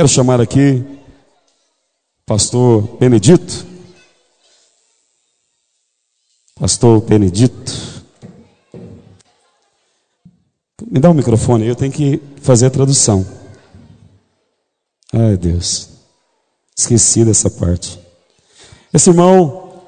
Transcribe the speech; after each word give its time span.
Quero 0.00 0.08
chamar 0.08 0.40
aqui 0.40 0.82
pastor 2.24 2.96
Benedito. 2.98 3.66
Pastor 6.58 7.02
Benedito. 7.02 8.02
Me 10.90 10.98
dá 10.98 11.10
o 11.10 11.12
um 11.12 11.16
microfone, 11.16 11.66
eu 11.66 11.76
tenho 11.76 11.92
que 11.92 12.18
fazer 12.40 12.64
a 12.64 12.70
tradução. 12.70 13.26
Ai, 15.12 15.36
Deus. 15.36 15.90
Esqueci 16.74 17.22
dessa 17.22 17.50
parte. 17.50 18.00
Esse 18.94 19.10
irmão, 19.10 19.82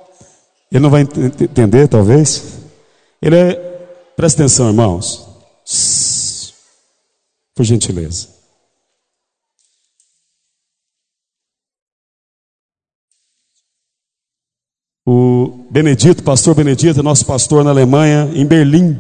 ele 0.70 0.82
não 0.82 0.90
vai 0.90 1.00
entender, 1.00 1.88
talvez. 1.88 2.58
Ele 3.22 3.36
é. 3.36 3.54
Presta 4.14 4.42
atenção, 4.42 4.68
irmãos. 4.68 5.26
Por 7.54 7.64
gentileza. 7.64 8.41
O 15.04 15.66
Benedito, 15.68 16.22
pastor 16.22 16.54
Benedito, 16.54 17.00
é 17.00 17.02
nosso 17.02 17.26
pastor 17.26 17.64
na 17.64 17.70
Alemanha, 17.70 18.30
em 18.34 18.46
Berlim. 18.46 18.96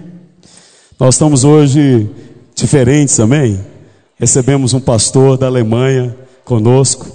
Nós 0.98 1.14
estamos 1.14 1.44
hoje 1.44 2.10
diferentes, 2.56 3.20
amém? 3.20 3.64
Recebemos 4.18 4.74
um 4.74 4.80
pastor 4.80 5.38
da 5.38 5.46
Alemanha 5.46 6.16
conosco 6.44 7.06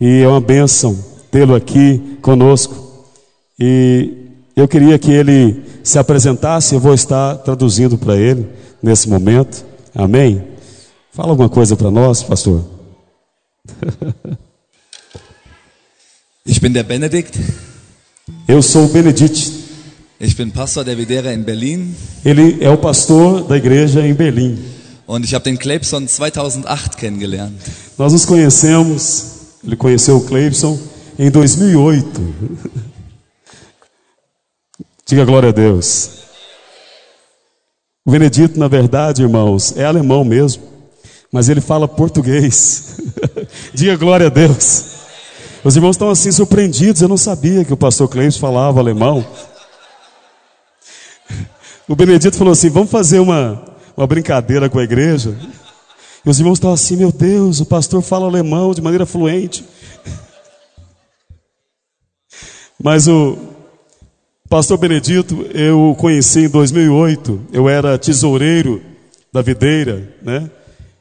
e 0.00 0.20
é 0.20 0.28
uma 0.28 0.40
bênção 0.40 0.96
tê-lo 1.28 1.56
aqui 1.56 2.18
conosco. 2.22 3.04
E 3.58 4.12
eu 4.54 4.68
queria 4.68 4.96
que 4.96 5.10
ele 5.10 5.64
se 5.82 5.98
apresentasse, 5.98 6.72
eu 6.72 6.80
vou 6.80 6.94
estar 6.94 7.38
traduzindo 7.38 7.98
para 7.98 8.16
ele 8.16 8.48
nesse 8.80 9.08
momento, 9.08 9.64
amém? 9.92 10.40
Fala 11.10 11.30
alguma 11.30 11.48
coisa 11.48 11.74
para 11.74 11.90
nós, 11.90 12.22
pastor. 12.22 12.64
Ich 16.46 16.60
bin 16.60 16.70
der 16.70 16.84
Benedikt. 16.84 17.40
Eu 18.48 18.62
sou 18.62 18.84
o 18.84 18.88
Benedict. 18.88 19.52
Ich 20.20 20.36
bin 20.36 20.50
Pastor 20.50 20.84
der 20.84 20.96
Videra 20.96 21.34
in 21.34 21.42
Berlin. 21.42 21.92
Ele 22.24 22.62
é 22.64 22.70
o 22.70 22.78
pastor 22.78 23.42
da 23.42 23.56
igreja 23.56 24.06
em 24.06 24.14
Berlim. 24.14 24.56
Und 25.04 25.24
ich 25.24 25.34
habe 25.34 25.44
den 25.44 25.56
Cleibson 25.56 26.06
2008 26.06 26.96
kennengelernt. 26.96 27.60
Nós 27.98 28.12
nos 28.12 28.24
conhecemos, 28.24 29.24
ele 29.64 29.74
conheceu 29.74 30.18
o 30.18 30.20
Cleibson 30.24 30.78
em 31.18 31.28
2008. 31.28 32.34
Diga 35.04 35.24
glória 35.24 35.48
a 35.48 35.52
Deus. 35.52 36.10
O 38.04 38.12
Benedito, 38.12 38.60
na 38.60 38.68
verdade, 38.68 39.22
irmãos, 39.22 39.76
é 39.76 39.84
alemão 39.84 40.24
mesmo, 40.24 40.62
mas 41.32 41.48
ele 41.48 41.60
fala 41.60 41.88
português. 41.88 43.00
Diga 43.74 43.96
glória 43.96 44.28
a 44.28 44.30
Deus. 44.30 44.95
Os 45.66 45.74
irmãos 45.74 45.96
estão 45.96 46.10
assim 46.10 46.30
surpreendidos, 46.30 47.02
eu 47.02 47.08
não 47.08 47.16
sabia 47.16 47.64
que 47.64 47.72
o 47.72 47.76
pastor 47.76 48.08
Cleibson 48.08 48.38
falava 48.38 48.78
alemão. 48.78 49.26
O 51.88 51.96
Benedito 51.96 52.36
falou 52.36 52.52
assim: 52.52 52.70
vamos 52.70 52.88
fazer 52.88 53.18
uma, 53.18 53.64
uma 53.96 54.06
brincadeira 54.06 54.70
com 54.70 54.78
a 54.78 54.84
igreja. 54.84 55.36
E 56.24 56.30
os 56.30 56.38
irmãos 56.38 56.58
estão 56.58 56.72
assim: 56.72 56.94
meu 56.94 57.10
Deus, 57.10 57.58
o 57.58 57.66
pastor 57.66 58.00
fala 58.00 58.26
alemão 58.26 58.72
de 58.72 58.80
maneira 58.80 59.04
fluente. 59.04 59.64
Mas 62.80 63.08
o 63.08 63.36
pastor 64.48 64.78
Benedito, 64.78 65.46
eu 65.52 65.96
conheci 65.98 66.44
em 66.44 66.48
2008, 66.48 67.40
eu 67.52 67.68
era 67.68 67.98
tesoureiro 67.98 68.80
da 69.32 69.42
videira, 69.42 70.14
né? 70.22 70.48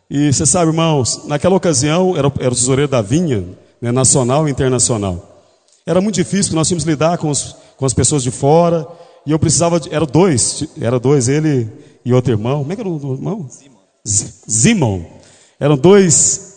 E 0.10 0.34
você 0.34 0.44
sabe, 0.44 0.72
irmãos, 0.72 1.28
naquela 1.28 1.56
ocasião 1.56 2.18
era, 2.18 2.34
era 2.40 2.52
o 2.52 2.56
tesoureiro 2.56 2.90
da 2.90 3.04
vinha, 3.04 3.46
né, 3.82 3.92
nacional 3.92 4.48
e 4.48 4.52
internacional. 4.52 5.44
Era 5.86 6.02
muito 6.02 6.16
difícil, 6.16 6.46
porque 6.46 6.56
nós 6.56 6.68
tínhamos 6.68 6.84
que 6.84 6.90
lidar 6.90 7.18
com, 7.18 7.30
os, 7.30 7.56
com 7.78 7.86
as 7.86 7.94
pessoas 7.94 8.24
de 8.24 8.32
fora, 8.32 8.88
e 9.26 9.32
eu 9.32 9.40
precisava, 9.40 9.80
de, 9.80 9.94
era 9.94 10.06
dois, 10.06 10.64
era 10.80 11.00
dois, 11.00 11.28
ele 11.28 11.68
e 12.04 12.14
outro 12.14 12.32
irmão. 12.32 12.60
Como 12.60 12.72
é 12.72 12.76
que 12.76 12.82
era 12.82 12.90
o 12.90 13.14
irmão? 13.14 13.50
Zimon. 14.50 15.02
Eram 15.60 15.78
dois, 15.78 16.56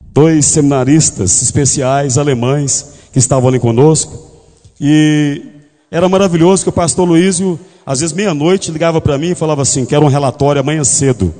dois 0.00 0.44
seminaristas 0.44 1.42
especiais 1.42 2.18
alemães 2.18 2.86
que 3.12 3.18
estavam 3.18 3.48
ali 3.48 3.58
conosco. 3.58 4.32
E 4.80 5.42
era 5.90 6.08
maravilhoso 6.08 6.64
que 6.64 6.68
o 6.68 6.72
pastor 6.72 7.08
Luísio, 7.08 7.58
às 7.86 8.00
vezes 8.00 8.14
meia-noite, 8.14 8.70
ligava 8.70 9.00
para 9.00 9.16
mim 9.16 9.30
e 9.30 9.34
falava 9.34 9.62
assim: 9.62 9.86
quero 9.86 10.04
um 10.04 10.08
relatório 10.08 10.60
amanhã 10.60 10.84
cedo. 10.84 11.34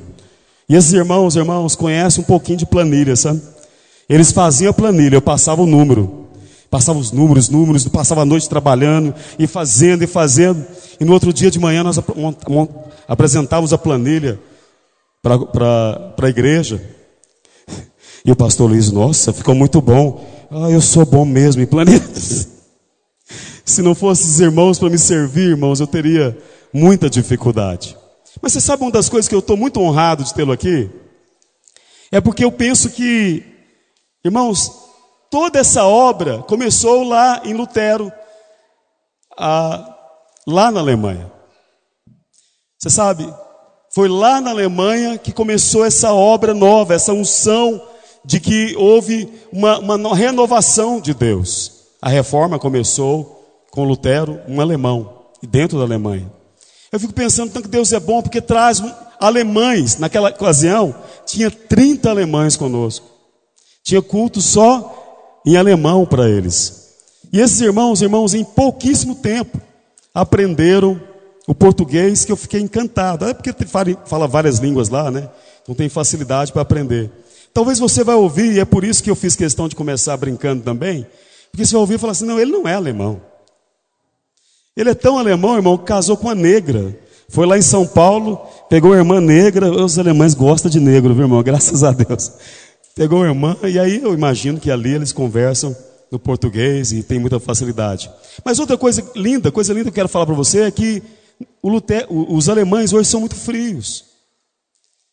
E 0.69 0.75
esses 0.75 0.93
irmãos, 0.93 1.37
irmãos, 1.37 1.75
conhecem 1.75 2.23
um 2.23 2.27
pouquinho 2.27 2.59
de 2.59 2.65
planilha, 2.65 3.17
sabe? 3.17 3.43
Eles 4.09 4.33
faziam 4.33 4.71
a 4.71 4.75
planilha, 4.75 5.17
eu 5.17 5.23
passava 5.23 5.63
o 5.63 5.67
número. 5.67 6.25
Passava 6.71 6.99
os 6.99 7.13
números, 7.13 7.49
números, 7.49 7.87
passava 7.87 8.23
a 8.23 8.25
noite 8.25 8.49
trabalhando 8.49 9.15
e 9.39 9.47
fazendo 9.47 10.03
e 10.03 10.07
fazendo. 10.07 10.67
E 10.99 11.05
no 11.05 11.13
outro 11.13 11.33
dia 11.33 11.51
de 11.51 11.59
manhã 11.59 11.85
nós 11.85 11.99
ap 11.99 12.09
apresentávamos 13.07 13.73
a 13.73 13.79
planilha 13.79 14.41
para 15.23 16.15
a 16.21 16.29
igreja. 16.29 16.83
E 18.25 18.33
o 18.33 18.37
pastor 18.37 18.71
Luiz, 18.71 18.91
nossa, 18.91 19.33
ficou 19.33 19.55
muito 19.55 19.81
bom. 19.81 20.27
Ah, 20.51 20.71
eu 20.71 20.81
sou 20.81 21.05
bom 21.07 21.25
mesmo 21.25 21.63
em 21.63 21.67
planilhas. 21.67 22.49
Se 23.65 23.81
não 23.81 23.95
fossem 23.95 24.27
os 24.27 24.41
irmãos 24.41 24.79
para 24.79 24.91
me 24.91 24.99
servir, 24.99 25.51
irmãos, 25.51 25.81
eu 25.81 25.87
teria 25.87 26.37
muita 26.73 27.09
dificuldade. 27.09 27.97
Mas 28.43 28.53
você 28.53 28.61
sabe 28.61 28.83
uma 28.83 28.91
das 28.91 29.09
coisas 29.09 29.29
que 29.29 29.35
eu 29.35 29.39
estou 29.39 29.57
muito 29.57 29.81
honrado 29.81 30.25
de 30.25 30.35
tê-lo 30.35 30.53
aqui? 30.53 30.91
É 32.11 32.21
porque 32.21 32.45
eu 32.45 32.51
penso 32.51 32.91
que 32.91 33.54
Irmãos, 34.25 34.73
toda 35.31 35.59
essa 35.59 35.85
obra 35.85 36.39
começou 36.39 37.05
lá 37.05 37.43
em 37.45 37.53
Lutero, 37.53 38.11
a, 39.37 39.97
lá 40.47 40.71
na 40.71 40.81
Alemanha. 40.81 41.31
Você 42.79 42.89
sabe, 42.89 43.33
foi 43.95 44.09
lá 44.09 44.41
na 44.41 44.51
Alemanha 44.51 45.19
que 45.19 45.31
começou 45.31 45.85
essa 45.85 46.13
obra 46.15 46.55
nova, 46.55 46.95
essa 46.95 47.13
unção 47.13 47.83
de 48.25 48.41
que 48.41 48.75
houve 48.77 49.31
uma, 49.53 49.79
uma 49.79 50.17
renovação 50.17 51.01
de 51.01 51.13
Deus. 51.13 51.85
A 52.01 52.09
reforma 52.09 52.59
começou 52.59 53.65
com 53.71 53.85
Lutero, 53.85 54.41
um 54.49 54.61
alemão, 54.61 55.27
e 55.43 55.47
dentro 55.47 55.77
da 55.77 55.85
Alemanha. 55.85 56.33
Eu 56.91 56.99
fico 56.99 57.13
pensando 57.13 57.53
tanto 57.53 57.65
que 57.65 57.71
Deus 57.71 57.93
é 57.93 58.01
bom 58.01 58.23
porque 58.23 58.41
traz 58.41 58.83
alemães. 59.21 59.99
Naquela 59.99 60.31
ocasião, 60.31 60.95
tinha 61.27 61.51
30 61.51 62.09
alemães 62.09 62.57
conosco. 62.57 63.14
Tinha 63.85 64.01
culto 64.01 64.41
só 64.41 65.41
em 65.47 65.57
alemão 65.57 66.07
para 66.07 66.29
eles. 66.29 66.89
E 67.31 67.39
esses 67.39 67.61
irmãos, 67.61 68.01
irmãos, 68.01 68.33
em 68.33 68.43
pouquíssimo 68.43 69.15
tempo, 69.15 69.61
aprenderam 70.15 71.01
o 71.47 71.55
português 71.55 72.25
que 72.25 72.33
eu 72.33 72.37
fiquei 72.37 72.61
encantado. 72.61 73.27
É 73.27 73.35
porque 73.35 73.53
fala 74.07 74.27
várias 74.27 74.59
línguas 74.59 74.89
lá, 74.89 75.11
né? 75.11 75.29
Então 75.63 75.75
tem 75.75 75.89
facilidade 75.89 76.51
para 76.51 76.63
aprender. 76.63 77.11
Talvez 77.53 77.79
você 77.79 78.03
vai 78.03 78.15
ouvir, 78.15 78.55
e 78.55 78.61
é 78.61 78.65
por 78.65 78.85
isso 78.85 79.03
que 79.03 79.11
eu 79.11 79.15
fiz 79.15 79.37
questão 79.37 79.69
de 79.69 79.77
começar 79.77 80.17
brincando 80.17 80.63
também, 80.63 81.07
porque 81.53 81.65
você 81.65 81.73
vai 81.73 81.81
ouvir 81.81 81.95
e 81.95 81.99
falar 81.99 82.13
assim: 82.13 82.25
não, 82.25 82.41
ele 82.41 82.51
não 82.51 82.67
é 82.67 82.75
alemão. 82.75 83.21
Ele 84.77 84.91
é 84.91 84.95
tão 84.95 85.19
alemão, 85.19 85.55
irmão, 85.55 85.79
que 85.79 85.85
casou 85.85 86.17
com 86.17 86.27
uma 86.27 86.35
negra. 86.35 86.99
Foi 87.29 87.47
lá 87.47 87.57
em 87.57 87.63
São 87.63 87.87
Paulo, 87.87 88.41
pegou 88.69 88.91
uma 88.91 88.97
irmã 88.97 89.21
negra. 89.21 89.71
Os 89.71 89.99
alemães 89.99 90.35
gostam 90.35 90.71
de 90.71 90.81
negro, 90.81 91.15
viu, 91.15 91.25
irmão? 91.25 91.43
Graças 91.43 91.85
a 91.85 91.93
Deus. 91.93 92.33
Pegou 92.95 93.25
a 93.25 93.27
irmã, 93.27 93.57
e 93.65 93.77
aí 93.79 94.01
eu 94.03 94.15
imagino 94.15 94.61
que 94.61 94.71
ali 94.71 94.95
eles 94.95 95.13
conversam 95.13 95.75
no 96.13 96.19
português 96.19 96.93
e 96.93 97.03
tem 97.03 97.19
muita 97.19 97.41
facilidade. 97.41 98.09
Mas 98.45 98.61
outra 98.61 98.79
coisa 98.79 99.05
linda, 99.17 99.51
coisa 99.51 99.73
linda 99.73 99.85
que 99.85 99.89
eu 99.91 99.95
quero 99.95 100.09
falar 100.09 100.27
para 100.27 100.35
você 100.35 100.61
é 100.61 100.71
que 100.71 101.03
os 101.61 102.49
alemães 102.49 102.93
hoje 102.93 103.09
são 103.09 103.19
muito 103.19 103.35
frios. 103.35 104.05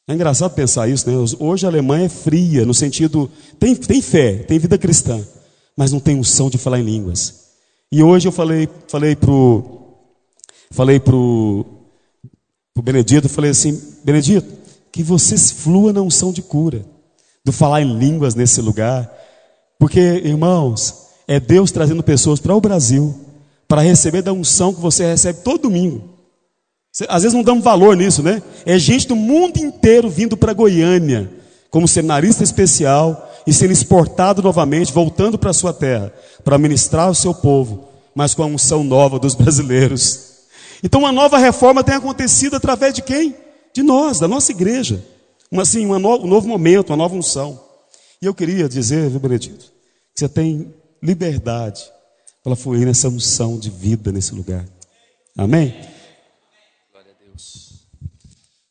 É 0.08 0.14
engraçado 0.14 0.54
pensar 0.54 0.88
isso, 0.88 1.10
né? 1.10 1.16
Hoje 1.40 1.66
a 1.66 1.70
Alemanha 1.70 2.06
é 2.06 2.10
fria, 2.10 2.66
no 2.66 2.74
sentido, 2.74 3.32
tem, 3.60 3.76
tem 3.76 4.02
fé, 4.02 4.34
tem 4.34 4.60
vida 4.60 4.78
cristã, 4.78 5.26
mas 5.76 5.92
não 5.92 6.00
tem 6.00 6.16
unção 6.16 6.50
de 6.50 6.60
falar 6.60 6.80
em 6.80 6.84
línguas. 6.84 7.52
E 7.92 8.04
hoje 8.04 8.28
eu 8.28 8.32
falei, 8.32 8.70
falei 8.88 9.16
pro, 9.16 9.96
falei 10.70 11.00
pro, 11.00 11.66
pro 12.74 12.84
Benedito, 12.84 13.28
falei 13.28 13.52
assim, 13.52 13.82
Benedito, 14.04 14.48
que 14.92 15.02
você 15.02 15.36
flua 15.38 15.92
na 15.92 16.02
unção 16.02 16.32
de 16.32 16.44
cura 16.44 16.86
do 17.44 17.52
falar 17.52 17.82
em 17.82 17.98
línguas 17.98 18.36
nesse 18.36 18.62
lugar. 18.62 19.12
Porque, 19.80 20.00
irmãos, 20.00 21.08
é 21.28 21.40
Deus 21.40 21.72
trazendo 21.72 22.04
pessoas 22.04 22.40
para 22.40 22.56
o 22.56 22.62
Brasil 22.62 23.16
para 23.68 23.82
receber 23.82 24.22
da 24.22 24.34
unção 24.34 24.74
que 24.74 24.82
você 24.82 25.06
recebe 25.06 25.40
todo 25.44 25.64
domingo. 25.64 26.10
Às 27.08 27.24
vezes 27.24 27.34
não 27.34 27.44
damos 27.44 27.64
valor 27.64 27.96
nisso, 27.96 28.22
né? 28.22 28.44
É 28.66 28.78
gente 28.78 29.08
do 29.08 29.16
mundo 29.16 29.58
inteiro 29.58 30.10
vindo 30.10 30.36
para 30.36 30.54
Goiânia 30.54 31.30
como 31.70 31.88
seminarista 31.88 32.44
especial 32.44 33.32
e 33.48 33.54
sendo 33.54 33.72
exportado 33.72 34.42
novamente, 34.42 34.92
voltando 34.92 35.40
para 35.40 35.54
sua 35.54 35.74
terra, 35.74 36.14
para 36.44 36.58
ministrar 36.58 37.10
o 37.10 37.16
seu 37.16 37.34
povo, 37.34 37.88
mas 38.14 38.34
com 38.34 38.44
a 38.44 38.46
unção 38.46 38.84
nova 38.84 39.18
dos 39.18 39.34
brasileiros. 39.36 40.32
Então, 40.84 41.00
uma 41.00 41.14
nova 41.14 41.38
reforma 41.38 41.84
tem 41.84 41.96
acontecido 41.96 42.58
através 42.58 42.94
de 42.94 43.02
quem? 43.02 43.34
De 43.74 43.82
nós, 43.82 44.20
da 44.20 44.28
nossa 44.28 44.52
igreja 44.52 45.02
assim, 45.60 45.86
uma 45.86 46.00
no, 46.00 46.24
um 46.24 46.28
novo 46.28 46.48
momento, 46.48 46.92
uma 46.92 46.98
nova 46.98 47.16
unção. 47.16 47.62
E 48.22 48.26
eu 48.26 48.34
queria 48.34 48.70
dizer, 48.70 49.10
viu, 49.10 49.20
Benedito, 49.20 49.66
que 50.14 50.20
você 50.20 50.30
tem 50.30 50.74
liberdade 51.02 51.84
para 52.44 52.56
fluir 52.56 52.86
nessa 52.86 53.10
unção 53.10 53.60
de 53.60 53.70
vida 53.70 54.12
nesse 54.12 54.34
lugar. 54.34 54.66
Amém? 55.36 55.76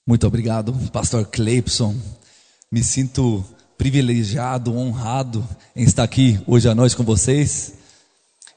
Muito 0.06 0.26
obrigado, 0.26 0.72
Pastor 0.90 1.26
Cleipson. 1.26 1.94
Me 2.70 2.82
sinto 2.82 3.44
privilegiado, 3.76 4.76
honrado 4.76 5.46
em 5.74 5.84
estar 5.84 6.02
aqui 6.02 6.40
hoje 6.46 6.68
à 6.68 6.74
noite 6.74 6.96
com 6.96 7.04
vocês. 7.04 7.74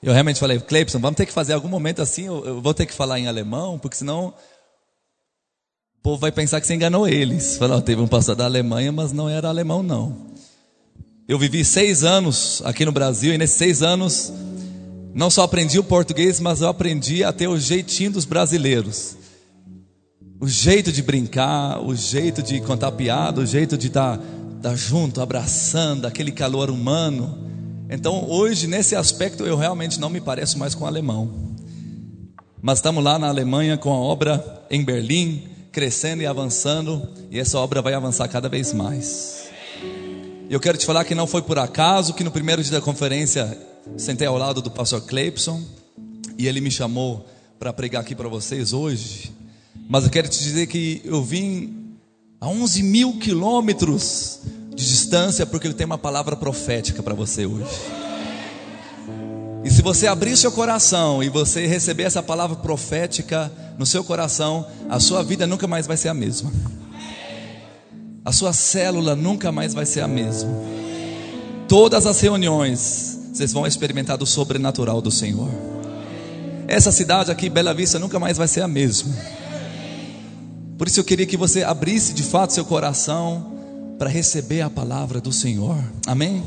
Eu 0.02 0.12
realmente 0.12 0.40
falei, 0.40 0.60
Cleipson, 0.60 1.00
vamos 1.00 1.16
ter 1.16 1.26
que 1.26 1.32
fazer 1.32 1.54
algum 1.54 1.70
momento 1.70 2.02
assim, 2.02 2.26
eu, 2.26 2.46
eu 2.46 2.62
vou 2.62 2.74
ter 2.74 2.86
que 2.86 2.94
falar 2.94 3.20
em 3.20 3.28
alemão, 3.28 3.80
porque 3.80 3.96
senão 3.96 4.34
o 6.04 6.12
povo 6.12 6.18
vai 6.18 6.34
pensar 6.34 6.60
que 6.60 6.68
você 6.68 6.74
enganou 6.74 7.08
eles. 7.08 7.56
Falou, 7.56 7.82
teve 7.82 8.02
um 8.02 8.08
pastor 8.08 8.36
da 8.36 8.44
Alemanha, 8.44 8.92
mas 8.92 9.14
não 9.14 9.30
era 9.30 9.48
alemão 9.48 9.82
não. 9.82 10.34
Eu 11.30 11.40
vivi 11.40 11.64
seis 11.64 12.04
anos 12.04 12.62
aqui 12.66 12.84
no 12.84 12.92
Brasil 12.92 13.34
e 13.34 13.38
nesses 13.38 13.56
seis 13.56 13.82
anos 13.82 14.34
não 15.14 15.30
só 15.30 15.44
aprendi 15.44 15.80
o 15.80 15.84
português, 15.84 16.42
mas 16.42 16.60
eu 16.60 16.68
aprendi 16.68 17.24
a 17.24 17.32
ter 17.32 17.48
o 17.48 17.58
jeitinho 17.58 18.12
dos 18.12 18.26
brasileiros. 18.26 19.16
O 20.42 20.46
jeito 20.46 20.92
de 20.92 21.02
brincar, 21.02 21.82
o 21.82 21.96
jeito 21.96 22.44
de 22.44 22.60
contar 22.60 22.92
piada, 22.92 23.40
o 23.40 23.46
jeito 23.46 23.78
de 23.78 23.88
estar, 23.88 24.20
estar 24.58 24.76
junto, 24.76 25.22
abraçando, 25.22 26.06
aquele 26.06 26.34
calor 26.34 26.70
humano. 26.70 27.48
Então, 27.90 28.30
hoje, 28.30 28.68
nesse 28.68 28.94
aspecto, 28.94 29.46
eu 29.46 29.56
realmente 29.56 30.02
não 30.02 30.10
me 30.10 30.20
pareço 30.20 30.60
mais 30.60 30.76
com 30.76 30.84
o 30.84 30.88
alemão. 30.88 31.54
Mas 32.62 32.80
estamos 32.80 33.02
lá 33.02 33.18
na 33.18 33.30
Alemanha 33.30 33.78
com 33.78 33.94
a 33.94 33.98
obra 33.98 34.66
em 34.70 34.84
Berlim, 34.84 35.53
crescendo 35.74 36.22
e 36.22 36.26
avançando, 36.28 37.10
e 37.32 37.40
essa 37.40 37.58
obra 37.58 37.82
vai 37.82 37.96
avançar 37.96 38.28
cada 38.28 38.48
vez 38.48 38.72
mais. 38.72 39.46
Eu 40.48 40.60
quero 40.60 40.78
te 40.78 40.86
falar 40.86 41.04
que 41.04 41.16
não 41.16 41.26
foi 41.26 41.42
por 41.42 41.58
acaso 41.58 42.14
que 42.14 42.24
no 42.24 42.30
primeiro 42.30 42.62
dia 42.62 42.74
da 42.74 42.82
conferência 42.82 43.58
sentei 43.98 44.28
ao 44.28 44.38
lado 44.38 44.62
do 44.62 44.70
pastor 44.70 45.02
Cleipson 45.02 45.64
e 46.38 46.48
ele 46.48 46.62
me 46.62 46.70
chamou 46.70 47.26
para 47.58 47.74
pregar 47.74 48.04
aqui 48.04 48.14
para 48.14 48.30
vocês 48.30 48.72
hoje. 48.72 49.34
Mas 49.90 50.04
eu 50.04 50.12
quero 50.12 50.30
te 50.30 50.38
dizer 50.38 50.68
que 50.68 51.02
eu 51.04 51.24
vim 51.24 51.96
a 52.40 52.48
11 52.48 52.84
mil 52.84 53.18
quilômetros 53.18 54.42
de 54.76 54.88
distância, 54.88 55.44
porque 55.44 55.68
eu 55.68 55.74
tenho 55.74 55.88
uma 55.88 55.98
palavra 55.98 56.36
profética 56.36 57.02
para 57.02 57.16
você 57.16 57.48
hoje. 57.48 57.82
E 59.64 59.72
se 59.72 59.82
você 59.82 60.06
abrir 60.06 60.38
seu 60.38 60.52
coração 60.52 61.24
e 61.24 61.30
você 61.30 61.66
receber 61.66 62.04
essa 62.04 62.22
palavra 62.22 62.58
profética 62.58 63.52
no 63.78 63.86
seu 63.86 64.04
coração, 64.04 64.66
a 64.90 65.00
sua 65.00 65.24
vida 65.24 65.48
nunca 65.48 65.68
mais 65.68 65.88
vai 65.88 65.98
ser 65.98 66.10
a 66.10 66.14
mesma. 66.14 66.52
A 68.26 68.32
sua 68.32 68.54
célula 68.54 69.16
nunca 69.16 69.52
mais 69.52 69.74
vai 69.74 69.86
ser 69.86 70.02
a 70.02 70.08
mesma. 70.08 70.50
Todas 71.68 72.06
as 72.06 72.20
reuniões, 72.22 73.20
vocês 73.34 73.52
vão 73.52 73.66
experimentar 73.66 74.18
do 74.18 74.26
sobrenatural 74.26 75.02
do 75.02 75.12
Senhor. 75.12 75.50
Essa 76.68 76.92
cidade 76.92 77.32
aqui, 77.32 77.50
Bela 77.50 77.74
Vista, 77.74 78.00
nunca 78.00 78.20
mais 78.20 78.38
vai 78.38 78.48
ser 78.48 78.62
a 78.62 78.68
mesma. 78.68 79.14
Por 80.78 80.88
isso 80.88 81.00
eu 81.00 81.04
queria 81.04 81.26
que 81.26 81.38
você 81.38 81.64
abrisse 81.64 82.14
de 82.14 82.24
fato 82.24 82.54
seu 82.54 82.66
coração 82.66 83.54
para 83.98 84.10
receber 84.10 84.62
a 84.62 84.70
palavra 84.70 85.20
do 85.20 85.32
Senhor. 85.32 85.78
Amém? 86.08 86.44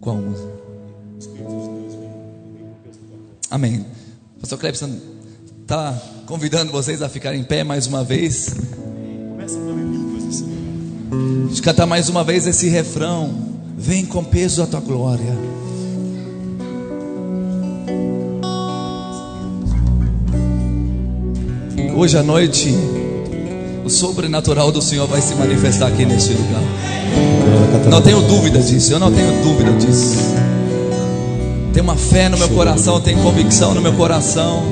Qual 0.00 0.16
música? 0.16 0.63
Amém. 3.54 3.86
Pastor 4.40 4.58
Clebson 4.58 4.90
está 5.62 5.96
convidando 6.26 6.72
vocês 6.72 7.00
a 7.00 7.08
ficarem 7.08 7.40
em 7.40 7.44
pé 7.44 7.62
mais 7.62 7.86
uma 7.86 8.02
vez. 8.02 8.52
Gente 11.48 11.62
cantar 11.62 11.86
mais 11.86 12.08
uma 12.08 12.24
vez 12.24 12.48
esse 12.48 12.68
refrão. 12.68 13.32
Vem 13.78 14.04
com 14.04 14.24
peso 14.24 14.60
a 14.60 14.66
tua 14.66 14.80
glória. 14.80 15.32
Hoje 21.96 22.18
à 22.18 22.24
noite, 22.24 22.74
o 23.84 23.88
sobrenatural 23.88 24.72
do 24.72 24.82
Senhor 24.82 25.06
vai 25.06 25.22
se 25.22 25.32
manifestar 25.36 25.86
aqui 25.86 26.04
neste 26.04 26.32
lugar. 26.32 26.62
Não 27.88 28.02
tenho 28.02 28.20
dúvida 28.22 28.58
disso, 28.58 28.92
eu 28.92 28.98
não 28.98 29.12
tenho 29.12 29.44
dúvida 29.44 29.70
disso. 29.74 30.43
Tem 31.74 31.82
uma 31.82 31.96
fé 31.96 32.28
no 32.28 32.38
meu 32.38 32.48
coração, 32.50 33.00
tem 33.00 33.16
convicção 33.16 33.74
no 33.74 33.80
meu 33.80 33.92
coração. 33.94 34.62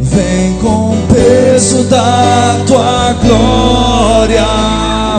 Vem 0.00 0.54
com 0.62 0.92
o 0.94 0.96
peso 1.12 1.84
da 1.84 2.56
tua 2.66 3.12
glória 3.22 4.46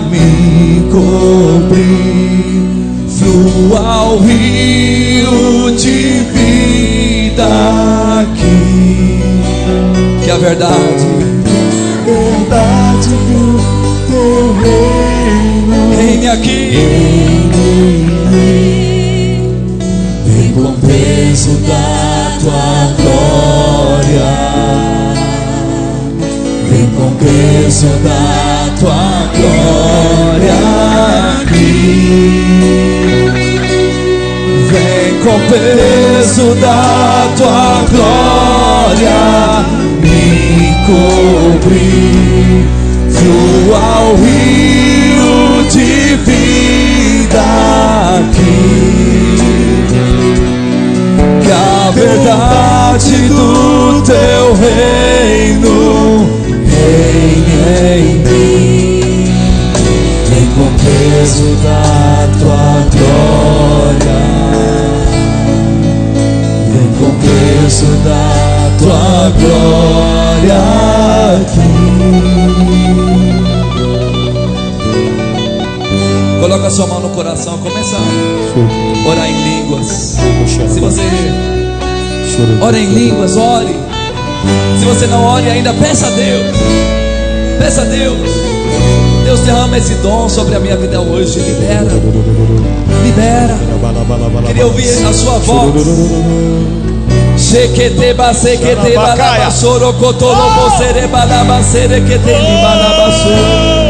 me 0.09 0.89
cobrir, 0.91 1.85
flua 3.07 4.05
o 4.05 4.17
rio 4.17 5.75
de 5.77 6.21
vida 6.33 7.45
aqui. 8.19 9.19
Que 10.25 10.31
a 10.31 10.37
verdade, 10.37 11.05
verdade 12.03 13.09
do 13.09 13.59
teu 14.07 14.53
reino 14.63 15.20
reine 16.21 16.27
aqui. 16.27 16.71
vem 20.25 20.51
com 20.53 20.73
peso 20.88 21.57
da 21.68 22.38
tua 22.41 22.94
glória, 23.01 24.31
vem 26.69 26.88
com 26.95 27.12
peso 27.15 27.88
da 28.03 28.69
tua 28.79 29.29
glória 29.35 30.59
aqui. 31.41 31.68
Vem 34.69 35.12
com 35.23 35.39
peso 35.50 36.56
da 36.56 36.81
tua 37.38 37.83
glória 37.91 39.21
me 40.01 40.73
cobrir, 40.85 42.65
flua 43.12 43.83
o 44.12 44.15
rio 44.23 44.60
vida 46.17 47.41
aqui. 48.19 49.37
que 51.43 51.51
a 51.51 51.91
verdade 51.91 53.27
do 53.29 54.01
teu 54.03 54.53
reino 54.55 56.30
reine 56.65 57.51
em 57.97 58.15
mim, 58.19 59.33
vem 60.30 60.45
com 60.56 60.69
peso 60.83 61.49
da 61.63 62.30
tua 62.39 62.73
glória, 62.97 64.21
vem 66.71 66.89
com 66.99 67.11
peso 67.19 67.89
da 68.03 68.25
tua 68.80 69.30
glória 69.39 69.81
Coloca 76.42 76.71
sua 76.71 76.88
mão 76.88 77.00
no 77.00 77.10
coração, 77.10 77.56
começa 77.60 77.95
a 77.95 79.07
orar 79.07 79.30
em 79.30 79.44
línguas. 79.44 80.18
Se 80.48 80.80
você 80.80 81.04
ora 82.60 82.80
em 82.80 82.88
línguas, 82.88 83.38
ore. 83.38 83.76
Se 84.80 84.86
você 84.86 85.06
não 85.06 85.24
ore 85.24 85.48
ainda, 85.48 85.71
peça 85.76 86.07
a 86.07 86.10
Deus. 86.10 86.57
Peça 87.60 87.81
a 87.83 87.86
Deus. 87.86 88.18
Deus 89.24 89.40
derrama 89.42 89.78
esse 89.78 89.94
dom 90.02 90.28
sobre 90.28 90.56
a 90.56 90.60
minha 90.60 90.76
vida 90.78 91.00
hoje. 91.00 91.40
Libera. 91.40 91.92
Libera. 93.04 93.60
Queria 94.48 94.66
ouvir 94.66 95.06
a 95.06 95.14
sua 95.14 95.38
voz. 95.38 95.74
Sheketeba 97.38 98.33
seketeba 98.33 99.14
laba 99.14 99.52
soro 99.52 99.94
kotolobo 99.94 100.76
sereba 100.80 101.24
laba 101.24 101.62
serekete 101.64 102.33
liba 102.33 103.12
soro. 103.12 103.81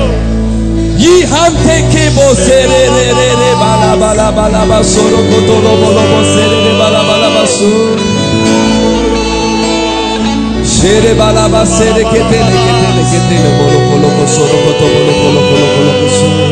Yihante 1.02 1.76
kebo 1.92 2.26
sererere 2.46 3.50
balaba 3.62 4.14
laba 4.14 4.46
laba 4.54 4.84
soro 4.84 5.18
kotolobo 5.30 5.90
lobo 5.98 6.20
serere 6.34 6.72
balaba 6.80 7.16
laba 7.24 7.44
soro. 7.48 7.98
Shere 10.64 11.14
balaba 11.20 11.66
sere 11.66 12.04
ketele 12.12 12.56
ketele 12.66 13.04
ketele 13.12 13.50
bolo 13.58 13.78
bolo 13.90 14.08
bolo 14.16 14.28
soro 14.36 14.58
kotolo 14.66 15.00
bolo 15.06 15.22
bolo 15.22 15.42
bolo 15.50 15.66
bolo 15.76 16.10
soro. 16.18 16.46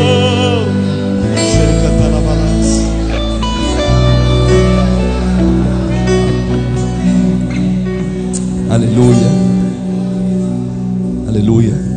Aleluia. 11.28 11.89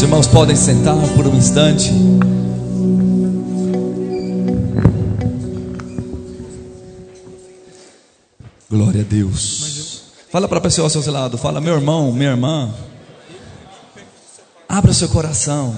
Os 0.00 0.04
irmãos 0.04 0.26
podem 0.26 0.56
sentar 0.56 0.96
por 1.14 1.26
um 1.26 1.36
instante. 1.36 1.92
Glória 8.70 9.02
a 9.02 9.04
Deus. 9.04 10.04
Fala 10.32 10.48
para 10.48 10.56
a 10.56 10.60
pessoa 10.62 10.86
ao 10.86 10.90
seu 10.90 11.12
lado, 11.12 11.36
fala, 11.36 11.60
meu 11.60 11.74
irmão, 11.74 12.10
minha 12.12 12.30
irmã, 12.30 12.72
abra 14.66 14.94
seu 14.94 15.10
coração 15.10 15.76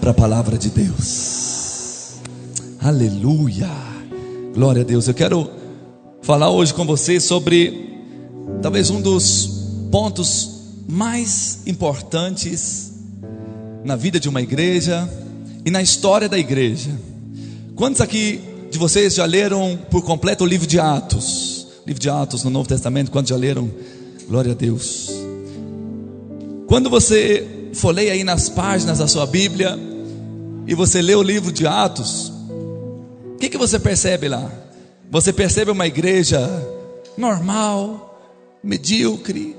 para 0.00 0.10
a 0.10 0.14
palavra 0.14 0.58
de 0.58 0.70
Deus. 0.70 2.14
Aleluia. 2.82 3.70
Glória 4.52 4.82
a 4.82 4.84
Deus. 4.84 5.06
Eu 5.06 5.14
quero 5.14 5.48
falar 6.22 6.50
hoje 6.50 6.74
com 6.74 6.84
você 6.84 7.20
sobre 7.20 8.02
talvez 8.60 8.90
um 8.90 9.00
dos 9.00 9.46
pontos 9.92 10.57
mais 10.88 11.60
importantes 11.66 12.92
na 13.84 13.94
vida 13.94 14.18
de 14.18 14.28
uma 14.28 14.40
igreja 14.40 15.08
e 15.64 15.70
na 15.70 15.82
história 15.82 16.28
da 16.28 16.38
igreja. 16.38 16.90
Quantos 17.76 18.00
aqui 18.00 18.40
de 18.70 18.78
vocês 18.78 19.14
já 19.14 19.26
leram 19.26 19.78
por 19.90 20.02
completo 20.02 20.44
o 20.44 20.46
livro 20.46 20.66
de 20.66 20.80
Atos? 20.80 21.58
livro 21.86 22.02
de 22.02 22.10
Atos 22.10 22.44
no 22.44 22.50
Novo 22.50 22.68
Testamento, 22.68 23.10
quando 23.10 23.28
já 23.28 23.36
leram? 23.36 23.70
Glória 24.28 24.52
a 24.52 24.54
Deus. 24.54 25.10
Quando 26.66 26.90
você 26.90 27.70
ler 27.94 28.10
aí 28.10 28.24
nas 28.24 28.48
páginas 28.48 28.98
da 28.98 29.06
sua 29.06 29.26
Bíblia 29.26 29.78
e 30.66 30.74
você 30.74 31.00
lê 31.00 31.14
o 31.14 31.22
livro 31.22 31.50
de 31.50 31.66
Atos, 31.66 32.30
o 33.34 33.36
que, 33.38 33.48
que 33.48 33.56
você 33.56 33.78
percebe 33.78 34.28
lá? 34.28 34.52
Você 35.10 35.32
percebe 35.32 35.70
uma 35.70 35.86
igreja 35.86 36.46
normal, 37.16 38.20
medíocre, 38.62 39.56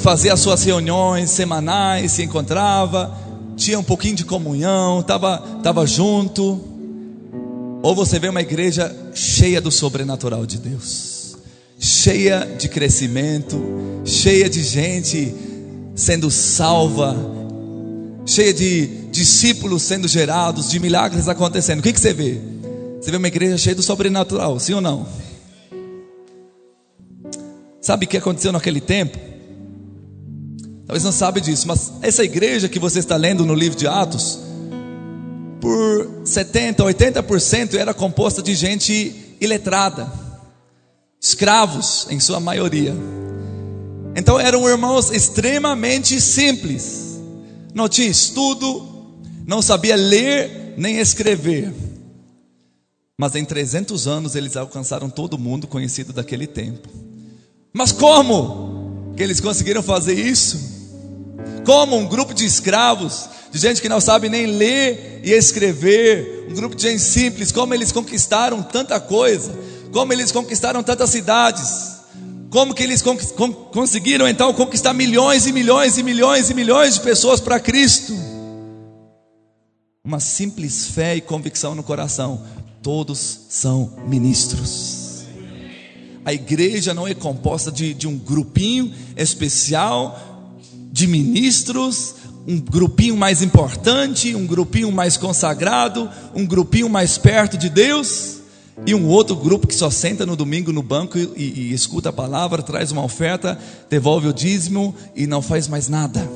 fazia 0.00 0.32
as 0.32 0.40
suas 0.40 0.62
reuniões 0.64 1.30
semanais, 1.30 2.12
se 2.12 2.22
encontrava, 2.22 3.16
tinha 3.56 3.78
um 3.78 3.84
pouquinho 3.84 4.16
de 4.16 4.24
comunhão, 4.24 5.00
estava 5.00 5.38
tava 5.62 5.86
junto. 5.86 6.60
Ou 7.82 7.94
você 7.94 8.18
vê 8.18 8.28
uma 8.28 8.42
igreja 8.42 8.94
cheia 9.14 9.60
do 9.60 9.70
sobrenatural 9.70 10.44
de 10.44 10.58
Deus 10.58 11.20
cheia 11.80 12.46
de 12.58 12.68
crescimento, 12.68 13.58
cheia 14.04 14.50
de 14.50 14.62
gente 14.62 15.34
sendo 15.94 16.30
salva, 16.30 17.16
cheia 18.26 18.52
de 18.52 18.86
discípulos 19.10 19.82
sendo 19.82 20.06
gerados, 20.06 20.68
de 20.68 20.78
milagres 20.78 21.26
acontecendo. 21.26 21.80
O 21.80 21.82
que, 21.82 21.94
que 21.94 21.98
você 21.98 22.12
vê? 22.12 22.38
Você 23.00 23.10
vê 23.10 23.16
uma 23.16 23.28
igreja 23.28 23.56
cheia 23.56 23.74
do 23.74 23.82
sobrenatural, 23.82 24.60
sim 24.60 24.74
ou 24.74 24.80
não? 24.82 25.06
Sabe 27.80 28.04
o 28.04 28.08
que 28.08 28.18
aconteceu 28.18 28.52
naquele 28.52 28.80
tempo? 28.80 29.18
Talvez 30.90 31.04
não 31.04 31.12
sabe 31.12 31.40
disso, 31.40 31.68
mas 31.68 31.92
essa 32.02 32.24
igreja 32.24 32.68
que 32.68 32.80
você 32.80 32.98
está 32.98 33.14
lendo 33.14 33.46
no 33.46 33.54
livro 33.54 33.78
de 33.78 33.86
Atos, 33.86 34.40
por 35.60 36.22
70, 36.24 36.82
80% 36.82 37.74
era 37.74 37.94
composta 37.94 38.42
de 38.42 38.56
gente 38.56 39.36
iletrada 39.40 40.12
escravos 41.20 42.08
em 42.10 42.18
sua 42.18 42.40
maioria. 42.40 42.92
Então 44.16 44.40
eram 44.40 44.68
irmãos 44.68 45.12
extremamente 45.12 46.20
simples, 46.20 47.20
não 47.72 47.88
tinha 47.88 48.08
estudo, 48.08 48.84
não 49.46 49.62
sabia 49.62 49.94
ler 49.94 50.74
nem 50.76 50.98
escrever. 50.98 51.72
Mas 53.16 53.36
em 53.36 53.44
300 53.44 54.08
anos 54.08 54.34
eles 54.34 54.56
alcançaram 54.56 55.08
todo 55.08 55.38
mundo 55.38 55.68
conhecido 55.68 56.12
daquele 56.12 56.48
tempo. 56.48 56.88
Mas 57.72 57.92
como 57.92 59.12
que 59.16 59.22
eles 59.22 59.38
conseguiram 59.38 59.84
fazer 59.84 60.14
isso? 60.14 60.69
Como 61.64 61.96
um 61.96 62.06
grupo 62.06 62.34
de 62.34 62.44
escravos, 62.44 63.28
de 63.50 63.58
gente 63.58 63.80
que 63.80 63.88
não 63.88 64.00
sabe 64.00 64.28
nem 64.28 64.46
ler 64.46 65.20
e 65.24 65.32
escrever, 65.32 66.46
um 66.50 66.54
grupo 66.54 66.74
de 66.74 66.82
gente 66.82 67.02
simples, 67.02 67.52
como 67.52 67.74
eles 67.74 67.92
conquistaram 67.92 68.62
tanta 68.62 68.98
coisa? 68.98 69.70
como 69.92 70.12
eles 70.12 70.32
conquistaram 70.32 70.82
tantas 70.82 71.10
cidades, 71.10 72.00
como 72.50 72.74
que 72.74 72.82
eles 72.82 73.02
conseguiram 73.72 74.28
então 74.28 74.52
conquistar 74.52 74.92
milhões 74.92 75.46
e 75.46 75.52
milhões 75.52 75.98
e 75.98 76.02
milhões 76.02 76.50
e 76.50 76.54
milhões 76.54 76.94
de 76.94 77.00
pessoas 77.00 77.40
para 77.40 77.60
Cristo. 77.60 78.12
Uma 80.04 80.20
simples 80.20 80.88
fé 80.88 81.16
e 81.16 81.20
convicção 81.20 81.74
no 81.74 81.82
coração. 81.82 82.42
Todos 82.82 83.40
são 83.48 83.98
ministros. 84.06 85.24
A 86.24 86.32
igreja 86.32 86.94
não 86.94 87.06
é 87.06 87.14
composta 87.14 87.70
de, 87.70 87.94
de 87.94 88.08
um 88.08 88.16
grupinho 88.16 88.92
especial 89.16 90.29
de 91.00 91.06
ministros, 91.06 92.14
um 92.46 92.60
grupinho 92.60 93.16
mais 93.16 93.40
importante, 93.40 94.34
um 94.34 94.46
grupinho 94.46 94.92
mais 94.92 95.16
consagrado, 95.16 96.10
um 96.34 96.46
grupinho 96.46 96.90
mais 96.90 97.16
perto 97.16 97.56
de 97.56 97.70
Deus. 97.70 98.36
E 98.86 98.94
um 98.94 99.06
outro 99.08 99.36
grupo 99.36 99.66
que 99.66 99.74
só 99.74 99.90
senta 99.90 100.24
no 100.24 100.34
domingo 100.34 100.72
no 100.72 100.82
banco 100.82 101.18
e, 101.18 101.28
e, 101.36 101.72
escuta 101.74 102.08
a 102.08 102.12
palavra, 102.12 102.62
traz 102.62 102.90
uma 102.90 103.02
oferta, 103.02 103.58
devolve 103.90 104.28
o 104.28 104.32
dízimo 104.32 104.94
e 105.14 105.26
não 105.26 105.42
faz 105.42 105.68
mais 105.68 105.86
nada. 105.86 106.26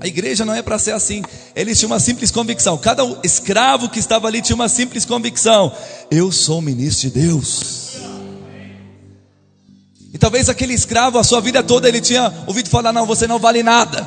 A 0.00 0.06
igreja 0.08 0.44
não 0.44 0.54
é 0.54 0.60
para 0.60 0.76
ser 0.78 0.90
assim. 0.90 1.22
Eles 1.54 1.78
tinham 1.78 1.92
uma 1.92 2.00
simples 2.00 2.32
convicção. 2.32 2.76
Cada 2.76 3.04
escravo 3.22 3.88
que 3.88 4.00
estava 4.00 4.26
ali 4.26 4.42
tinha 4.42 4.56
uma 4.56 4.68
simples 4.68 5.04
convicção: 5.04 5.72
eu 6.10 6.32
sou 6.32 6.60
ministro 6.60 7.10
de 7.10 7.20
Deus. 7.20 7.91
E 10.12 10.18
talvez 10.18 10.48
aquele 10.48 10.74
escravo, 10.74 11.18
a 11.18 11.24
sua 11.24 11.40
vida 11.40 11.62
toda, 11.62 11.88
ele 11.88 12.00
tinha 12.00 12.32
ouvido 12.46 12.68
falar: 12.68 12.92
não, 12.92 13.06
você 13.06 13.26
não 13.26 13.38
vale 13.38 13.62
nada. 13.62 14.06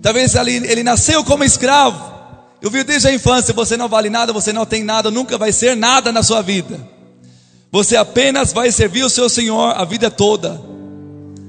Talvez 0.00 0.34
ele, 0.34 0.56
ele 0.66 0.82
nasceu 0.82 1.22
como 1.22 1.44
escravo. 1.44 2.14
Eu 2.62 2.70
vi 2.70 2.82
desde 2.82 3.08
a 3.08 3.12
infância: 3.12 3.52
você 3.52 3.76
não 3.76 3.88
vale 3.88 4.08
nada, 4.08 4.32
você 4.32 4.52
não 4.52 4.64
tem 4.64 4.82
nada, 4.82 5.10
nunca 5.10 5.36
vai 5.36 5.52
ser 5.52 5.76
nada 5.76 6.10
na 6.10 6.22
sua 6.22 6.40
vida. 6.40 6.80
Você 7.70 7.96
apenas 7.96 8.52
vai 8.52 8.72
servir 8.72 9.04
o 9.04 9.10
seu 9.10 9.28
Senhor 9.28 9.74
a 9.76 9.84
vida 9.84 10.10
toda. 10.10 10.60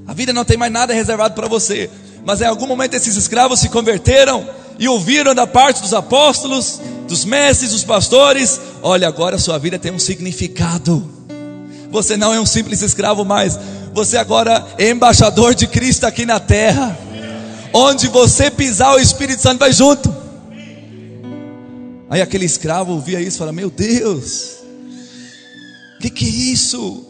A 0.06 0.14
vida 0.14 0.34
não 0.34 0.44
tem 0.44 0.58
mais 0.58 0.72
nada 0.72 0.94
reservado 0.94 1.34
para 1.34 1.48
você. 1.48 1.90
Mas 2.26 2.42
em 2.42 2.46
algum 2.46 2.68
momento 2.68 2.96
esses 2.96 3.16
escravos 3.16 3.60
se 3.60 3.70
converteram 3.70 4.46
e 4.78 4.90
ouviram 4.90 5.34
da 5.34 5.48
parte 5.48 5.82
dos 5.82 5.94
apóstolos, 5.94 6.82
dos 7.08 7.24
mestres, 7.24 7.72
dos 7.72 7.86
pastores: 7.86 8.60
olha, 8.82 9.08
agora 9.08 9.38
a 9.38 9.40
sua 9.40 9.58
vida 9.58 9.80
tem 9.80 9.94
um 9.94 10.00
significado. 10.00 11.17
Você 11.90 12.18
não 12.18 12.34
é 12.34 12.40
um 12.40 12.46
simples 12.46 12.82
escravo 12.82 13.24
mais. 13.24 13.58
Você 13.94 14.18
agora 14.18 14.66
é 14.78 14.90
embaixador 14.90 15.56
de 15.56 15.68
Cristo 15.68 16.06
aqui 16.06 16.26
na 16.26 16.40
terra. 16.40 16.98
Onde 17.74 18.08
você 18.08 18.50
pisar, 18.50 18.96
o 18.96 19.00
Espírito 19.00 19.42
Santo 19.42 19.60
vai 19.60 19.72
junto. 19.72 20.14
Aí 22.10 22.22
aquele 22.22 22.46
escravo 22.46 22.94
ouvia 22.94 23.20
isso 23.20 23.38
e 23.38 23.40
falava: 23.40 23.56
Meu 23.56 23.70
Deus, 23.70 24.58
o 25.96 26.00
que, 26.00 26.10
que 26.10 26.26
é 26.26 26.30
isso? 26.30 27.06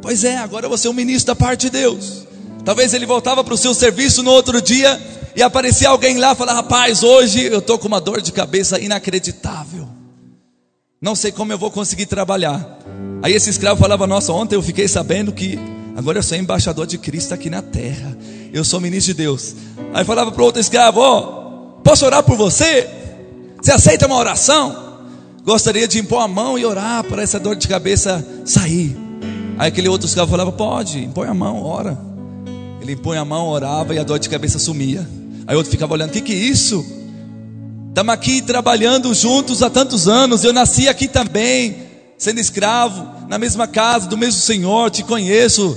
Pois 0.00 0.24
é, 0.24 0.36
agora 0.36 0.68
você 0.68 0.88
é 0.88 0.90
um 0.90 0.94
ministro 0.94 1.28
da 1.28 1.36
parte 1.36 1.62
de 1.62 1.70
Deus. 1.70 2.26
Talvez 2.64 2.92
ele 2.92 3.06
voltava 3.06 3.42
para 3.44 3.54
o 3.54 3.58
seu 3.58 3.72
serviço 3.72 4.22
no 4.22 4.30
outro 4.30 4.60
dia 4.60 5.00
e 5.34 5.42
aparecia 5.42 5.88
alguém 5.88 6.18
lá 6.18 6.32
e 6.32 6.36
falava: 6.36 6.60
Rapaz, 6.60 7.02
hoje 7.02 7.44
eu 7.44 7.60
estou 7.60 7.78
com 7.78 7.88
uma 7.88 8.00
dor 8.00 8.20
de 8.20 8.32
cabeça 8.32 8.80
inacreditável. 8.80 9.81
Não 11.02 11.16
sei 11.16 11.32
como 11.32 11.52
eu 11.52 11.58
vou 11.58 11.68
conseguir 11.68 12.06
trabalhar. 12.06 12.78
Aí 13.24 13.32
esse 13.32 13.50
escravo 13.50 13.80
falava: 13.80 14.06
Nossa, 14.06 14.32
ontem 14.32 14.54
eu 14.54 14.62
fiquei 14.62 14.86
sabendo 14.86 15.32
que 15.32 15.58
agora 15.96 16.20
eu 16.20 16.22
sou 16.22 16.38
embaixador 16.38 16.86
de 16.86 16.96
Cristo 16.96 17.34
aqui 17.34 17.50
na 17.50 17.60
terra. 17.60 18.16
Eu 18.52 18.64
sou 18.64 18.80
ministro 18.80 19.12
de 19.12 19.18
Deus. 19.20 19.56
Aí 19.92 20.04
falava 20.04 20.30
para 20.30 20.40
o 20.40 20.44
outro 20.44 20.60
escravo: 20.60 21.00
Ó, 21.00 21.18
oh, 21.18 21.82
posso 21.82 22.06
orar 22.06 22.22
por 22.22 22.36
você? 22.36 22.88
Você 23.60 23.72
aceita 23.72 24.06
uma 24.06 24.14
oração? 24.14 25.00
Gostaria 25.44 25.88
de 25.88 25.98
impor 25.98 26.22
a 26.22 26.28
mão 26.28 26.56
e 26.56 26.64
orar 26.64 27.02
para 27.02 27.20
essa 27.20 27.40
dor 27.40 27.56
de 27.56 27.66
cabeça 27.66 28.24
sair. 28.44 28.96
Aí 29.58 29.66
aquele 29.66 29.88
outro 29.88 30.06
escravo 30.06 30.30
falava: 30.30 30.52
Pode, 30.52 31.02
impõe 31.02 31.26
a 31.26 31.34
mão, 31.34 31.64
ora. 31.64 31.98
Ele 32.80 32.92
impõe 32.92 33.18
a 33.18 33.24
mão, 33.24 33.48
orava 33.48 33.92
e 33.92 33.98
a 33.98 34.04
dor 34.04 34.20
de 34.20 34.28
cabeça 34.28 34.56
sumia. 34.60 35.04
Aí 35.48 35.56
outro 35.56 35.72
ficava 35.72 35.94
olhando: 35.94 36.10
O 36.10 36.12
que, 36.12 36.20
que 36.20 36.32
é 36.32 36.36
isso? 36.36 37.01
Estamos 37.92 38.14
aqui 38.14 38.40
trabalhando 38.40 39.12
juntos 39.12 39.62
há 39.62 39.68
tantos 39.68 40.08
anos. 40.08 40.44
Eu 40.44 40.52
nasci 40.54 40.88
aqui 40.88 41.06
também, 41.06 41.76
sendo 42.16 42.40
escravo, 42.40 43.06
na 43.28 43.38
mesma 43.38 43.68
casa, 43.68 44.08
do 44.08 44.16
mesmo 44.16 44.40
Senhor, 44.40 44.90
te 44.90 45.02
conheço. 45.02 45.76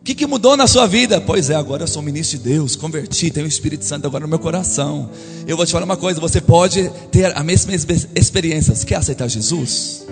O 0.00 0.04
que, 0.04 0.16
que 0.16 0.26
mudou 0.26 0.56
na 0.56 0.66
sua 0.66 0.88
vida? 0.88 1.20
Pois 1.20 1.50
é, 1.50 1.54
agora 1.54 1.84
eu 1.84 1.86
sou 1.86 2.02
ministro 2.02 2.38
de 2.38 2.42
Deus, 2.42 2.74
converti, 2.74 3.30
tenho 3.30 3.46
o 3.46 3.48
Espírito 3.48 3.84
Santo 3.84 4.04
agora 4.04 4.22
no 4.22 4.28
meu 4.28 4.40
coração. 4.40 5.08
Eu 5.46 5.56
vou 5.56 5.64
te 5.64 5.70
falar 5.70 5.84
uma 5.84 5.96
coisa: 5.96 6.20
você 6.20 6.40
pode 6.40 6.90
ter 7.12 7.32
a 7.36 7.44
mesma 7.44 7.72
experiência. 7.72 8.74
Você 8.74 8.84
quer 8.84 8.96
aceitar 8.96 9.28
Jesus? 9.28 10.04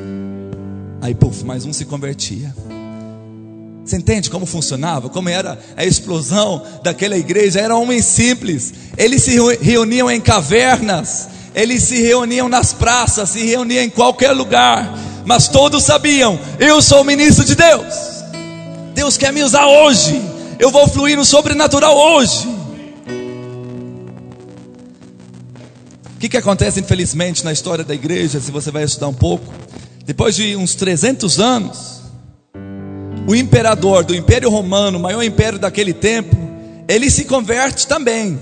Aí, 1.01 1.13
puf, 1.13 1.45
mais 1.45 1.65
um 1.67 1.73
se 1.73 1.85
convertia. 1.85 2.55
Você 3.93 3.99
entende 3.99 4.31
como 4.31 4.47
funcionava? 4.47 5.11
Como 5.11 5.29
era 5.29 5.59
a 5.77 5.85
explosão 5.85 6.63
daquela 6.83 7.15
igreja? 7.15 7.61
Eram 7.61 7.83
homens 7.83 8.07
simples, 8.07 8.73
eles 8.97 9.23
se 9.23 9.37
reuniam 9.61 10.11
em 10.11 10.19
cavernas, 10.19 11.29
eles 11.55 11.83
se 11.83 12.01
reuniam 12.01 12.49
nas 12.49 12.73
praças, 12.73 13.29
se 13.29 13.45
reuniam 13.45 13.85
em 13.85 13.91
qualquer 13.91 14.33
lugar, 14.33 14.99
mas 15.27 15.47
todos 15.49 15.85
sabiam: 15.85 16.41
eu 16.59 16.81
sou 16.81 17.03
o 17.03 17.05
ministro 17.05 17.45
de 17.45 17.55
Deus. 17.55 17.85
Deus 18.95 19.19
quer 19.19 19.31
me 19.31 19.43
usar 19.43 19.67
hoje. 19.67 20.23
Eu 20.59 20.71
vou 20.71 20.89
fluir 20.89 21.19
no 21.19 21.25
sobrenatural 21.27 21.95
hoje. 21.95 22.49
O 26.17 26.19
que, 26.19 26.31
que 26.31 26.37
acontece, 26.39 26.81
infelizmente, 26.81 27.45
na 27.45 27.53
história 27.53 27.85
da 27.85 27.95
igreja, 27.95 28.41
se 28.41 28.51
você 28.51 28.71
vai 28.71 28.85
estudar 28.85 29.09
um 29.09 29.15
pouco? 29.15 29.53
Depois 30.07 30.35
de 30.35 30.57
uns 30.57 30.75
300 30.77 31.39
anos, 31.39 32.02
o 33.27 33.35
imperador 33.35 34.05
do 34.05 34.15
Império 34.15 34.51
Romano, 34.51 34.99
o 34.99 35.03
maior 35.03 35.23
império 35.23 35.59
daquele 35.59 35.93
tempo, 35.93 36.37
ele 36.89 37.11
se 37.11 37.25
converte 37.25 37.87
também. 37.87 38.39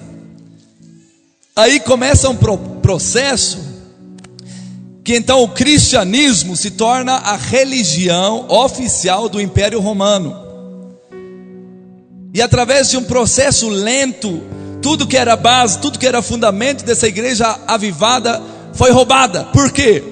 Aí 1.54 1.80
começa 1.80 2.28
um 2.28 2.37
pro 2.37 2.56
processo 2.56 3.70
que 5.04 5.16
então 5.16 5.42
o 5.42 5.49
cristianismo 5.49 6.56
se 6.56 6.72
torna 6.72 7.14
a 7.14 7.37
religião 7.37 8.46
oficial 8.49 9.28
do 9.28 9.40
Império 9.40 9.80
Romano. 9.80 10.37
E 12.32 12.40
através 12.40 12.90
de 12.90 12.96
um 12.96 13.04
processo 13.04 13.68
lento, 13.68 14.40
tudo 14.80 15.06
que 15.06 15.16
era 15.16 15.37
base, 15.37 15.78
tudo 15.78 15.99
que 15.99 16.06
era 16.06 16.22
fundamento 16.22 16.84
dessa 16.84 17.08
igreja 17.08 17.58
avivada 17.66 18.40
foi 18.72 18.90
roubada. 18.90 19.44
Por 19.44 19.72
quê? 19.72 20.02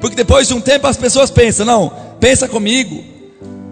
Porque 0.00 0.16
depois 0.16 0.48
de 0.48 0.54
um 0.54 0.60
tempo 0.60 0.86
as 0.86 0.96
pessoas 0.96 1.30
pensam, 1.30 1.66
não, 1.66 1.92
pensa 2.18 2.48
comigo, 2.48 3.04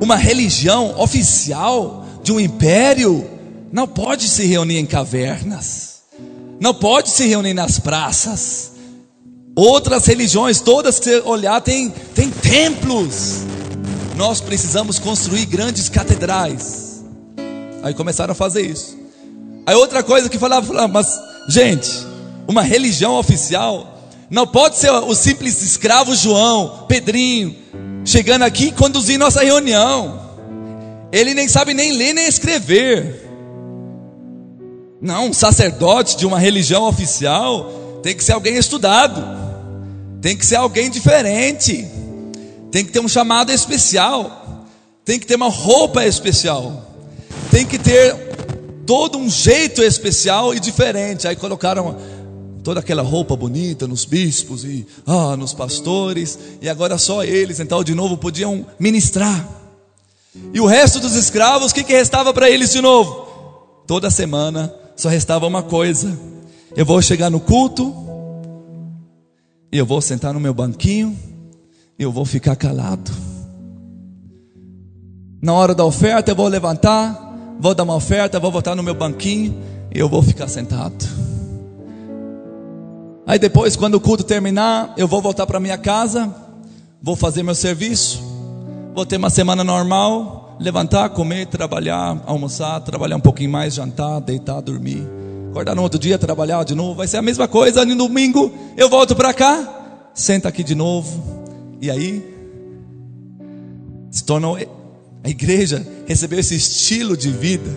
uma 0.01 0.17
religião 0.17 0.99
oficial 1.01 2.05
de 2.23 2.33
um 2.33 2.41
império 2.41 3.29
não 3.73 3.87
pode 3.87 4.29
se 4.29 4.47
reunir 4.47 4.79
em 4.79 4.87
cavernas, 4.87 6.03
não 6.61 6.75
pode 6.75 7.11
se 7.11 7.27
reunir 7.27 7.55
nas 7.55 7.79
praças. 7.79 8.73
Outras 9.55 10.05
religiões, 10.05 10.61
todas 10.61 10.99
que 10.99 11.05
você 11.07 11.21
olhar, 11.21 11.61
tem, 11.63 11.89
tem 12.15 12.31
templos. 12.31 13.43
Nós 14.15 14.41
precisamos 14.41 14.99
construir 14.99 15.47
grandes 15.47 15.89
catedrais. 15.89 17.05
Aí 17.83 17.95
começaram 17.95 18.33
a 18.33 18.35
fazer 18.35 18.63
isso. 18.63 18.97
Aí 19.67 19.75
outra 19.75 20.03
coisa 20.03 20.29
que 20.29 20.39
falava, 20.39 20.67
falava 20.67 20.89
mas 20.89 21.19
gente, 21.49 21.91
uma 22.47 22.63
religião 22.63 23.19
oficial 23.19 23.97
não 24.29 24.47
pode 24.47 24.77
ser 24.77 24.91
o 24.91 25.15
simples 25.15 25.63
escravo 25.63 26.15
João, 26.15 26.85
Pedrinho, 26.89 27.57
chegando 28.07 28.43
aqui 28.43 28.67
e 28.67 28.73
conduzindo 28.73 29.25
nossa 29.25 29.43
reunião. 29.43 30.25
Ele 31.13 31.35
nem 31.35 31.49
sabe 31.49 31.75
nem 31.75 31.93
ler 31.93 32.15
nem 32.15 32.27
escrever. 32.27 33.25
Não, 35.03 35.27
um 35.27 35.33
sacerdote 35.33 36.17
de 36.17 36.25
uma 36.25 36.39
religião 36.39 36.85
oficial 36.85 38.01
tem 38.03 38.17
que 38.17 38.25
ser 38.25 38.33
alguém 38.33 38.57
estudado, 38.57 39.23
tem 40.23 40.37
que 40.37 40.47
ser 40.47 40.57
alguém 40.57 40.89
diferente, 40.89 41.87
tem 42.71 42.85
que 42.85 42.93
ter 42.93 43.01
um 43.01 43.09
chamado 43.09 43.53
especial, 43.53 44.65
tem 45.05 45.19
que 45.19 45.27
ter 45.27 45.35
uma 45.35 45.51
roupa 45.51 46.07
especial, 46.07 46.95
tem 47.51 47.67
que 47.67 47.79
ter 47.79 48.15
todo 48.87 49.19
um 49.19 49.29
jeito 49.29 49.83
especial 49.83 50.55
e 50.55 50.61
diferente. 50.61 51.27
Aí 51.27 51.37
colocaram 51.37 51.97
toda 52.67 52.81
aquela 52.81 53.01
roupa 53.01 53.37
bonita 53.37 53.87
nos 53.87 54.05
bispos 54.05 54.65
e 54.65 54.85
ah, 55.07 55.37
nos 55.37 55.55
pastores, 55.55 56.37
e 56.61 56.69
agora 56.69 56.99
só 56.99 57.23
eles 57.23 57.61
então 57.61 57.85
de 57.85 57.95
novo 57.95 58.17
podiam 58.17 58.67
ministrar. 58.77 59.49
E 60.53 60.61
o 60.61 60.67
resto 60.67 60.99
dos 60.99 61.15
escravos, 61.15 61.71
o 61.71 61.75
que, 61.77 61.85
que 61.85 61.93
restava 61.93 62.35
para 62.35 62.51
eles 62.51 62.73
de 62.73 62.81
novo? 62.81 63.25
Toda 63.87 64.11
semana 64.11 64.75
só 64.97 65.09
restava 65.09 65.47
uma 65.47 65.63
coisa: 65.63 66.19
eu 66.75 66.85
vou 66.85 67.01
chegar 67.01 67.31
no 67.31 67.39
culto, 67.39 67.95
e 69.71 69.79
eu 69.79 69.87
vou 69.87 70.01
sentar 70.01 70.35
no 70.35 70.41
meu 70.41 70.53
banquinho, 70.53 71.17
e 71.97 72.03
eu 72.03 72.11
vou 72.11 72.25
ficar 72.25 72.57
calado. 72.57 73.13
Na 75.41 75.53
hora 75.53 75.73
da 75.73 75.85
oferta, 75.85 76.33
eu 76.33 76.35
vou 76.35 76.49
levantar, 76.49 77.57
vou 77.61 77.77
dar 77.77 77.85
uma 77.85 77.95
oferta, 77.95 78.41
vou 78.41 78.51
voltar 78.51 78.75
no 78.75 78.83
meu 78.83 78.95
banquinho, 78.97 79.57
e 79.95 80.01
eu 80.01 80.09
vou 80.09 80.21
ficar 80.21 80.49
sentado. 80.49 81.36
Aí 83.27 83.39
depois, 83.39 83.75
quando 83.75 83.97
o 83.97 84.01
culto 84.01 84.23
terminar, 84.23 84.95
eu 84.97 85.09
vou 85.09 85.21
voltar 85.21 85.47
para 85.47 85.59
minha 85.59 85.77
casa, 85.77 86.33
vou 87.03 87.17
fazer 87.17 87.43
meu 87.43 87.55
serviço, 87.55 88.23
vou 88.95 89.05
ter 89.05 89.17
uma 89.17 89.31
semana 89.31 89.65
normal, 89.65 90.57
levantar, 90.61 91.09
comer, 91.11 91.47
trabalhar, 91.47 92.23
almoçar, 92.25 92.81
trabalhar 92.83 93.17
um 93.17 93.21
pouquinho 93.21 93.51
mais, 93.51 93.75
jantar, 93.75 94.21
deitar, 94.21 94.61
dormir, 94.61 95.05
acordar 95.51 95.75
no 95.75 95.83
outro 95.83 95.99
dia, 95.99 96.17
trabalhar 96.17 96.65
de 96.65 96.75
novo, 96.75 96.95
vai 96.95 97.09
ser 97.09 97.17
a 97.17 97.23
mesma 97.23 97.49
coisa. 97.49 97.85
No 97.85 97.97
domingo 97.97 98.53
eu 98.77 98.89
volto 98.89 99.17
para 99.17 99.35
cá, 99.35 100.09
senta 100.15 100.49
aqui 100.49 100.63
de 100.63 100.77
novo, 100.77 101.21
e 101.83 101.91
aí 101.91 102.37
se 104.09 104.23
tornou 104.23 104.57
a 105.25 105.29
igreja 105.29 105.85
recebeu 106.07 106.39
esse 106.39 106.55
estilo 106.55 107.17
de 107.17 107.31
vida 107.33 107.69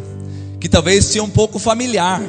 que 0.59 0.69
talvez 0.69 1.11
tinha 1.11 1.23
um 1.23 1.29
pouco 1.29 1.57
familiar. 1.57 2.21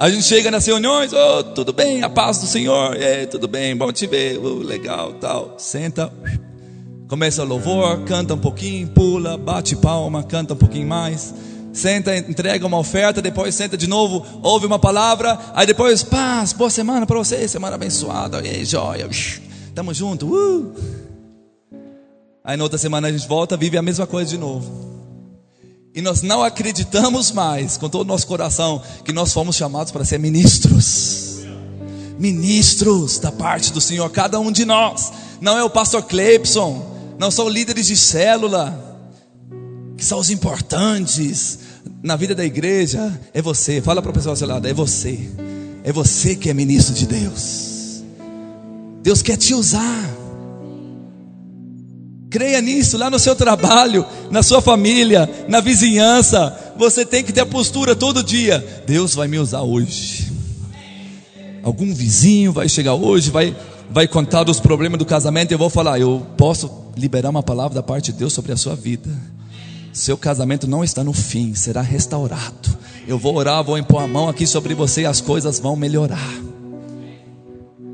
A 0.00 0.08
gente 0.08 0.22
chega 0.22 0.50
nas 0.50 0.64
reuniões, 0.64 1.12
oh, 1.12 1.44
tudo 1.44 1.74
bem, 1.74 2.02
a 2.02 2.08
paz 2.08 2.38
do 2.38 2.46
Senhor, 2.46 2.96
é, 2.96 3.26
tudo 3.26 3.46
bem, 3.46 3.76
bom 3.76 3.92
te 3.92 4.06
ver, 4.06 4.38
oh, 4.38 4.54
legal, 4.54 5.12
tal. 5.20 5.56
Senta, 5.58 6.10
começa 7.06 7.42
o 7.42 7.46
louvor, 7.46 8.02
canta 8.04 8.32
um 8.32 8.38
pouquinho, 8.38 8.88
pula, 8.88 9.36
bate 9.36 9.76
palma, 9.76 10.22
canta 10.22 10.54
um 10.54 10.56
pouquinho 10.56 10.88
mais. 10.88 11.34
Senta, 11.70 12.16
entrega 12.16 12.66
uma 12.66 12.78
oferta, 12.78 13.20
depois 13.20 13.54
senta 13.54 13.76
de 13.76 13.86
novo, 13.86 14.24
ouve 14.42 14.64
uma 14.64 14.78
palavra, 14.78 15.38
aí 15.52 15.66
depois, 15.66 16.02
paz, 16.02 16.54
boa 16.54 16.70
semana 16.70 17.06
para 17.06 17.18
você, 17.18 17.46
semana 17.46 17.74
abençoada, 17.74 18.38
aí, 18.38 18.64
joia, 18.64 19.06
tamo 19.74 19.92
junto, 19.92 20.34
uh. 20.34 20.74
Aí 22.42 22.56
na 22.56 22.62
outra 22.62 22.78
semana 22.78 23.08
a 23.08 23.12
gente 23.12 23.28
volta, 23.28 23.54
vive 23.54 23.76
a 23.76 23.82
mesma 23.82 24.06
coisa 24.06 24.30
de 24.30 24.38
novo. 24.38 24.99
E 25.94 26.00
nós 26.00 26.22
não 26.22 26.42
acreditamos 26.42 27.32
mais, 27.32 27.76
com 27.76 27.88
todo 27.88 28.02
o 28.02 28.08
nosso 28.08 28.26
coração, 28.26 28.80
que 29.04 29.12
nós 29.12 29.32
fomos 29.32 29.56
chamados 29.56 29.90
para 29.90 30.04
ser 30.04 30.18
ministros. 30.18 31.40
Ministros 32.18 33.18
da 33.18 33.32
parte 33.32 33.72
do 33.72 33.80
Senhor, 33.80 34.08
cada 34.10 34.38
um 34.38 34.52
de 34.52 34.64
nós. 34.64 35.12
Não 35.40 35.58
é 35.58 35.64
o 35.64 35.70
pastor 35.70 36.02
Clepson, 36.04 36.86
não 37.18 37.30
são 37.30 37.48
líderes 37.48 37.86
de 37.86 37.96
célula, 37.96 38.90
que 39.96 40.04
são 40.04 40.18
os 40.18 40.30
importantes 40.30 41.58
na 42.02 42.14
vida 42.14 42.34
da 42.34 42.44
igreja. 42.44 43.18
É 43.34 43.42
você, 43.42 43.80
fala 43.80 44.00
para 44.00 44.10
o 44.10 44.14
pessoal 44.14 44.32
ao 44.32 44.36
seu 44.36 44.46
lado, 44.46 44.68
é 44.68 44.72
você. 44.72 45.18
É 45.82 45.92
você 45.92 46.36
que 46.36 46.48
é 46.48 46.54
ministro 46.54 46.94
de 46.94 47.06
Deus. 47.06 48.04
Deus 49.02 49.22
quer 49.22 49.36
te 49.36 49.54
usar. 49.54 50.19
Creia 52.30 52.60
nisso, 52.60 52.96
lá 52.96 53.10
no 53.10 53.18
seu 53.18 53.34
trabalho, 53.34 54.06
na 54.30 54.40
sua 54.40 54.62
família, 54.62 55.28
na 55.48 55.60
vizinhança. 55.60 56.72
Você 56.76 57.04
tem 57.04 57.24
que 57.24 57.32
ter 57.32 57.40
a 57.40 57.46
postura 57.46 57.96
todo 57.96 58.22
dia. 58.22 58.64
Deus 58.86 59.16
vai 59.16 59.26
me 59.26 59.36
usar 59.36 59.62
hoje. 59.62 60.30
Algum 61.60 61.92
vizinho 61.92 62.52
vai 62.52 62.68
chegar 62.68 62.94
hoje, 62.94 63.30
vai, 63.30 63.56
vai 63.90 64.06
contar 64.06 64.44
dos 64.44 64.60
problemas 64.60 64.98
do 64.98 65.04
casamento. 65.04 65.50
E 65.50 65.54
eu 65.54 65.58
vou 65.58 65.68
falar: 65.68 65.98
Eu 65.98 66.24
posso 66.36 66.70
liberar 66.96 67.30
uma 67.30 67.42
palavra 67.42 67.74
da 67.74 67.82
parte 67.82 68.12
de 68.12 68.18
Deus 68.18 68.32
sobre 68.32 68.52
a 68.52 68.56
sua 68.56 68.76
vida. 68.76 69.10
Seu 69.92 70.16
casamento 70.16 70.68
não 70.68 70.84
está 70.84 71.02
no 71.02 71.12
fim, 71.12 71.52
será 71.56 71.82
restaurado. 71.82 72.78
Eu 73.08 73.18
vou 73.18 73.34
orar, 73.34 73.64
vou 73.64 73.76
impor 73.76 74.02
a 74.02 74.06
mão 74.06 74.28
aqui 74.28 74.46
sobre 74.46 74.72
você 74.72 75.02
e 75.02 75.06
as 75.06 75.20
coisas 75.20 75.58
vão 75.58 75.74
melhorar. 75.74 76.30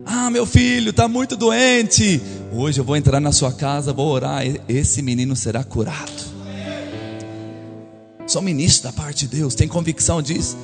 Ah, 0.04 0.30
meu 0.30 0.44
filho 0.44 0.90
está 0.90 1.08
muito 1.08 1.36
doente. 1.36 2.20
Hoje 2.58 2.80
eu 2.80 2.84
vou 2.84 2.96
entrar 2.96 3.20
na 3.20 3.32
sua 3.32 3.52
casa, 3.52 3.92
vou 3.92 4.08
orar. 4.08 4.42
Esse 4.66 5.02
menino 5.02 5.36
será 5.36 5.62
curado. 5.62 6.24
Sou 8.26 8.40
ministro 8.40 8.90
da 8.90 8.92
parte 8.92 9.28
de 9.28 9.36
Deus, 9.36 9.54
tem 9.54 9.68
convicção 9.68 10.22
disso. 10.22 10.56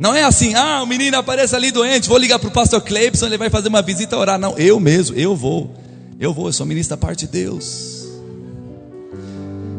Não 0.00 0.14
é 0.14 0.24
assim, 0.24 0.54
ah, 0.54 0.82
o 0.82 0.86
menino 0.86 1.18
aparece 1.18 1.54
ali 1.54 1.70
doente, 1.70 2.08
vou 2.08 2.16
ligar 2.16 2.38
para 2.38 2.48
o 2.48 2.52
pastor 2.52 2.80
Cleibson, 2.80 3.26
ele 3.26 3.36
vai 3.36 3.50
fazer 3.50 3.68
uma 3.68 3.82
visita 3.82 4.16
orar. 4.16 4.38
Não, 4.38 4.56
eu 4.56 4.80
mesmo, 4.80 5.14
eu 5.16 5.36
vou. 5.36 5.70
Eu 6.18 6.32
vou, 6.32 6.46
eu 6.46 6.52
sou 6.52 6.64
ministro 6.64 6.96
da 6.96 7.00
parte 7.00 7.26
de 7.26 7.32
Deus. 7.32 8.06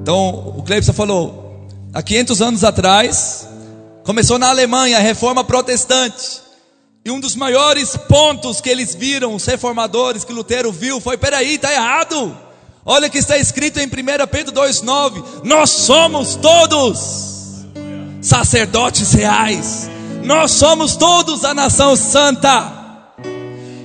Então, 0.04 0.54
o 0.56 0.62
Cleibson 0.62 0.94
falou, 0.94 1.68
há 1.94 2.04
500 2.04 2.42
anos 2.44 2.64
atrás, 2.64 3.48
começou 4.04 4.38
na 4.38 4.50
Alemanha 4.50 4.98
a 4.98 5.02
reforma 5.02 5.44
protestante. 5.44 6.47
E 7.08 7.10
um 7.10 7.22
dos 7.22 7.38
maiores 7.38 7.96
pontos 7.96 8.60
que 8.60 8.70
eles 8.70 8.94
viram, 8.94 9.34
os 9.34 9.46
reformadores, 9.46 10.26
que 10.26 10.34
Lutero 10.34 10.74
viu, 10.74 11.00
foi: 11.00 11.18
peraí, 11.18 11.56
está 11.56 11.72
errado. 11.72 12.38
Olha 12.86 13.10
que 13.10 13.18
está 13.18 13.38
escrito 13.38 13.80
em 13.80 13.86
1 13.86 13.90
Pedro 14.30 14.52
2,9: 14.52 15.24
Nós 15.46 15.70
somos 15.70 16.36
todos 16.36 17.66
sacerdotes 18.22 19.14
reais, 19.14 19.90
nós 20.26 20.52
somos 20.52 20.98
todos 20.98 21.46
a 21.46 21.54
nação 21.54 21.96
santa, 21.96 22.74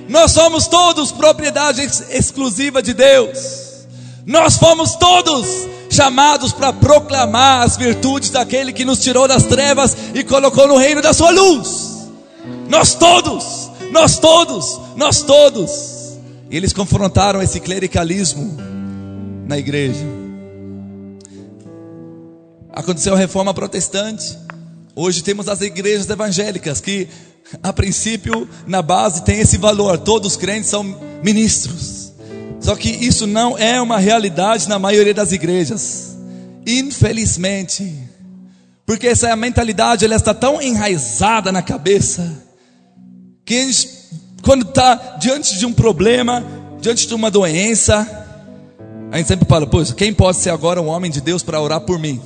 nós 0.09 0.33
somos 0.33 0.67
todos 0.67 1.13
propriedade 1.13 1.81
exclusiva 2.09 2.83
de 2.83 2.93
Deus, 2.93 3.85
nós 4.25 4.57
fomos 4.57 4.95
todos 4.97 5.47
chamados 5.89 6.51
para 6.51 6.73
proclamar 6.73 7.61
as 7.61 7.77
virtudes 7.77 8.31
daquele 8.31 8.73
que 8.73 8.83
nos 8.83 8.99
tirou 8.99 9.29
das 9.29 9.43
trevas 9.43 9.95
e 10.13 10.25
colocou 10.25 10.67
no 10.67 10.75
reino 10.75 11.01
da 11.01 11.13
sua 11.13 11.29
luz. 11.29 11.92
Nós 12.69 12.95
todos, 12.95 13.69
nós 13.91 14.17
todos, 14.17 14.79
nós 14.95 15.21
todos. 15.21 16.17
E 16.49 16.57
eles 16.57 16.73
confrontaram 16.73 17.41
esse 17.41 17.59
clericalismo 17.59 18.57
na 19.47 19.57
igreja. 19.57 20.05
Aconteceu 22.71 23.13
a 23.13 23.17
reforma 23.17 23.53
protestante. 23.53 24.37
Hoje 24.95 25.23
temos 25.23 25.47
as 25.47 25.61
igrejas 25.61 26.09
evangélicas 26.09 26.79
que, 26.79 27.07
a 27.61 27.71
princípio, 27.71 28.47
na 28.65 28.81
base 28.81 29.23
tem 29.23 29.39
esse 29.39 29.57
valor. 29.57 29.97
Todos 29.99 30.33
os 30.33 30.37
crentes 30.37 30.69
são 30.69 30.83
ministros. 31.23 32.13
Só 32.59 32.75
que 32.75 32.89
isso 32.89 33.27
não 33.27 33.57
é 33.57 33.81
uma 33.81 33.97
realidade 33.97 34.69
na 34.69 34.79
maioria 34.79 35.13
das 35.13 35.31
igrejas. 35.31 36.17
infelizmente, 36.65 37.93
porque 38.85 39.07
essa 39.07 39.35
mentalidade 39.35 40.05
ela 40.05 40.15
está 40.15 40.33
tão 40.33 40.61
enraizada 40.61 41.51
na 41.51 41.61
cabeça, 41.61 42.42
que 43.45 43.71
quando 44.41 44.67
está 44.67 45.17
diante 45.19 45.57
de 45.57 45.65
um 45.65 45.73
problema, 45.73 46.43
diante 46.81 47.07
de 47.07 47.13
uma 47.13 47.31
doença, 47.31 48.07
a 49.11 49.17
gente 49.17 49.27
sempre 49.27 49.47
fala, 49.47 49.65
pois, 49.65 49.93
quem 49.93 50.13
pode 50.13 50.37
ser 50.37 50.49
agora 50.49 50.81
um 50.81 50.87
homem 50.87 51.09
de 51.09 51.21
Deus 51.21 51.43
para 51.43 51.61
orar 51.61 51.81
por 51.81 51.97
mim? 51.97 52.19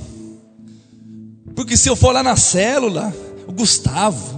Porque 1.56 1.76
se 1.76 1.90
eu 1.90 1.96
for 1.96 2.12
lá 2.12 2.24
na 2.24 2.36
célula, 2.36 3.14
o 3.48 3.52
Gustavo, 3.52 4.38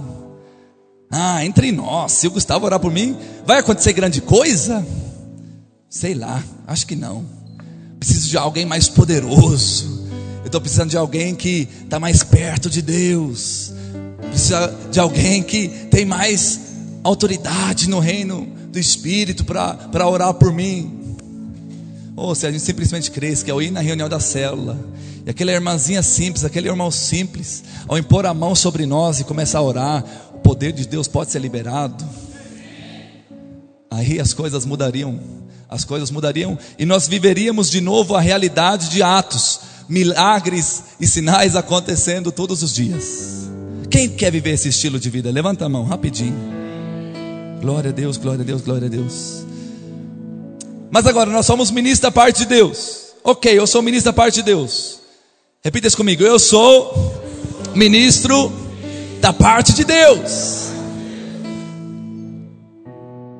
ah, 1.10 1.44
entre 1.44 1.72
nós, 1.72 2.12
se 2.12 2.26
o 2.26 2.30
Gustavo 2.30 2.66
orar 2.66 2.80
por 2.80 2.92
mim, 2.92 3.16
vai 3.46 3.58
acontecer 3.58 3.92
grande 3.92 4.20
coisa? 4.20 4.86
Sei 5.88 6.14
lá, 6.14 6.42
acho 6.66 6.86
que 6.86 6.94
não. 6.94 7.24
Preciso 7.98 8.28
de 8.28 8.38
alguém 8.38 8.64
mais 8.64 8.88
poderoso. 8.88 10.08
Eu 10.40 10.46
estou 10.46 10.60
precisando 10.60 10.90
de 10.90 10.96
alguém 10.96 11.34
que 11.34 11.68
está 11.84 11.98
mais 11.98 12.22
perto 12.22 12.70
de 12.70 12.80
Deus. 12.80 13.72
Precisa 14.30 14.74
de 14.90 15.00
alguém 15.00 15.42
que 15.42 15.68
tem 15.90 16.04
mais 16.04 16.69
autoridade 17.02 17.88
no 17.88 17.98
reino 17.98 18.46
do 18.70 18.78
Espírito 18.78 19.44
para 19.44 20.08
orar 20.08 20.34
por 20.34 20.52
mim. 20.52 21.16
Ou 22.16 22.34
se 22.34 22.46
a 22.46 22.50
gente 22.50 22.62
simplesmente 22.62 23.10
cresce, 23.10 23.44
que 23.44 23.50
é 23.50 23.54
o 23.54 23.62
ir 23.62 23.70
na 23.70 23.80
reunião 23.80 24.08
da 24.08 24.20
célula, 24.20 24.78
e 25.24 25.30
aquela 25.30 25.52
irmãzinha 25.52 26.02
simples, 26.02 26.44
aquele 26.44 26.68
irmão 26.68 26.90
simples, 26.90 27.64
ao 27.88 27.98
impor 27.98 28.26
a 28.26 28.34
mão 28.34 28.54
sobre 28.54 28.86
nós 28.86 29.20
e 29.20 29.24
começar 29.24 29.58
a 29.58 29.62
orar, 29.62 30.04
o 30.34 30.38
poder 30.38 30.72
de 30.72 30.86
Deus 30.86 31.08
pode 31.08 31.30
ser 31.30 31.38
liberado. 31.38 32.04
Aí 33.90 34.20
as 34.20 34.32
coisas 34.32 34.64
mudariam, 34.64 35.18
as 35.68 35.84
coisas 35.84 36.10
mudariam 36.10 36.58
e 36.78 36.84
nós 36.84 37.08
viveríamos 37.08 37.70
de 37.70 37.80
novo 37.80 38.14
a 38.14 38.20
realidade 38.20 38.88
de 38.90 39.02
atos, 39.02 39.60
milagres 39.88 40.84
e 41.00 41.06
sinais 41.06 41.56
acontecendo 41.56 42.30
todos 42.30 42.62
os 42.62 42.74
dias. 42.74 43.48
Quem 43.90 44.08
quer 44.08 44.30
viver 44.30 44.52
esse 44.52 44.68
estilo 44.68 45.00
de 45.00 45.10
vida? 45.10 45.30
Levanta 45.30 45.64
a 45.64 45.68
mão 45.68 45.84
rapidinho. 45.84 46.59
Glória 47.60 47.90
a 47.90 47.92
Deus, 47.92 48.16
glória 48.16 48.40
a 48.40 48.44
Deus, 48.44 48.62
glória 48.62 48.86
a 48.86 48.90
Deus. 48.90 49.44
Mas 50.90 51.06
agora 51.06 51.30
nós 51.30 51.44
somos 51.44 51.70
ministros 51.70 52.00
da 52.00 52.10
parte 52.10 52.38
de 52.38 52.46
Deus. 52.46 53.12
Ok, 53.22 53.56
eu 53.56 53.66
sou 53.66 53.82
ministro 53.82 54.10
da 54.10 54.14
parte 54.14 54.36
de 54.36 54.44
Deus. 54.44 55.00
Repita 55.62 55.86
isso 55.86 55.96
comigo. 55.96 56.22
Eu 56.22 56.38
sou 56.38 57.20
ministro 57.74 58.50
da 59.20 59.30
parte 59.30 59.74
de 59.74 59.84
Deus. 59.84 60.70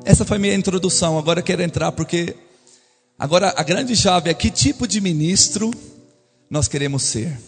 Essa 0.04 0.26
foi 0.26 0.37
minha 0.37 0.54
introdução. 0.54 1.18
Agora 1.18 1.40
eu 1.40 1.44
quero 1.44 1.62
entrar 1.62 1.90
porque 1.90 2.37
agora 3.18 3.54
a 3.56 3.62
grande 3.62 3.96
chave 3.96 4.28
é 4.28 4.35
que 4.35 4.50
tipo 4.50 4.87
de 4.87 5.00
ministro 5.00 5.70
nós 6.50 6.68
queremos 6.68 7.04
ser. 7.04 7.38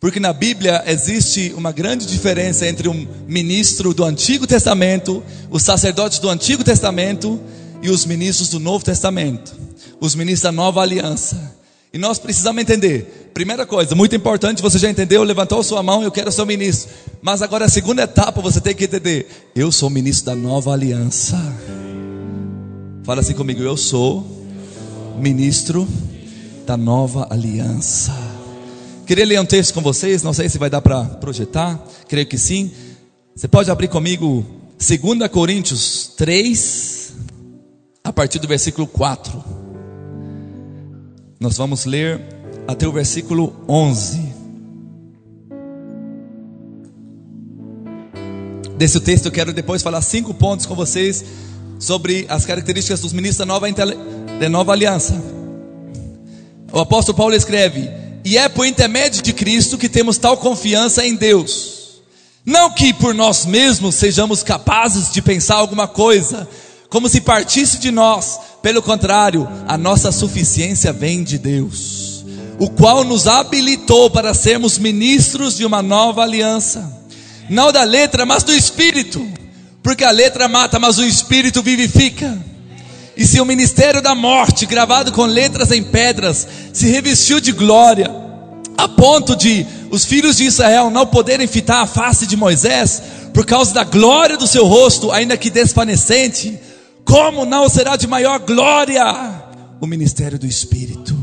Porque 0.00 0.18
na 0.18 0.32
Bíblia 0.32 0.82
existe 0.86 1.52
uma 1.54 1.72
grande 1.72 2.06
diferença 2.06 2.66
entre 2.66 2.88
um 2.88 3.06
ministro 3.28 3.92
do 3.92 4.02
Antigo 4.02 4.46
Testamento, 4.46 5.22
os 5.50 5.62
sacerdotes 5.62 6.18
do 6.18 6.30
Antigo 6.30 6.64
Testamento 6.64 7.38
e 7.82 7.90
os 7.90 8.06
ministros 8.06 8.48
do 8.48 8.58
Novo 8.58 8.82
Testamento, 8.82 9.54
os 10.00 10.14
ministros 10.14 10.44
da 10.44 10.52
Nova 10.52 10.80
Aliança. 10.80 11.54
E 11.92 11.98
nós 11.98 12.18
precisamos 12.18 12.62
entender. 12.62 13.30
Primeira 13.34 13.66
coisa, 13.66 13.94
muito 13.94 14.16
importante, 14.16 14.62
você 14.62 14.78
já 14.78 14.88
entendeu, 14.88 15.22
levantou 15.22 15.62
sua 15.62 15.82
mão, 15.82 16.02
eu 16.02 16.10
quero 16.10 16.32
ser 16.32 16.46
ministro. 16.46 16.90
Mas 17.20 17.42
agora 17.42 17.66
a 17.66 17.68
segunda 17.68 18.02
etapa 18.02 18.40
você 18.40 18.58
tem 18.58 18.74
que 18.74 18.84
entender. 18.84 19.28
Eu 19.54 19.70
sou 19.70 19.90
ministro 19.90 20.26
da 20.26 20.34
nova 20.34 20.72
aliança. 20.72 21.36
Fala 23.02 23.20
assim 23.20 23.34
comigo, 23.34 23.62
eu 23.62 23.76
sou 23.76 24.46
ministro 25.18 25.86
da 26.64 26.76
nova 26.76 27.26
aliança. 27.28 28.29
Queria 29.10 29.26
ler 29.26 29.40
um 29.40 29.44
texto 29.44 29.74
com 29.74 29.80
vocês, 29.80 30.22
não 30.22 30.32
sei 30.32 30.48
se 30.48 30.56
vai 30.56 30.70
dar 30.70 30.80
para 30.80 31.02
projetar, 31.04 31.84
creio 32.06 32.28
que 32.28 32.38
sim. 32.38 32.70
Você 33.34 33.48
pode 33.48 33.68
abrir 33.68 33.88
comigo 33.88 34.46
2 34.78 35.28
Coríntios 35.32 36.12
3, 36.16 37.14
a 38.04 38.12
partir 38.12 38.38
do 38.38 38.46
versículo 38.46 38.86
4. 38.86 39.44
Nós 41.40 41.56
vamos 41.56 41.86
ler 41.86 42.20
até 42.68 42.86
o 42.86 42.92
versículo 42.92 43.52
11. 43.68 44.32
Desse 48.78 49.00
texto 49.00 49.26
eu 49.26 49.32
quero 49.32 49.52
depois 49.52 49.82
falar 49.82 50.02
cinco 50.02 50.32
pontos 50.32 50.66
com 50.66 50.76
vocês 50.76 51.24
sobre 51.80 52.26
as 52.28 52.46
características 52.46 53.00
dos 53.00 53.12
ministros 53.12 53.38
da 53.38 53.46
nova, 53.46 53.66
da 54.38 54.48
nova 54.48 54.70
aliança. 54.70 55.20
O 56.72 56.78
apóstolo 56.78 57.18
Paulo 57.18 57.34
escreve: 57.34 57.90
E 58.24 58.36
é 58.36 58.48
por 58.48 58.66
intermédio 58.66 59.22
de 59.22 59.32
Cristo 59.32 59.78
que 59.78 59.88
temos 59.88 60.18
tal 60.18 60.36
confiança 60.36 61.04
em 61.06 61.14
Deus. 61.14 61.80
Não 62.44 62.70
que 62.70 62.92
por 62.92 63.14
nós 63.14 63.44
mesmos 63.44 63.94
sejamos 63.94 64.42
capazes 64.42 65.12
de 65.12 65.20
pensar 65.20 65.56
alguma 65.56 65.86
coisa, 65.86 66.48
como 66.88 67.08
se 67.08 67.20
partisse 67.20 67.78
de 67.78 67.90
nós, 67.90 68.38
pelo 68.62 68.82
contrário, 68.82 69.48
a 69.68 69.78
nossa 69.78 70.10
suficiência 70.10 70.92
vem 70.92 71.22
de 71.22 71.38
Deus, 71.38 72.24
o 72.58 72.68
qual 72.68 73.04
nos 73.04 73.26
habilitou 73.26 74.10
para 74.10 74.34
sermos 74.34 74.78
ministros 74.78 75.56
de 75.56 75.64
uma 75.64 75.82
nova 75.82 76.22
aliança, 76.22 77.00
não 77.48 77.70
da 77.70 77.84
letra, 77.84 78.26
mas 78.26 78.42
do 78.42 78.52
espírito, 78.52 79.24
porque 79.82 80.04
a 80.04 80.10
letra 80.10 80.48
mata, 80.48 80.78
mas 80.78 80.98
o 80.98 81.04
espírito 81.04 81.62
vivifica. 81.62 82.49
E 83.16 83.26
se 83.26 83.40
o 83.40 83.44
ministério 83.44 84.00
da 84.00 84.14
morte, 84.14 84.66
gravado 84.66 85.12
com 85.12 85.24
letras 85.24 85.70
em 85.70 85.82
pedras, 85.82 86.46
se 86.72 86.88
revestiu 86.88 87.40
de 87.40 87.52
glória, 87.52 88.10
a 88.76 88.88
ponto 88.88 89.36
de 89.36 89.66
os 89.90 90.04
filhos 90.04 90.36
de 90.36 90.44
Israel 90.44 90.90
não 90.90 91.06
poderem 91.06 91.46
fitar 91.46 91.82
a 91.82 91.86
face 91.86 92.26
de 92.26 92.36
Moisés, 92.36 93.02
por 93.34 93.44
causa 93.44 93.74
da 93.74 93.84
glória 93.84 94.36
do 94.36 94.46
seu 94.46 94.66
rosto, 94.66 95.10
ainda 95.10 95.36
que 95.36 95.50
desvanecente, 95.50 96.58
como 97.04 97.44
não 97.44 97.68
será 97.68 97.96
de 97.96 98.06
maior 98.06 98.38
glória 98.38 99.04
o 99.80 99.86
ministério 99.86 100.38
do 100.38 100.46
Espírito? 100.46 101.16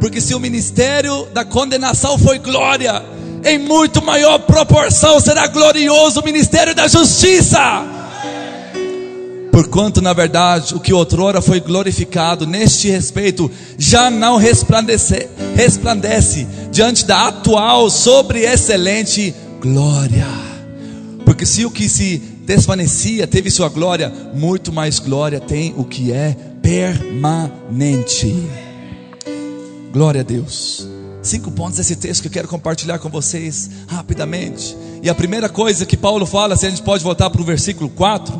Porque 0.00 0.20
se 0.20 0.34
o 0.34 0.40
ministério 0.40 1.26
da 1.34 1.44
condenação 1.44 2.16
foi 2.16 2.38
glória, 2.38 3.02
em 3.44 3.58
muito 3.58 4.02
maior 4.02 4.38
proporção 4.38 5.20
será 5.20 5.46
glorioso 5.48 6.20
o 6.20 6.24
ministério 6.24 6.74
da 6.74 6.86
justiça. 6.86 7.58
Porquanto, 9.50 10.00
na 10.00 10.12
verdade, 10.12 10.74
o 10.74 10.80
que 10.80 10.92
outrora 10.92 11.40
foi 11.40 11.60
glorificado 11.60 12.46
neste 12.46 12.88
respeito 12.88 13.50
já 13.76 14.10
não 14.10 14.36
resplandece, 14.36 15.28
resplandece 15.56 16.46
diante 16.70 17.04
da 17.04 17.28
atual 17.28 17.90
sobre 17.90 18.40
excelente 18.40 19.34
glória. 19.60 20.26
Porque 21.24 21.44
se 21.44 21.64
o 21.64 21.70
que 21.70 21.88
se 21.88 22.18
desvanecia, 22.46 23.26
teve 23.26 23.50
sua 23.50 23.68
glória, 23.68 24.12
muito 24.34 24.72
mais 24.72 24.98
glória 24.98 25.40
tem 25.40 25.74
o 25.76 25.84
que 25.84 26.12
é 26.12 26.36
permanente. 26.62 28.34
Glória 29.92 30.20
a 30.20 30.24
Deus. 30.24 30.86
Cinco 31.22 31.50
pontos 31.50 31.76
desse 31.76 31.96
texto 31.96 32.22
que 32.22 32.28
eu 32.28 32.32
quero 32.32 32.48
compartilhar 32.48 32.98
com 32.98 33.08
vocês 33.08 33.68
rapidamente. 33.86 34.76
E 35.02 35.10
a 35.10 35.14
primeira 35.14 35.48
coisa 35.48 35.84
que 35.84 35.96
Paulo 35.96 36.24
fala, 36.24 36.56
se 36.56 36.66
a 36.66 36.70
gente 36.70 36.82
pode 36.82 37.04
voltar 37.04 37.28
para 37.28 37.40
o 37.40 37.44
versículo 37.44 37.90
4, 37.90 38.34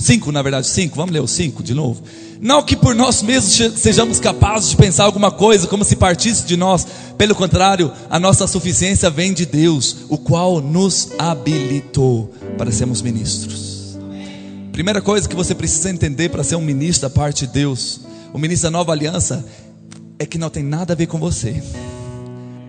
5 0.00 0.32
na 0.32 0.40
verdade, 0.40 0.66
5, 0.66 0.96
vamos 0.96 1.12
ler 1.12 1.20
o 1.20 1.28
5 1.28 1.62
de 1.62 1.74
novo. 1.74 2.02
Não 2.40 2.62
que 2.62 2.74
por 2.74 2.94
nós 2.94 3.22
mesmos 3.22 3.78
sejamos 3.78 4.18
capazes 4.18 4.70
de 4.70 4.76
pensar 4.76 5.04
alguma 5.04 5.30
coisa 5.30 5.66
como 5.66 5.84
se 5.84 5.94
partisse 5.94 6.46
de 6.46 6.56
nós, 6.56 6.86
pelo 7.18 7.34
contrário, 7.34 7.92
a 8.08 8.18
nossa 8.18 8.46
suficiência 8.46 9.10
vem 9.10 9.34
de 9.34 9.44
Deus, 9.44 9.96
o 10.08 10.16
qual 10.16 10.62
nos 10.62 11.10
habilitou 11.18 12.32
para 12.56 12.72
sermos 12.72 13.02
ministros. 13.02 13.98
Primeira 14.72 15.02
coisa 15.02 15.28
que 15.28 15.36
você 15.36 15.54
precisa 15.54 15.90
entender 15.90 16.30
para 16.30 16.42
ser 16.42 16.56
um 16.56 16.62
ministro 16.62 17.06
da 17.06 17.14
parte 17.14 17.46
de 17.46 17.52
Deus, 17.52 18.00
o 18.32 18.38
ministro 18.38 18.70
da 18.70 18.78
nova 18.78 18.92
aliança, 18.92 19.44
é 20.18 20.24
que 20.24 20.38
não 20.38 20.48
tem 20.48 20.62
nada 20.62 20.94
a 20.94 20.96
ver 20.96 21.08
com 21.08 21.18
você, 21.18 21.62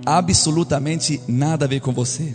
absolutamente 0.05 1.21
nada 1.29 1.63
a 1.63 1.67
ver 1.67 1.79
com 1.79 1.93
você. 1.93 2.33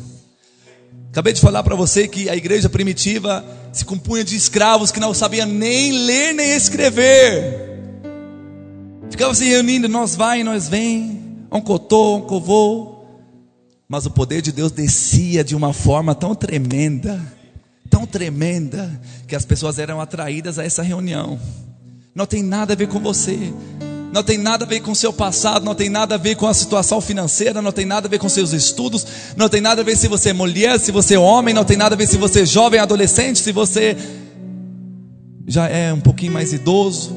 Acabei 1.17 1.33
de 1.33 1.41
falar 1.41 1.63
para 1.63 1.75
você 1.75 2.07
que 2.07 2.29
a 2.29 2.37
igreja 2.37 2.69
primitiva 2.69 3.43
se 3.73 3.87
compunha 3.87 4.23
de 4.23 4.37
escravos 4.37 4.93
que 4.93 5.01
não 5.01 5.15
sabiam 5.15 5.49
nem 5.49 5.91
ler 5.91 6.35
nem 6.35 6.55
escrever. 6.55 7.81
Ficava 9.11 9.35
se 9.35 9.47
reunindo, 9.47 9.89
nós 9.89 10.15
vai, 10.15 10.45
nós 10.45 10.69
vem, 10.69 11.47
um 11.51 11.63
covô. 11.63 12.99
Mas 13.89 14.05
o 14.05 14.11
poder 14.11 14.43
de 14.43 14.53
Deus 14.53 14.71
descia 14.71 15.43
de 15.43 15.57
uma 15.57 15.73
forma 15.73 16.15
tão 16.15 16.35
tremenda, 16.35 17.19
tão 17.89 18.05
tremenda, 18.05 19.01
que 19.27 19.35
as 19.35 19.47
pessoas 19.47 19.79
eram 19.79 20.03
atraídas 20.03 20.59
a 20.59 20.65
essa 20.67 20.83
reunião. 20.83 21.41
Não 22.15 22.27
tem 22.27 22.43
nada 22.43 22.75
a 22.75 22.77
ver 22.77 22.89
com 22.89 23.01
você 23.01 23.55
não 24.17 24.23
tem 24.23 24.39
nada 24.39 24.65
a 24.65 24.67
ver 24.67 24.81
com 24.81 24.95
seu 24.95 25.13
passado, 25.13 25.63
não 25.63 25.75
tem 25.75 25.91
nada 25.91 26.15
a 26.15 26.19
ver 26.19 26.37
com 26.37 26.47
a 26.47 26.55
situação 26.55 27.03
financeira, 27.03 27.61
não 27.61 27.71
tem 27.71 27.85
nada 27.85 28.09
a 28.09 28.11
ver 28.11 28.19
com 28.19 28.31
seus 28.31 28.55
estudos, 28.55 29.07
não 29.37 29.47
tem 29.47 29.61
nada 29.61 29.83
a 29.83 29.85
ver 29.85 29.95
se 29.95 30.09
você 30.09 30.31
é 30.31 30.33
mulher, 30.33 30.81
se 30.81 30.91
você 30.91 31.17
é 31.17 31.19
homem, 31.19 31.53
não 31.53 31.67
tem 31.67 31.77
nada 31.77 31.95
a 31.95 31.99
ver 31.99 32.09
se 32.09 32.17
você 32.17 32.41
é 32.41 32.47
jovem, 32.47 32.81
adolescente, 32.81 33.41
se 33.41 33.53
você 33.53 33.95
já 35.47 35.69
é 35.69 35.93
um 35.93 36.01
pouquinho 36.01 36.33
mais 36.33 36.55
idoso, 36.55 37.15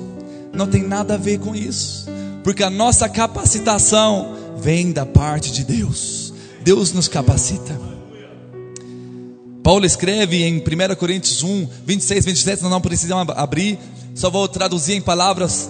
não 0.54 0.68
tem 0.68 0.84
nada 0.84 1.14
a 1.14 1.18
ver 1.18 1.40
com 1.40 1.56
isso. 1.56 2.10
porque 2.44 2.64
a 2.64 2.70
nossa 2.70 3.08
capacitação 3.08 4.36
vem 4.58 4.92
da 4.92 5.06
parte 5.06 5.54
de 5.54 5.64
Deus. 5.64 6.34
Deus 6.62 6.92
nos 6.92 7.08
capacita. 7.08 7.80
Paulo 9.64 9.86
escreve 9.86 10.44
em 10.44 10.58
1 10.58 10.96
Coríntios 10.96 11.44
1, 11.44 11.68
26, 11.86 12.26
27, 12.26 12.62
nós 12.64 12.72
não 12.72 12.82
precisamos 12.82 13.34
abrir, 13.38 13.80
só 14.16 14.30
vou 14.30 14.48
traduzir 14.50 14.96
em 14.96 15.02
palavras 15.02 15.70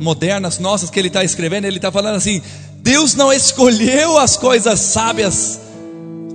modernas 0.00 0.58
nossas 0.58 0.90
que 0.90 0.98
ele 0.98 1.08
está 1.08 1.24
escrevendo. 1.24 1.64
Ele 1.64 1.76
está 1.76 1.90
falando 1.90 2.16
assim: 2.16 2.42
Deus 2.82 3.14
não 3.14 3.32
escolheu 3.32 4.18
as 4.18 4.36
coisas 4.36 4.80
sábias 4.80 5.60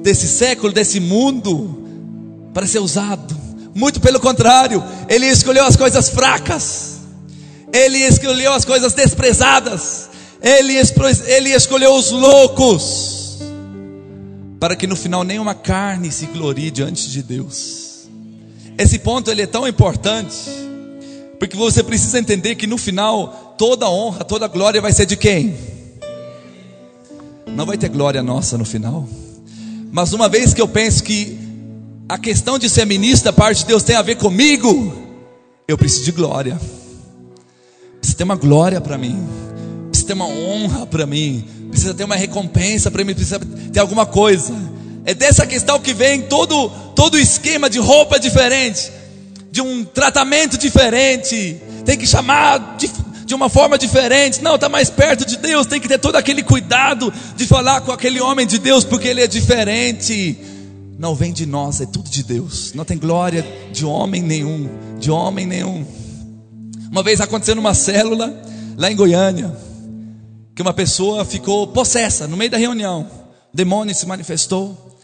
desse 0.01 0.27
século, 0.27 0.71
desse 0.71 0.99
mundo, 0.99 2.49
para 2.53 2.67
ser 2.67 2.79
usado, 2.79 3.36
muito 3.73 3.99
pelo 3.99 4.19
contrário, 4.19 4.84
Ele 5.10 5.25
escolheu 5.25 5.65
as 5.65 5.75
coisas 5.75 6.10
fracas, 6.10 6.99
Ele 7.73 7.97
escolheu 7.97 8.53
as 8.53 8.63
coisas 8.63 8.93
desprezadas, 8.93 10.10
Ele, 10.41 10.79
ele 11.27 11.49
escolheu 11.49 11.93
os 11.93 12.12
loucos 12.12 13.39
para 14.60 14.75
que 14.75 14.88
no 14.88 14.95
final 14.95 15.23
nenhuma 15.23 15.53
carne 15.53 16.12
se 16.12 16.27
glorie 16.27 16.71
diante 16.71 17.10
de 17.10 17.21
Deus. 17.21 18.08
Esse 18.77 18.99
ponto 18.99 19.29
ele 19.29 19.41
é 19.41 19.47
tão 19.47 19.67
importante, 19.67 20.36
porque 21.39 21.56
você 21.56 21.84
precisa 21.84 22.19
entender 22.19 22.56
que 22.56 22.67
no 22.67 22.78
final 22.78 23.56
toda 23.58 23.89
honra, 23.89 24.24
toda 24.24 24.48
glória 24.48 24.82
vai 24.82 24.91
ser 24.91 25.06
de 25.06 25.17
quem? 25.17 25.56
Não 27.48 27.65
vai 27.65 27.78
ter 27.78 27.89
glória 27.89 28.21
nossa 28.21 28.58
no 28.58 28.65
final. 28.65 29.08
Mas 29.91 30.13
uma 30.13 30.28
vez 30.28 30.54
que 30.54 30.62
eu 30.62 30.67
penso 30.67 31.04
que 31.04 31.38
a 32.08 32.17
questão 32.17 32.60
de 32.60 32.69
ser 32.69 32.86
ministro 32.86 33.26
da 33.26 33.34
parte 33.34 33.60
de 33.60 33.65
Deus 33.65 33.84
tem 33.84 33.95
a 33.95 34.02
ver 34.02 34.15
comigo, 34.15 34.93
eu 35.67 35.78
preciso 35.78 36.06
de 36.06 36.12
glória. 36.12 36.60
Precisa 38.00 38.17
ter 38.17 38.24
uma 38.24 38.36
glória 38.36 38.82
para 38.82 38.98
mim. 38.98 39.17
Precisa 39.89 40.08
ter 40.08 40.13
uma 40.13 40.28
honra 40.28 40.86
para 40.86 41.06
mim 41.06 41.45
precisa 41.76 41.93
ter 41.93 42.06
uma 42.06 42.15
recompensa 42.15 42.89
para 42.89 43.04
mim, 43.04 43.13
precisa 43.13 43.39
ter 43.39 43.80
alguma 43.80 44.06
coisa. 44.06 44.54
É 45.04 45.13
dessa 45.13 45.45
questão 45.45 45.80
que 45.80 45.93
vem 45.93 46.21
todo 46.21 46.69
todo 46.95 47.19
esquema 47.19 47.69
de 47.69 47.78
roupa 47.78 48.17
diferente, 48.17 48.91
de 49.56 49.62
um 49.62 49.86
tratamento 49.86 50.58
diferente. 50.58 51.62
Tem 51.86 51.98
que 51.98 52.06
chamar 52.06 52.76
de, 52.76 52.91
de 53.26 53.34
uma 53.34 53.48
forma 53.48 53.78
diferente. 53.78 54.44
Não, 54.44 54.56
está 54.56 54.68
mais 54.68 54.89
perto 54.89 55.26
de 55.26 55.38
Deus. 55.38 55.65
Tem 55.65 55.80
que 55.80 55.88
ter 55.88 55.98
todo 55.98 56.18
aquele 56.18 56.44
cuidado 56.44 57.12
de 57.38 57.48
falar 57.48 57.80
com 57.80 57.94
aquele 57.94 58.20
homem 58.20 58.46
de 58.46 58.60
Deus, 58.60 58.84
porque 58.84 59.08
ele 59.08 59.22
é 59.22 59.28
diferente. 59.28 60.38
Não 61.00 61.15
vem 61.15 61.32
de 61.32 61.46
nós, 61.46 61.80
é 61.80 61.86
tudo 61.86 62.10
de 62.10 62.22
Deus. 62.22 62.74
Não 62.74 62.84
tem 62.84 62.98
glória 62.98 63.48
de 63.72 63.86
homem 63.86 64.22
nenhum, 64.22 64.70
de 65.00 65.10
homem 65.10 65.46
nenhum. 65.46 65.88
Uma 66.91 67.02
vez 67.02 67.22
aconteceu 67.22 67.56
numa 67.56 67.74
célula 67.74 68.38
lá 68.76 68.91
em 68.91 68.96
Goiânia 68.96 69.56
que 70.54 70.62
uma 70.62 70.74
pessoa 70.74 71.24
ficou 71.24 71.65
possessa 71.68 72.28
no 72.28 72.36
meio 72.36 72.52
da 72.52 72.58
reunião. 72.58 73.08
O 73.54 73.56
demônio 73.56 73.96
se 73.96 74.06
manifestou. 74.06 74.98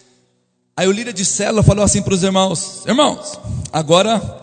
Aí 0.75 0.89
o 0.89 0.91
líder 0.91 1.13
de 1.13 1.23
célula 1.23 1.63
falou 1.63 1.85
assim 1.85 2.01
para 2.01 2.13
os 2.13 2.21
irmãos: 2.21 2.83
Irmãos, 2.85 3.39
agora 3.71 4.40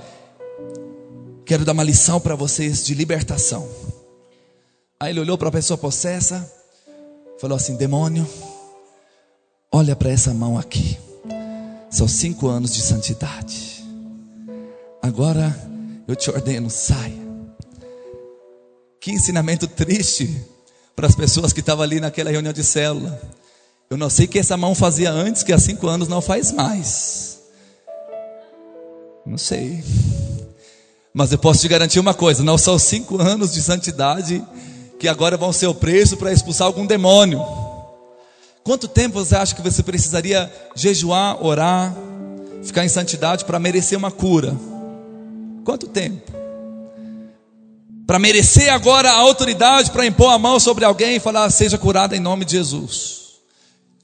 quero 1.48 1.64
dar 1.64 1.72
uma 1.72 1.82
lição 1.82 2.20
para 2.20 2.34
vocês 2.34 2.84
de 2.84 2.92
libertação. 2.92 3.66
Aí 5.00 5.10
ele 5.10 5.20
olhou 5.20 5.38
para 5.38 5.48
a 5.48 5.52
pessoa 5.52 5.78
possessa, 5.78 6.46
falou 7.40 7.56
assim: 7.56 7.74
Demônio, 7.74 8.28
olha 9.72 9.96
para 9.96 10.10
essa 10.10 10.34
mão 10.34 10.58
aqui. 10.58 10.98
São 11.90 12.06
cinco 12.06 12.48
anos 12.48 12.74
de 12.74 12.82
santidade. 12.82 13.82
Agora 15.00 15.56
eu 16.06 16.14
te 16.14 16.30
ordeno, 16.30 16.68
saia. 16.68 17.26
Que 19.00 19.10
ensinamento 19.10 19.66
triste 19.66 20.44
para 20.94 21.06
as 21.06 21.14
pessoas 21.14 21.50
que 21.50 21.60
estavam 21.60 21.82
ali 21.82 21.98
naquela 21.98 22.30
reunião 22.30 22.52
de 22.52 22.62
célula. 22.62 23.18
Eu 23.88 23.96
não 23.96 24.10
sei 24.10 24.26
o 24.26 24.28
que 24.28 24.38
essa 24.38 24.56
mão 24.58 24.74
fazia 24.74 25.10
antes, 25.10 25.42
que 25.42 25.52
há 25.54 25.58
cinco 25.58 25.86
anos 25.86 26.08
não 26.08 26.20
faz 26.20 26.52
mais. 26.52 27.40
Não 29.24 29.38
sei. 29.38 29.82
Mas 31.18 31.32
eu 31.32 31.38
posso 31.38 31.60
te 31.60 31.66
garantir 31.66 31.98
uma 31.98 32.14
coisa: 32.14 32.44
não 32.44 32.56
são 32.56 32.78
cinco 32.78 33.20
anos 33.20 33.52
de 33.52 33.60
santidade 33.60 34.40
que 35.00 35.08
agora 35.08 35.36
vão 35.36 35.52
ser 35.52 35.66
o 35.66 35.74
preço 35.74 36.16
para 36.16 36.32
expulsar 36.32 36.68
algum 36.68 36.86
demônio. 36.86 37.44
Quanto 38.62 38.86
tempo 38.86 39.18
você 39.18 39.34
acha 39.34 39.52
que 39.52 39.60
você 39.60 39.82
precisaria 39.82 40.48
jejuar, 40.76 41.44
orar, 41.44 41.92
ficar 42.62 42.84
em 42.84 42.88
santidade 42.88 43.44
para 43.44 43.58
merecer 43.58 43.98
uma 43.98 44.12
cura? 44.12 44.56
Quanto 45.64 45.88
tempo? 45.88 46.38
para 48.06 48.18
merecer 48.18 48.72
agora 48.72 49.10
a 49.10 49.16
autoridade 49.18 49.90
para 49.90 50.06
impor 50.06 50.32
a 50.32 50.38
mão 50.38 50.60
sobre 50.60 50.84
alguém 50.84 51.16
e 51.16 51.20
falar: 51.20 51.50
seja 51.50 51.76
curada 51.76 52.16
em 52.16 52.20
nome 52.20 52.44
de 52.44 52.52
Jesus. 52.52 53.40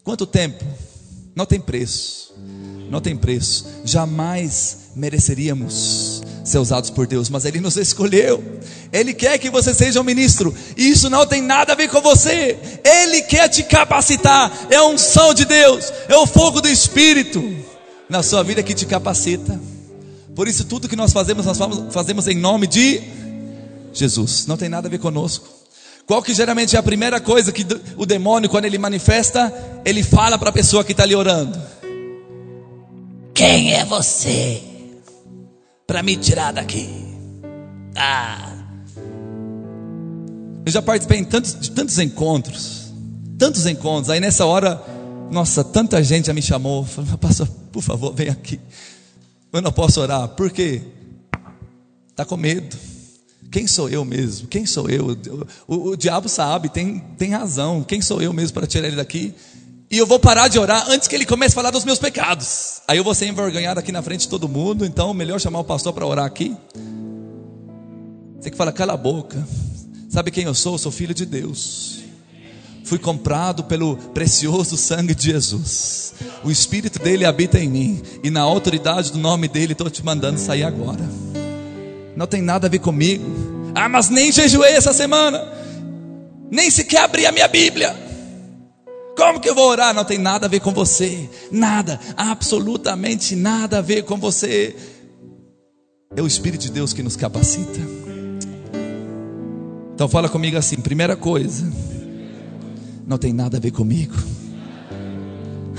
Quanto 0.03 0.27
tempo? 0.27 0.65
Não 1.33 1.47
tem 1.47 1.61
preço. 1.61 2.35
Não 2.91 3.01
tem 3.01 3.17
preço. 3.17 3.67
Jamais 3.85 4.91
mereceríamos 4.97 6.14
ser 6.45 6.59
usados 6.59 6.91
por 6.91 7.07
Deus, 7.07 7.31
mas 7.31 7.45
Ele 7.47 7.59
nos 7.59 7.77
escolheu. 7.77 8.45
Ele 8.93 9.15
quer 9.15 9.39
que 9.39 9.49
você 9.49 9.73
seja 9.73 10.01
um 10.01 10.05
ministro. 10.05 10.55
Isso 10.77 11.09
não 11.09 11.27
tem 11.27 11.41
nada 11.41 11.73
a 11.73 11.77
ver 11.77 11.89
com 11.89 12.01
você. 12.01 12.59
Ele 12.85 13.23
quer 13.23 13.49
te 13.49 13.63
capacitar. 13.63 14.53
É 14.71 14.77
a 14.77 14.85
unção 14.85 15.33
de 15.33 15.47
Deus. 15.47 15.91
É 16.07 16.17
o 16.17 16.27
fogo 16.27 16.61
do 16.61 16.69
Espírito 16.69 17.43
na 18.09 18.23
sua 18.23 18.43
vida 18.45 18.63
que 18.63 18.75
te 18.75 18.85
capacita. 18.85 19.59
Por 20.37 20.47
isso, 20.47 20.65
tudo 20.65 20.89
que 20.89 20.97
nós 20.97 21.13
fazemos, 21.13 21.47
nós 21.47 21.59
fazemos 21.91 22.29
em 22.29 22.37
nome 22.37 22.67
de 22.67 23.01
Jesus. 23.93 24.47
Não 24.47 24.57
tem 24.57 24.69
nada 24.69 24.87
a 24.87 24.91
ver 24.91 24.99
conosco. 24.99 25.49
Qual 26.07 26.23
que 26.23 26.35
geralmente 26.35 26.77
é 26.77 26.79
a 26.79 26.83
primeira 26.83 27.19
coisa 27.19 27.51
que 27.51 27.67
o 27.97 28.05
demônio, 28.05 28.51
quando 28.51 28.67
ele 28.67 28.77
manifesta, 28.77 29.53
ele 29.85 30.03
fala 30.03 30.37
para 30.37 30.51
a 30.51 30.53
pessoa 30.53 30.85
que 30.85 30.93
está 30.93 31.05
ali 31.05 31.15
orando: 31.15 31.59
Quem 33.33 33.73
é 33.73 33.85
você 33.87 34.74
para 35.87 36.03
me 36.03 36.17
tirar 36.17 36.53
daqui? 36.53 36.89
Ah. 37.97 38.53
Eu 40.67 40.73
já 40.73 40.81
participei 40.81 41.19
em 41.19 41.25
tantos, 41.25 41.59
de 41.61 41.71
tantos 41.71 41.99
encontros, 41.99 42.93
tantos 43.39 43.67
encontros. 43.67 44.11
Aí 44.11 44.19
nessa 44.19 44.47
hora, 44.47 44.83
nossa, 45.31 45.63
tanta 45.63 46.03
gente 46.03 46.27
já 46.27 46.33
me 46.33 46.43
chamou. 46.43 46.85
Falou, 46.85 47.19
pastor, 47.19 47.49
por 47.71 47.83
favor, 47.83 48.15
vem 48.15 48.29
aqui. 48.29 48.59
Eu 49.53 49.61
não 49.61 49.73
posso 49.73 50.01
orar, 50.01 50.29
por 50.29 50.51
quê? 50.51 50.83
Está 52.11 52.25
com 52.25 52.37
medo. 52.37 52.77
Quem 53.51 53.69
sou 53.69 53.89
eu 53.89 54.05
mesmo? 54.05 54.49
Quem 54.49 54.67
sou 54.67 54.89
eu? 54.89 55.17
O, 55.69 55.75
o, 55.77 55.89
o 55.91 55.97
diabo 55.97 56.29
sabe, 56.29 56.69
tem, 56.69 56.99
tem 57.17 57.31
razão. 57.31 57.85
Quem 57.85 58.01
sou 58.01 58.21
eu 58.21 58.33
mesmo 58.33 58.55
para 58.55 58.67
tirar 58.67 58.89
ele 58.89 58.97
daqui? 58.97 59.33
E 59.95 59.99
eu 59.99 60.07
vou 60.07 60.19
parar 60.19 60.49
de 60.49 60.59
orar 60.59 60.91
antes 60.91 61.07
que 61.07 61.15
ele 61.15 61.25
comece 61.25 61.55
a 61.55 61.55
falar 61.55 61.71
dos 61.71 61.85
meus 61.85 62.01
pecados. 62.01 62.83
Aí 62.89 62.99
eu 62.99 63.05
vou 63.05 63.15
ser 63.15 63.27
envergonhado 63.27 63.79
aqui 63.79 63.93
na 63.93 64.03
frente 64.03 64.23
de 64.23 64.29
todo 64.29 64.49
mundo. 64.49 64.85
Então, 64.85 65.15
melhor 65.15 65.39
chamar 65.39 65.61
o 65.61 65.65
pastor 65.65 65.93
para 65.93 66.05
orar 66.05 66.25
aqui. 66.25 66.57
Você 68.41 68.51
que 68.51 68.57
fala, 68.57 68.73
cala 68.73 68.95
a 68.95 68.97
boca. 68.97 69.47
Sabe 70.09 70.33
quem 70.33 70.47
eu 70.47 70.55
sou? 70.55 70.75
Eu 70.75 70.79
sou 70.79 70.91
filho 70.91 71.15
de 71.15 71.25
Deus. 71.25 72.01
Fui 72.83 72.99
comprado 72.99 73.63
pelo 73.63 73.97
precioso 73.97 74.77
sangue 74.77 75.15
de 75.15 75.31
Jesus. 75.31 76.15
O 76.43 76.51
Espírito 76.51 76.99
dele 76.99 77.25
habita 77.25 77.61
em 77.61 77.69
mim. 77.69 78.03
E 78.25 78.31
na 78.31 78.41
autoridade 78.41 79.13
do 79.13 79.19
nome 79.19 79.47
dele, 79.47 79.75
estou 79.75 79.89
te 79.89 80.05
mandando 80.05 80.41
sair 80.41 80.65
agora 80.65 81.09
não 82.17 82.27
tem 82.27 82.41
nada 82.41 82.67
a 82.67 82.71
ver 82.71 82.79
comigo. 82.79 83.25
Ah, 83.75 83.89
mas 83.89 84.09
nem 84.09 84.31
jejuei 84.31 84.73
essa 84.73 84.93
semana, 84.93 85.45
nem 86.51 86.71
sequer 86.71 87.03
abri 87.03 87.27
a 87.27 87.33
minha 87.33 87.49
Bíblia. 87.49 88.14
Como 89.17 89.41
que 89.41 89.49
eu 89.49 89.55
vou 89.55 89.69
orar? 89.69 89.95
Não 89.95 90.05
tem 90.05 90.19
nada 90.19 90.47
a 90.47 90.49
ver 90.49 90.61
com 90.61 90.73
você, 90.73 91.29
nada, 91.51 92.01
absolutamente 92.17 93.37
nada 93.37 93.79
a 93.79 93.81
ver 93.81 94.03
com 94.03 94.19
você. 94.19 94.75
É 96.17 96.23
o 96.23 96.27
Espírito 96.27 96.63
de 96.63 96.71
Deus 96.71 96.93
que 96.93 97.03
nos 97.03 97.17
capacita. 97.17 97.81
Então 99.95 100.09
fala 100.09 100.29
comigo 100.29 100.57
assim: 100.57 100.77
primeira 100.77 101.17
coisa, 101.17 101.65
não 103.07 103.17
tem 103.17 103.33
nada 103.33 103.57
a 103.57 103.61
ver 103.61 103.71
comigo. 103.71 104.15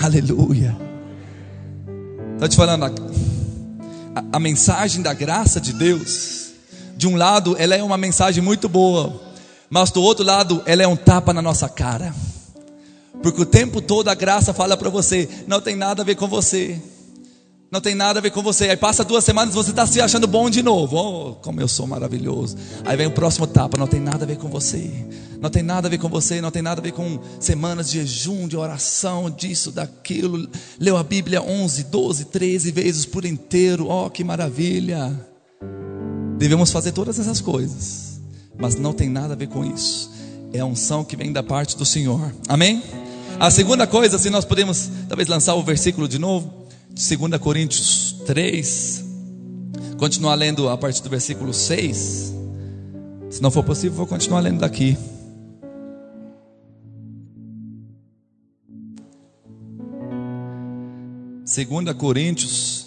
Aleluia. 0.02 0.76
Estou 2.34 2.50
te 2.50 2.56
falando, 2.56 2.86
a, 2.86 2.92
a 4.34 4.40
mensagem 4.40 5.02
da 5.02 5.14
graça 5.14 5.60
de 5.60 5.74
Deus, 5.74 6.52
de 6.96 7.08
um 7.08 7.16
lado, 7.16 7.56
ela 7.58 7.76
é 7.76 7.84
uma 7.84 7.98
mensagem 7.98 8.44
muito 8.44 8.68
boa, 8.70 9.22
mas 9.70 9.90
do 9.92 10.02
outro 10.02 10.24
lado, 10.26 10.62
ela 10.66 10.84
é 10.84 10.88
um 10.88 10.96
tapa 10.96 11.34
na 11.34 11.42
nossa 11.42 11.68
cara. 11.68 12.14
Porque 13.22 13.42
o 13.42 13.46
tempo 13.46 13.82
todo 13.82 14.10
a 14.10 14.16
graça 14.16 14.54
fala 14.54 14.78
para 14.78 14.90
você: 14.90 15.28
não 15.48 15.62
tem 15.62 15.76
nada 15.76 16.02
a 16.02 16.06
ver 16.06 16.16
com 16.16 16.28
você, 16.28 16.80
não 17.72 17.82
tem 17.82 17.96
nada 17.96 18.20
a 18.20 18.22
ver 18.22 18.32
com 18.32 18.42
você. 18.42 18.70
Aí 18.70 18.78
passa 18.78 19.04
duas 19.04 19.24
semanas 19.24 19.54
você 19.54 19.72
está 19.72 19.86
se 19.86 20.00
achando 20.00 20.28
bom 20.28 20.50
de 20.50 20.62
novo. 20.62 20.96
Oh, 20.96 21.36
como 21.36 21.60
eu 21.60 21.68
sou 21.68 21.86
maravilhoso. 21.86 22.56
Aí 22.86 22.96
vem 22.96 23.08
o 23.08 23.12
próximo 23.12 23.46
tapa, 23.48 23.78
não 23.78 23.88
tem 23.88 24.00
nada 24.00 24.24
a 24.24 24.28
ver 24.28 24.38
com 24.38 24.48
você. 24.48 24.90
Não 25.42 25.50
tem 25.50 25.62
nada 25.62 25.88
a 25.88 25.92
ver 25.92 25.98
com 25.98 26.08
você, 26.08 26.40
não 26.40 26.52
tem 26.52 26.62
nada 26.62 26.80
a 26.80 26.84
ver 26.84 26.94
com 26.94 27.20
semanas 27.40 27.92
de 27.92 28.00
jejum, 28.00 28.48
de 28.48 28.56
oração, 28.56 29.30
disso, 29.30 29.72
daquilo. 29.72 30.48
Leu 30.80 30.96
a 30.96 31.04
Bíblia 31.04 31.42
11, 31.42 31.84
12, 31.86 32.26
13 32.26 32.72
vezes 32.72 33.06
por 33.06 33.26
inteiro. 33.26 33.90
Oh, 33.90 34.10
que 34.10 34.24
maravilha. 34.24 35.12
Devemos 36.38 36.72
fazer 36.72 36.92
todas 36.92 37.20
essas 37.20 37.42
coisas, 37.42 38.22
mas 38.58 38.76
não 38.76 38.94
tem 38.94 39.10
nada 39.10 39.34
a 39.34 39.38
ver 39.38 39.48
com 39.48 39.66
isso. 39.66 40.12
é 40.54 40.60
a 40.60 40.66
unção 40.66 41.04
que 41.04 41.18
vem 41.18 41.34
da 41.34 41.44
parte 41.44 41.76
do 41.76 41.86
Senhor. 41.86 42.34
Amém? 42.48 42.82
A 43.40 43.52
segunda 43.52 43.86
coisa, 43.86 44.18
se 44.18 44.30
nós 44.30 44.46
podemos 44.46 44.90
talvez 45.10 45.28
lançar 45.28 45.56
o 45.56 45.64
versículo 45.64 46.08
de 46.08 46.18
novo, 46.18 46.66
2 46.90 47.40
Coríntios 47.40 48.16
3, 48.26 49.04
continuar 49.98 50.36
lendo 50.36 50.70
a 50.70 50.78
partir 50.78 51.04
do 51.04 51.10
versículo 51.10 51.54
6. 51.54 52.34
Se 53.30 53.42
não 53.42 53.52
for 53.52 53.64
possível, 53.64 53.98
vou 53.98 54.08
continuar 54.08 54.40
lendo 54.40 54.60
daqui. 54.60 54.98
Segunda 61.44 61.94
Coríntios 61.94 62.86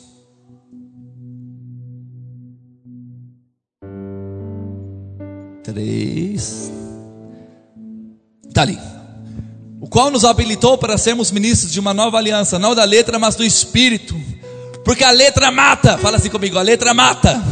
três. 5.63 6.73
Está 8.49 8.63
ali. 8.63 8.98
O 9.89 9.91
qual 9.91 10.11
nos 10.11 10.23
habilitou 10.23 10.77
para 10.77 10.99
sermos 10.99 11.31
ministros 11.31 11.73
de 11.73 11.81
uma 11.81 11.95
nova 11.95 12.19
aliança, 12.19 12.59
não 12.59 12.75
da 12.75 12.85
letra, 12.85 13.19
mas 13.19 13.35
do 13.35 13.43
Espírito. 13.43 14.15
Porque 14.85 15.03
a 15.03 15.11
letra 15.11 15.51
mata, 15.51 15.97
fala 15.97 16.19
assim 16.19 16.29
comigo: 16.29 16.59
a 16.59 16.63
letra 16.63 16.93
mata, 16.93 17.43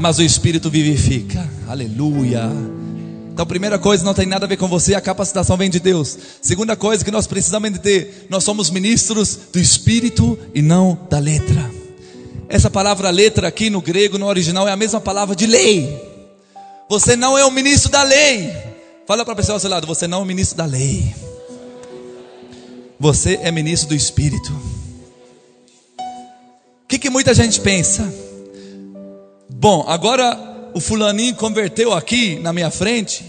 mas 0.00 0.18
o 0.18 0.22
Espírito 0.24 0.68
vivifica. 0.68 1.48
Aleluia. 1.68 2.50
Então, 3.30 3.46
primeira 3.46 3.78
coisa, 3.78 4.02
não 4.02 4.14
tem 4.14 4.26
nada 4.26 4.46
a 4.46 4.48
ver 4.48 4.56
com 4.56 4.66
você, 4.66 4.96
a 4.96 5.00
capacitação 5.00 5.56
vem 5.56 5.70
de 5.70 5.78
Deus. 5.78 6.18
Segunda 6.42 6.74
coisa 6.74 7.04
que 7.04 7.10
nós 7.12 7.28
precisamos 7.28 7.68
entender: 7.68 8.26
nós 8.28 8.42
somos 8.42 8.68
ministros 8.68 9.38
do 9.52 9.60
Espírito 9.60 10.36
e 10.52 10.60
não 10.60 10.98
da 11.08 11.20
letra. 11.20 11.70
Essa 12.48 12.68
palavra 12.68 13.10
letra 13.10 13.46
aqui 13.46 13.70
no 13.70 13.80
grego, 13.80 14.18
no 14.18 14.26
original, 14.26 14.66
é 14.66 14.72
a 14.72 14.76
mesma 14.76 15.00
palavra 15.00 15.36
de 15.36 15.46
lei. 15.46 16.02
Você 16.90 17.14
não 17.14 17.38
é 17.38 17.44
o 17.44 17.50
ministro 17.52 17.92
da 17.92 18.02
lei. 18.02 18.52
Fala 19.06 19.24
para 19.24 19.34
a 19.34 19.36
pessoa 19.36 19.54
ao 19.54 19.60
seu 19.60 19.70
lado: 19.70 19.86
você 19.86 20.08
não 20.08 20.18
é 20.18 20.22
o 20.22 20.26
ministro 20.26 20.56
da 20.56 20.64
lei. 20.64 21.27
Você 23.00 23.38
é 23.42 23.52
ministro 23.52 23.90
do 23.90 23.94
Espírito. 23.94 24.52
O 26.82 26.88
que, 26.88 26.98
que 26.98 27.08
muita 27.08 27.32
gente 27.32 27.60
pensa? 27.60 28.12
Bom, 29.48 29.84
agora 29.86 30.36
o 30.74 30.80
fulaninho 30.80 31.36
converteu 31.36 31.92
aqui 31.92 32.40
na 32.40 32.52
minha 32.52 32.72
frente. 32.72 33.24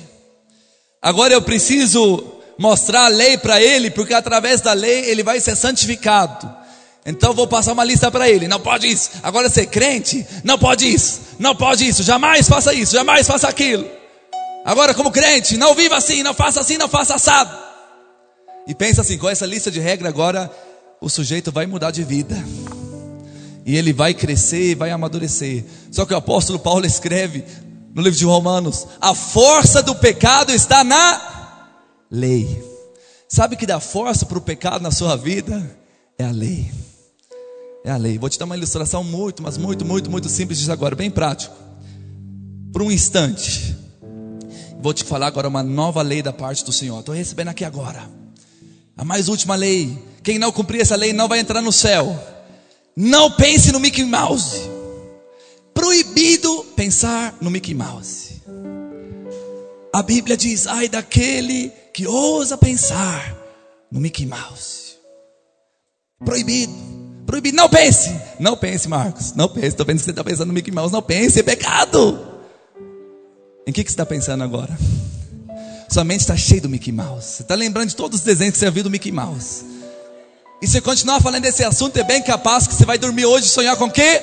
Agora 0.99 1.34
eu 1.34 1.41
preciso 1.41 2.23
mostrar 2.58 3.05
a 3.05 3.10
lei 3.10 3.38
para 3.38 3.62
ele, 3.62 3.91
porque 3.91 4.13
através 4.13 4.60
da 4.60 4.73
lei 4.73 5.05
ele 5.05 5.21
vai 5.21 5.39
ser 5.39 5.55
santificado. 5.55 6.51
Então 7.05 7.34
vou 7.34 7.47
passar 7.47 7.73
uma 7.73 7.84
lista 7.84 8.10
para 8.10 8.27
ele. 8.27 8.47
Não 8.47 8.60
pode 8.60 8.88
isso. 8.88 9.12
Agora 9.21 9.49
ser 9.49 9.67
crente, 9.67 10.25
não 10.43 10.58
pode 10.58 10.91
isso. 10.91 11.21
Não 11.38 11.55
pode 11.55 11.88
isso. 11.88 12.01
Jamais 12.01 12.47
faça 12.47 12.73
isso. 12.73 12.95
Jamais 12.95 13.27
faça 13.27 13.47
aquilo. 13.47 13.88
Agora 14.65 14.95
como 14.95 15.12
crente, 15.12 15.58
não 15.58 15.75
viva 15.75 15.95
assim, 15.95 16.23
não 16.23 16.34
faça 16.34 16.60
assim, 16.60 16.77
não 16.77 16.89
faça 16.89 17.15
assado. 17.15 17.68
E 18.69 18.75
pensa 18.75 19.01
assim, 19.01 19.17
com 19.17 19.27
essa 19.27 19.47
lista 19.47 19.71
de 19.71 19.79
regra 19.79 20.10
agora 20.10 20.47
o 21.01 21.10
sujeito 21.10 21.51
vai 21.51 21.65
mudar 21.65 21.89
de 21.89 22.03
vida. 22.03 22.38
E 23.65 23.75
ele 23.75 23.91
vai 23.91 24.13
crescer, 24.13 24.75
vai 24.75 24.91
amadurecer. 24.91 25.65
Só 25.91 26.05
que 26.05 26.13
o 26.13 26.17
apóstolo 26.17 26.60
Paulo 26.60 26.86
escreve 26.86 27.43
no 27.95 28.03
livro 28.03 28.19
de 28.19 28.25
Romanos: 28.25 28.86
a 29.01 29.15
força 29.15 29.82
do 29.82 29.95
pecado 29.95 30.51
está 30.51 30.84
na 30.84 31.67
lei. 32.12 32.63
Sabe 33.27 33.55
que 33.55 33.65
dá 33.65 33.79
força 33.79 34.23
para 34.23 34.38
o 34.38 34.41
pecado 34.41 34.84
na 34.84 34.91
sua 34.91 35.15
vida? 35.15 35.75
É 36.15 36.25
a 36.25 36.32
lei. 36.32 36.71
É 37.84 37.89
a 37.89 37.97
lei. 37.97 38.19
Vou 38.19 38.29
te 38.29 38.38
dar 38.38 38.45
uma 38.45 38.55
ilustração 38.55 39.03
muito, 39.03 39.41
mas 39.41 39.58
muito, 39.58 39.84
muito, 39.84 40.12
muito 40.12 40.29
simples 40.29 40.60
disso 40.60 40.71
agora, 40.71 40.95
bem 40.95 41.10
prático. 41.10 41.55
Por 42.71 42.84
um 42.84 42.91
instante. 42.91 43.75
Vou 44.79 44.93
te 44.93 45.03
falar 45.03 45.25
agora 45.25 45.47
uma 45.47 45.63
nova 45.63 46.03
lei 46.03 46.21
da 46.21 46.32
parte 46.32 46.63
do 46.63 46.71
Senhor. 46.71 46.99
Estou 46.99 47.15
recebendo 47.15 47.47
aqui 47.47 47.65
agora. 47.65 48.18
A 48.99 49.05
mais 49.05 49.29
última 49.29 49.55
lei. 49.55 49.97
Quem 50.21 50.38
não 50.38 50.51
cumprir 50.51 50.81
essa 50.81 50.97
lei 50.97 51.13
não 51.13 51.29
vai 51.29 51.39
entrar 51.39 51.62
no 51.62 51.71
céu. 51.71 52.21
Não 52.93 53.31
pense 53.31 53.71
no 53.71 53.79
Mickey 53.79 54.03
Mouse. 54.03 54.69
Proibido 55.73 56.65
pensar 56.75 57.33
no 57.39 57.49
Mickey 57.49 57.73
Mouse. 57.73 58.41
A 59.95 60.03
Bíblia 60.03 60.35
diz: 60.35 60.67
ai 60.67 60.89
daquele 60.89 61.71
que 61.93 62.05
ousa 62.05 62.57
pensar 62.57 63.38
no 63.89 64.01
Mickey 64.01 64.25
Mouse. 64.25 64.97
Proibido. 66.25 66.73
Proibido. 67.25 67.55
Não 67.55 67.69
pense. 67.69 68.13
Não 68.38 68.57
pense, 68.57 68.89
Marcos. 68.89 69.33
Não 69.33 69.47
pense. 69.47 69.67
Estou 69.67 69.85
vendo 69.85 69.99
que 69.99 70.03
você 70.03 70.09
está 70.09 70.25
pensando 70.25 70.47
no 70.47 70.53
Mickey 70.53 70.71
Mouse. 70.71 70.91
Não 70.91 71.01
pense. 71.01 71.39
É 71.39 71.43
pecado. 71.43 72.19
Em 73.65 73.71
que, 73.71 73.81
que 73.81 73.89
você 73.89 73.93
está 73.93 74.05
pensando 74.05 74.43
agora? 74.43 74.77
Sua 75.89 76.04
mente 76.04 76.21
está 76.21 76.38
cheia 76.38 76.62
do 76.62 76.69
Mickey 76.69 76.91
Mouse. 76.91 77.25
Você 77.25 77.41
está 77.41 77.56
lembrando 77.56 77.89
de 77.89 77.95
todos 77.95 78.19
os 78.19 78.25
desenhos 78.25 78.54
que 78.54 78.60
você 78.60 78.69
viu 78.69 78.84
do 78.84 78.91
Mickey 78.91 79.12
Mouse. 79.12 79.65
E 80.62 80.67
se 80.67 80.80
continuar 80.82 81.19
falando 81.19 81.41
desse 81.41 81.63
assunto, 81.63 81.97
é 81.97 82.04
bem 82.04 82.21
capaz 82.21 82.67
que 82.67 82.75
você 82.75 82.86
vai 82.86 82.97
dormir 82.97 83.25
hoje 83.25 83.47
e 83.47 83.49
sonhar 83.49 83.75
com 83.75 83.86
o 83.86 83.91
quê? 83.91 84.21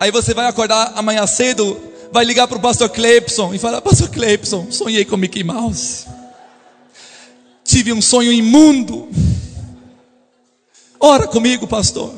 Aí 0.00 0.10
você 0.10 0.34
vai 0.34 0.46
acordar 0.46 0.94
amanhã 0.96 1.24
cedo, 1.28 1.80
vai 2.10 2.24
ligar 2.24 2.48
para 2.48 2.58
o 2.58 2.60
pastor 2.60 2.88
Clepson 2.88 3.54
e 3.54 3.58
falar: 3.58 3.80
Pastor 3.80 4.08
Clepson, 4.08 4.66
sonhei 4.72 5.04
com 5.04 5.16
Mickey 5.16 5.44
Mouse. 5.44 6.06
Tive 7.64 7.92
um 7.92 8.02
sonho 8.02 8.32
imundo. 8.32 9.08
Ora 10.98 11.28
comigo, 11.28 11.68
pastor. 11.68 12.12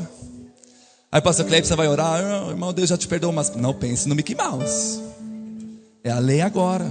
Aí 1.13 1.21
o 1.21 1.23
pastor 1.23 1.45
Cleibson 1.47 1.77
vai 1.77 1.89
orar, 1.89 2.21
oh, 2.47 2.51
irmão, 2.51 2.73
Deus 2.73 2.89
já 2.89 2.97
te 2.97 3.07
perdoou, 3.07 3.33
mas 3.33 3.55
não 3.55 3.73
pense 3.73 4.09
no 4.09 4.15
Mickey 4.15 4.35
Mouse. 4.35 5.14
É 6.05 6.11
a 6.11 6.19
lei 6.19 6.43
agora. 6.43 6.87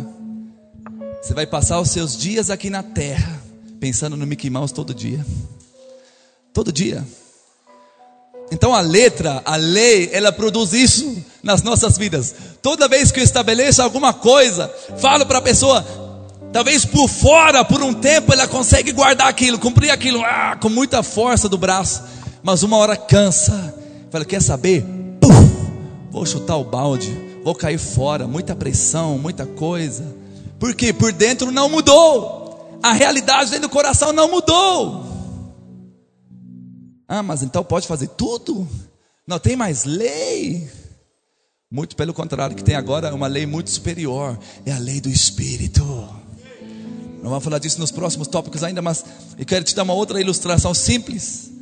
Você 1.22 1.34
vai 1.36 1.46
passar 1.46 1.80
os 1.80 1.92
seus 1.92 2.18
dias 2.18 2.50
aqui 2.50 2.70
na 2.70 2.82
terra 2.84 3.42
pensando 3.80 4.18
no 4.18 4.26
Mickey 4.26 4.50
Mouse 4.50 4.74
todo 4.74 4.94
dia. 4.94 5.24
Todo 6.52 6.72
dia. 6.72 7.06
Então 8.52 8.74
a 8.74 8.82
letra, 8.82 9.42
a 9.46 9.56
lei, 9.56 10.10
ela 10.12 10.32
produz 10.32 10.74
isso 10.74 11.24
nas 11.44 11.62
nossas 11.62 11.98
vidas. 11.98 12.34
Toda 12.62 12.88
vez 12.88 13.12
que 13.12 13.20
eu 13.20 13.24
estabeleço 13.24 13.82
alguma 13.82 14.14
coisa, 14.14 14.74
falo 14.98 15.26
para 15.26 15.38
a 15.38 15.42
pessoa, 15.42 15.86
Talvez 16.54 16.86
por 16.86 17.10
fora, 17.10 17.66
por 17.66 17.82
um 17.82 17.96
tempo, 17.96 18.32
ela 18.32 18.48
consegue 18.48 18.92
guardar 18.92 19.28
aquilo, 19.28 19.58
cumprir 19.58 19.90
aquilo 19.90 20.24
ah, 20.24 20.56
com 20.62 20.70
muita 20.70 21.02
força 21.02 21.50
do 21.50 21.58
braço, 21.58 22.04
mas 22.44 22.62
uma 22.62 22.78
hora 22.78 22.96
cansa. 22.96 23.74
Fala, 24.12 24.24
quer 24.24 24.40
saber? 24.40 24.86
Puf, 25.20 25.34
vou 26.12 26.24
chutar 26.28 26.56
o 26.58 26.64
balde, 26.64 27.12
vou 27.44 27.54
cair 27.54 27.78
fora, 27.78 28.28
muita 28.28 28.56
pressão, 28.56 29.18
muita 29.18 29.46
coisa. 29.46 30.16
Porque 30.60 30.94
por 30.94 31.12
dentro 31.12 31.52
não 31.52 31.68
mudou, 31.70 32.80
a 32.82 32.94
realidade 32.94 33.52
dentro 33.52 33.68
do 33.68 33.72
coração 33.72 34.14
não 34.14 34.30
mudou. 34.30 35.04
Ah, 37.08 37.22
mas 37.22 37.44
então 37.44 37.64
pode 37.64 37.88
fazer 37.88 38.08
tudo? 38.08 38.68
Não 39.28 39.40
tem 39.40 39.56
mais 39.56 39.84
lei. 39.84 40.70
Muito 41.70 41.96
pelo 41.96 42.14
contrário, 42.14 42.56
que 42.56 42.64
tem 42.64 42.76
agora 42.76 43.14
uma 43.14 43.28
lei 43.28 43.46
muito 43.46 43.70
superior, 43.70 44.38
é 44.66 44.72
a 44.72 44.78
lei 44.78 45.02
do 45.02 45.10
Espírito. 45.10 45.84
Não 47.24 47.30
vamos 47.30 47.44
falar 47.44 47.58
disso 47.58 47.80
nos 47.80 47.90
próximos 47.90 48.28
tópicos 48.28 48.64
ainda, 48.64 48.82
mas 48.82 49.06
eu 49.38 49.46
quero 49.46 49.64
te 49.64 49.74
dar 49.74 49.84
uma 49.84 49.94
outra 49.94 50.20
ilustração 50.20 50.74
simples. 50.74 51.53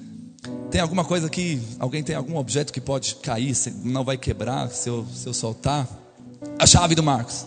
Tem 0.72 0.80
alguma 0.80 1.04
coisa 1.04 1.30
que 1.30 1.62
alguém 1.78 2.02
tem 2.02 2.16
algum 2.16 2.38
objeto 2.38 2.72
que 2.72 2.80
pode 2.80 3.16
cair, 3.16 3.54
não 3.84 4.06
vai 4.06 4.18
quebrar 4.18 4.70
se 4.70 4.88
eu, 4.90 5.06
se 5.14 5.28
eu 5.28 5.34
soltar? 5.34 5.86
A 6.58 6.66
chave 6.66 6.96
do 6.96 7.04
Marcos. 7.04 7.46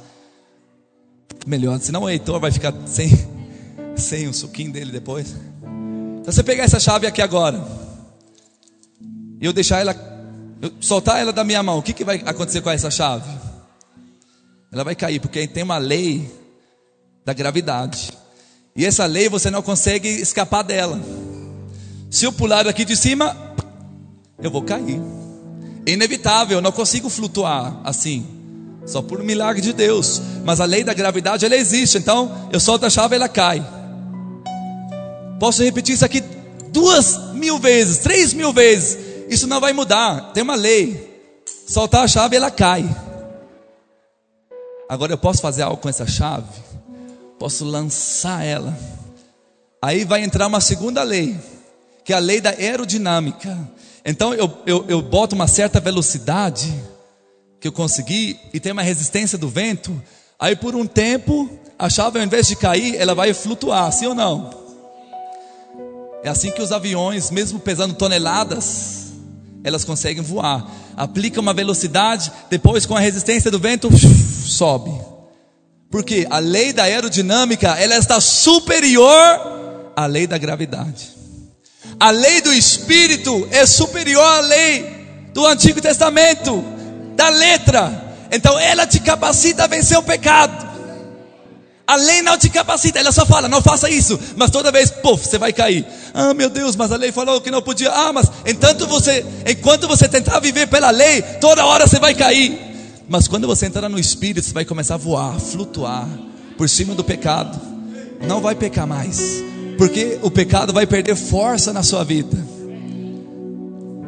Melhor, 1.46 1.80
senão 1.80 2.02
o 2.02 2.10
Heitor 2.10 2.38
vai 2.38 2.52
ficar 2.52 2.74
sem, 2.86 3.08
sem 3.96 4.28
o 4.28 4.34
suquinho 4.34 4.70
dele 4.70 4.92
depois. 4.92 5.28
Se 5.28 6.32
você 6.32 6.42
pegar 6.42 6.64
essa 6.64 6.78
chave 6.78 7.06
aqui 7.06 7.22
agora, 7.22 7.66
e 9.40 9.46
eu 9.46 9.54
deixar 9.54 9.80
ela, 9.80 9.96
eu 10.60 10.70
soltar 10.78 11.18
ela 11.18 11.32
da 11.32 11.44
minha 11.44 11.62
mão, 11.62 11.78
o 11.78 11.82
que, 11.82 11.94
que 11.94 12.04
vai 12.04 12.22
acontecer 12.26 12.60
com 12.60 12.68
essa 12.68 12.90
chave? 12.90 13.30
Ela 14.70 14.84
vai 14.84 14.94
cair, 14.94 15.18
porque 15.18 15.46
tem 15.48 15.62
uma 15.62 15.78
lei 15.78 16.30
da 17.24 17.32
gravidade. 17.32 18.12
E 18.76 18.84
essa 18.84 19.06
lei 19.06 19.30
você 19.30 19.50
não 19.50 19.62
consegue 19.62 20.08
escapar 20.08 20.62
dela. 20.62 21.00
Se 22.14 22.24
eu 22.24 22.32
pular 22.32 22.64
aqui 22.68 22.84
de 22.84 22.96
cima, 22.96 23.36
eu 24.38 24.48
vou 24.48 24.62
cair. 24.62 25.02
É 25.84 25.90
inevitável, 25.90 26.58
eu 26.58 26.62
não 26.62 26.70
consigo 26.70 27.08
flutuar 27.08 27.80
assim. 27.82 28.24
Só 28.86 29.02
por 29.02 29.20
milagre 29.24 29.60
de 29.60 29.72
Deus. 29.72 30.22
Mas 30.44 30.60
a 30.60 30.64
lei 30.64 30.84
da 30.84 30.94
gravidade, 30.94 31.44
ela 31.44 31.56
existe. 31.56 31.98
Então, 31.98 32.48
eu 32.52 32.60
solto 32.60 32.86
a 32.86 32.90
chave, 32.90 33.16
ela 33.16 33.28
cai. 33.28 33.66
Posso 35.40 35.64
repetir 35.64 35.96
isso 35.96 36.04
aqui 36.04 36.22
duas 36.68 37.32
mil 37.32 37.58
vezes, 37.58 37.98
três 37.98 38.32
mil 38.32 38.52
vezes. 38.52 38.96
Isso 39.28 39.48
não 39.48 39.60
vai 39.60 39.72
mudar. 39.72 40.30
Tem 40.32 40.44
uma 40.44 40.54
lei. 40.54 41.20
Soltar 41.66 42.04
a 42.04 42.06
chave, 42.06 42.36
ela 42.36 42.48
cai. 42.48 42.88
Agora, 44.88 45.12
eu 45.12 45.18
posso 45.18 45.42
fazer 45.42 45.62
algo 45.62 45.78
com 45.78 45.88
essa 45.88 46.06
chave? 46.06 46.46
posso 47.40 47.64
lançar 47.64 48.44
ela. 48.44 48.72
Aí 49.82 50.04
vai 50.04 50.22
entrar 50.22 50.46
uma 50.46 50.60
segunda 50.60 51.02
lei, 51.02 51.36
que 52.04 52.12
é 52.12 52.16
a 52.16 52.20
lei 52.20 52.40
da 52.40 52.50
aerodinâmica. 52.50 53.56
Então 54.04 54.34
eu, 54.34 54.50
eu, 54.66 54.84
eu 54.88 55.02
boto 55.02 55.34
uma 55.34 55.48
certa 55.48 55.80
velocidade 55.80 56.72
que 57.58 57.66
eu 57.66 57.72
consegui 57.72 58.38
e 58.52 58.60
tem 58.60 58.72
uma 58.72 58.82
resistência 58.82 59.38
do 59.38 59.48
vento. 59.48 60.00
Aí 60.38 60.54
por 60.54 60.76
um 60.76 60.86
tempo, 60.86 61.48
a 61.78 61.88
chave 61.88 62.18
ao 62.18 62.24
invés 62.24 62.46
de 62.46 62.56
cair, 62.56 62.96
ela 62.96 63.14
vai 63.14 63.32
flutuar, 63.32 63.90
sim 63.90 64.06
ou 64.06 64.14
não? 64.14 64.62
É 66.22 66.28
assim 66.28 66.50
que 66.50 66.60
os 66.60 66.72
aviões, 66.72 67.30
mesmo 67.30 67.58
pesando 67.58 67.94
toneladas, 67.94 69.12
elas 69.62 69.84
conseguem 69.84 70.22
voar. 70.22 70.70
Aplica 70.96 71.40
uma 71.40 71.54
velocidade, 71.54 72.30
depois 72.50 72.84
com 72.84 72.94
a 72.94 73.00
resistência 73.00 73.50
do 73.50 73.58
vento, 73.58 73.88
sobe. 74.46 74.92
Porque 75.90 76.26
a 76.28 76.38
lei 76.38 76.72
da 76.72 76.84
aerodinâmica, 76.84 77.68
ela 77.78 77.96
está 77.96 78.20
superior 78.20 79.92
à 79.96 80.06
lei 80.06 80.26
da 80.26 80.36
gravidade. 80.36 81.14
A 81.98 82.10
lei 82.10 82.40
do 82.40 82.52
espírito 82.52 83.46
é 83.50 83.66
superior 83.66 84.24
à 84.24 84.40
lei 84.40 85.06
do 85.32 85.46
Antigo 85.46 85.80
Testamento, 85.80 86.64
da 87.16 87.28
letra. 87.28 88.16
Então 88.30 88.58
ela 88.58 88.86
te 88.86 89.00
capacita 89.00 89.64
a 89.64 89.66
vencer 89.66 89.98
o 89.98 90.02
pecado. 90.02 90.74
A 91.86 91.96
lei 91.96 92.22
não 92.22 92.38
te 92.38 92.48
capacita, 92.48 92.98
ela 92.98 93.12
só 93.12 93.26
fala, 93.26 93.46
não 93.46 93.60
faça 93.60 93.90
isso, 93.90 94.18
mas 94.36 94.50
toda 94.50 94.72
vez, 94.72 94.90
puf, 94.90 95.28
você 95.28 95.36
vai 95.36 95.52
cair. 95.52 95.86
Ah, 96.14 96.32
meu 96.32 96.48
Deus, 96.48 96.74
mas 96.76 96.90
a 96.90 96.96
lei 96.96 97.12
falou 97.12 97.42
que 97.42 97.50
não 97.50 97.60
podia. 97.60 97.90
Ah, 97.90 98.10
mas 98.10 98.30
você, 98.88 99.24
enquanto 99.46 99.86
você 99.86 100.08
tentar 100.08 100.40
viver 100.40 100.66
pela 100.66 100.90
lei, 100.90 101.20
toda 101.40 101.66
hora 101.66 101.86
você 101.86 101.98
vai 101.98 102.14
cair. 102.14 102.58
Mas 103.06 103.28
quando 103.28 103.46
você 103.46 103.66
entrar 103.66 103.88
no 103.90 103.98
espírito, 103.98 104.46
você 104.46 104.54
vai 104.54 104.64
começar 104.64 104.94
a 104.94 104.98
voar, 104.98 105.38
flutuar 105.38 106.08
por 106.56 106.68
cima 106.70 106.94
do 106.94 107.04
pecado. 107.04 107.60
Não 108.26 108.40
vai 108.40 108.54
pecar 108.54 108.86
mais, 108.86 109.42
porque 109.76 110.18
o 110.22 110.30
pecado 110.30 110.72
vai 110.72 110.86
perder 110.86 111.16
força 111.16 111.72
na 111.72 111.82
sua 111.82 112.04
vida. 112.04 112.36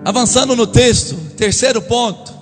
Avançando 0.05 0.55
no 0.55 0.67
texto, 0.67 1.17
terceiro 1.37 1.83
ponto. 1.83 2.35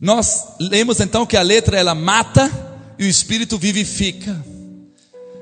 Nós 0.00 0.48
lemos 0.60 1.00
então 1.00 1.24
que 1.24 1.36
a 1.36 1.42
letra 1.42 1.78
ela 1.78 1.94
mata 1.94 2.50
e 2.98 3.04
o 3.04 3.08
espírito 3.08 3.56
vivifica. 3.56 4.44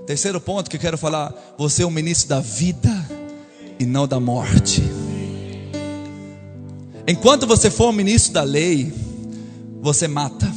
Terceiro 0.07 0.41
ponto 0.41 0.69
que 0.69 0.77
eu 0.77 0.81
quero 0.81 0.99
falar: 0.99 1.35
você 1.57 1.83
é 1.83 1.87
o 1.87 1.91
ministro 1.91 2.29
da 2.29 2.41
vida 2.41 2.91
e 3.79 3.87
não 3.87 4.07
da 4.07 4.21
morte. 4.21 4.83
Enquanto 7.09 7.47
você 7.47 7.71
for 7.71 7.89
o 7.89 7.93
ministro 7.93 8.35
da 8.35 8.43
lei, 8.43 8.93
você 9.81 10.07
mata. 10.07 10.53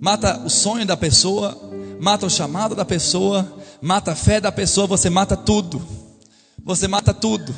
Mata 0.00 0.42
o 0.44 0.50
sonho 0.50 0.84
da 0.84 0.96
pessoa, 0.96 1.61
mata 2.02 2.26
o 2.26 2.30
chamado 2.30 2.74
da 2.74 2.84
pessoa, 2.84 3.46
mata 3.80 4.10
a 4.10 4.16
fé 4.16 4.40
da 4.40 4.50
pessoa, 4.50 4.88
você 4.88 5.08
mata 5.08 5.36
tudo. 5.36 5.80
Você 6.64 6.88
mata 6.88 7.14
tudo. 7.14 7.54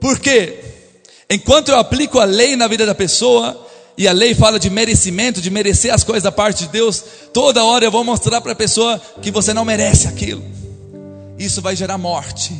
Por 0.00 0.18
quê? 0.18 0.58
Enquanto 1.30 1.68
eu 1.68 1.78
aplico 1.78 2.18
a 2.18 2.24
lei 2.24 2.56
na 2.56 2.66
vida 2.66 2.84
da 2.84 2.96
pessoa, 2.96 3.64
e 3.96 4.08
a 4.08 4.12
lei 4.12 4.34
fala 4.34 4.58
de 4.58 4.68
merecimento, 4.68 5.40
de 5.40 5.50
merecer 5.50 5.94
as 5.94 6.02
coisas 6.02 6.24
da 6.24 6.32
parte 6.32 6.64
de 6.64 6.70
Deus, 6.70 7.04
toda 7.32 7.62
hora 7.62 7.84
eu 7.84 7.92
vou 7.92 8.02
mostrar 8.02 8.40
para 8.40 8.50
a 8.50 8.56
pessoa 8.56 9.00
que 9.22 9.30
você 9.30 9.54
não 9.54 9.64
merece 9.64 10.08
aquilo. 10.08 10.42
Isso 11.38 11.62
vai 11.62 11.76
gerar 11.76 11.96
morte. 11.96 12.52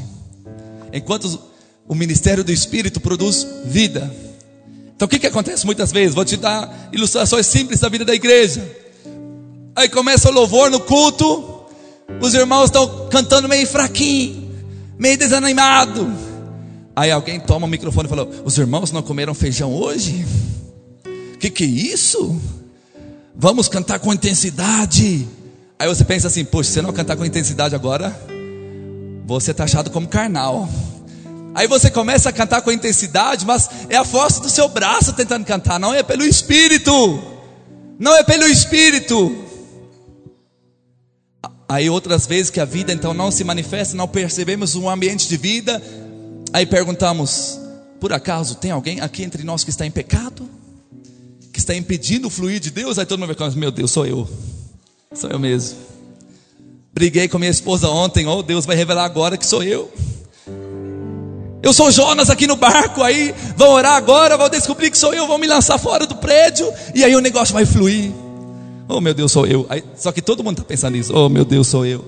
Enquanto 0.92 1.40
o 1.88 1.94
ministério 1.94 2.44
do 2.44 2.52
Espírito 2.52 3.00
produz 3.00 3.44
vida. 3.64 4.14
Então 4.94 5.06
o 5.06 5.08
que, 5.08 5.18
que 5.18 5.26
acontece 5.26 5.66
muitas 5.66 5.90
vezes? 5.90 6.14
Vou 6.14 6.24
te 6.24 6.36
dar 6.36 6.88
ilustrações 6.92 7.46
simples 7.48 7.80
da 7.80 7.88
vida 7.88 8.04
da 8.04 8.14
igreja. 8.14 8.88
Aí 9.78 9.88
começa 9.88 10.28
o 10.28 10.32
louvor 10.32 10.72
no 10.72 10.80
culto, 10.80 11.62
os 12.20 12.34
irmãos 12.34 12.64
estão 12.64 13.06
cantando 13.08 13.48
meio 13.48 13.64
fraquinho, 13.64 14.50
meio 14.98 15.16
desanimado. 15.16 16.12
Aí 16.96 17.12
alguém 17.12 17.38
toma 17.38 17.64
o 17.64 17.70
microfone 17.70 18.06
e 18.06 18.08
fala: 18.08 18.28
Os 18.44 18.58
irmãos 18.58 18.90
não 18.90 19.02
comeram 19.02 19.32
feijão 19.34 19.72
hoje? 19.72 20.26
Que 21.38 21.48
que 21.48 21.62
é 21.62 21.66
isso? 21.68 22.36
Vamos 23.36 23.68
cantar 23.68 24.00
com 24.00 24.12
intensidade. 24.12 25.28
Aí 25.78 25.86
você 25.86 26.04
pensa 26.04 26.26
assim: 26.26 26.44
Poxa, 26.44 26.70
se 26.70 26.74
você 26.74 26.82
não 26.82 26.92
cantar 26.92 27.16
com 27.16 27.24
intensidade 27.24 27.76
agora, 27.76 28.20
você 29.26 29.52
está 29.52 29.62
achado 29.62 29.90
como 29.90 30.08
carnal. 30.08 30.68
Aí 31.54 31.68
você 31.68 31.88
começa 31.88 32.30
a 32.30 32.32
cantar 32.32 32.62
com 32.62 32.72
intensidade, 32.72 33.46
mas 33.46 33.70
é 33.88 33.96
a 33.96 34.04
força 34.04 34.40
do 34.40 34.50
seu 34.50 34.68
braço 34.68 35.12
tentando 35.12 35.44
cantar, 35.44 35.78
não 35.78 35.94
é 35.94 36.02
pelo 36.02 36.24
Espírito. 36.24 37.22
Não 37.96 38.16
é 38.16 38.24
pelo 38.24 38.44
Espírito. 38.44 39.46
Aí 41.68 41.90
outras 41.90 42.26
vezes 42.26 42.50
que 42.50 42.60
a 42.60 42.64
vida 42.64 42.92
então 42.92 43.12
não 43.12 43.30
se 43.30 43.44
manifesta, 43.44 43.96
não 43.96 44.08
percebemos 44.08 44.74
um 44.74 44.88
ambiente 44.88 45.28
de 45.28 45.36
vida, 45.36 45.82
aí 46.52 46.64
perguntamos: 46.64 47.60
por 48.00 48.12
acaso 48.12 48.54
tem 48.54 48.70
alguém 48.70 49.00
aqui 49.00 49.22
entre 49.22 49.42
nós 49.44 49.64
que 49.64 49.70
está 49.70 49.84
em 49.84 49.90
pecado? 49.90 50.58
que 51.58 51.60
está 51.60 51.74
impedindo 51.74 52.28
o 52.28 52.30
fluir 52.30 52.60
de 52.60 52.70
Deus, 52.70 53.00
aí 53.00 53.04
todo 53.04 53.18
mundo 53.18 53.34
vai 53.36 53.50
meu 53.56 53.72
Deus, 53.72 53.90
sou 53.90 54.06
eu. 54.06 54.28
Sou 55.12 55.28
eu 55.28 55.40
mesmo. 55.40 55.76
Briguei 56.92 57.26
com 57.26 57.36
minha 57.36 57.50
esposa 57.50 57.88
ontem, 57.88 58.28
oh 58.28 58.44
Deus 58.44 58.64
vai 58.64 58.76
revelar 58.76 59.04
agora 59.04 59.36
que 59.36 59.44
sou 59.44 59.64
eu. 59.64 59.92
Eu 61.60 61.72
sou 61.72 61.90
Jonas 61.90 62.30
aqui 62.30 62.46
no 62.46 62.54
barco, 62.54 63.02
aí 63.02 63.34
vão 63.56 63.70
orar 63.70 63.94
agora, 63.94 64.36
vão 64.36 64.48
descobrir 64.48 64.88
que 64.88 64.96
sou 64.96 65.12
eu, 65.12 65.26
vão 65.26 65.36
me 65.36 65.48
lançar 65.48 65.78
fora 65.78 66.06
do 66.06 66.14
prédio, 66.14 66.72
e 66.94 67.02
aí 67.02 67.16
o 67.16 67.20
negócio 67.20 67.52
vai 67.52 67.66
fluir. 67.66 68.12
Oh 68.89 69.01
meu 69.01 69.12
Deus, 69.12 69.30
sou 69.30 69.47
eu. 69.47 69.66
Aí, 69.68 69.84
só 69.97 70.11
que 70.11 70.22
todo 70.22 70.43
mundo 70.43 70.59
está 70.59 70.64
pensando 70.64 70.95
nisso. 70.95 71.12
Oh 71.14 71.28
meu 71.28 71.45
Deus, 71.45 71.68
sou 71.68 71.84
eu. 71.84 72.05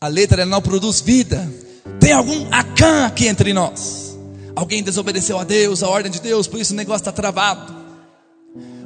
A 0.00 0.08
letra 0.08 0.46
não 0.46 0.62
produz 0.62 1.00
vida. 1.00 1.50
Tem 1.98 2.12
algum 2.12 2.46
Acã 2.52 3.06
aqui 3.06 3.26
entre 3.26 3.52
nós. 3.52 4.16
Alguém 4.54 4.82
desobedeceu 4.82 5.38
a 5.38 5.44
Deus, 5.44 5.82
a 5.82 5.88
ordem 5.88 6.10
de 6.10 6.20
Deus, 6.20 6.46
por 6.46 6.60
isso 6.60 6.72
o 6.72 6.76
negócio 6.76 7.02
está 7.02 7.12
travado. 7.12 7.74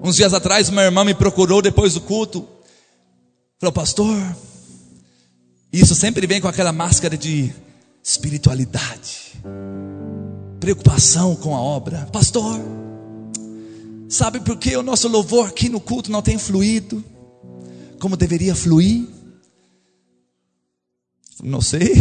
Uns 0.03 0.17
dias 0.17 0.33
atrás, 0.33 0.69
uma 0.69 0.83
irmã 0.83 1.05
me 1.05 1.15
procurou 1.15 1.61
depois 1.61 1.95
do 1.95 2.01
culto. 2.01 2.49
Falou, 3.61 3.73
pastor, 3.73 4.17
isso 5.73 5.95
sempre 5.95 6.27
vem 6.27 6.41
com 6.41 6.49
aquela 6.49 6.73
máscara 6.73 7.17
de 7.17 7.53
espiritualidade, 8.03 9.41
preocupação 10.59 11.37
com 11.37 11.55
a 11.55 11.61
obra. 11.61 12.09
Pastor, 12.11 12.59
sabe 14.11 14.41
por 14.41 14.59
que 14.59 14.77
o 14.77 14.83
nosso 14.83 15.09
louvor 15.09 15.49
aqui 15.49 15.71
no 15.71 15.81
culto 15.81 16.11
não 16.11 16.21
tem 16.21 16.37
fluído 16.37 17.03
como 17.99 18.17
deveria 18.17 18.55
fluir? 18.55 19.07
Não 21.43 21.61
sei. 21.61 21.95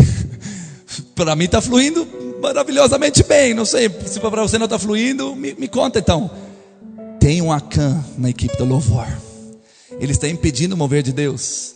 para 1.15 1.35
mim 1.35 1.45
está 1.45 1.61
fluindo 1.61 2.07
maravilhosamente 2.41 3.23
bem. 3.23 3.53
Não 3.53 3.65
sei 3.65 3.89
se 4.05 4.19
para 4.19 4.41
você 4.41 4.57
não 4.57 4.65
está 4.65 4.79
fluindo, 4.79 5.35
me, 5.35 5.53
me 5.53 5.67
conta 5.67 5.99
então 5.99 6.29
tem 7.19 7.41
um 7.41 7.51
Acã 7.51 8.03
na 8.17 8.29
equipe 8.29 8.57
do 8.57 8.65
louvor. 8.65 9.07
Ele 9.99 10.11
está 10.13 10.27
impedindo 10.27 10.73
o 10.73 10.77
mover 10.77 11.03
de 11.03 11.11
Deus. 11.11 11.75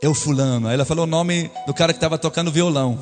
É 0.00 0.08
o 0.08 0.14
fulano. 0.14 0.66
Aí 0.66 0.74
ela 0.74 0.84
falou 0.84 1.04
o 1.04 1.06
nome 1.06 1.50
do 1.66 1.74
cara 1.74 1.92
que 1.92 1.98
estava 1.98 2.16
tocando 2.16 2.50
violão. 2.50 2.98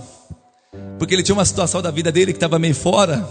Porque 0.98 1.14
ele 1.14 1.22
tinha 1.22 1.34
uma 1.34 1.44
situação 1.44 1.80
da 1.80 1.90
vida 1.90 2.10
dele 2.10 2.32
que 2.32 2.36
estava 2.36 2.58
meio 2.58 2.74
fora. 2.74 3.26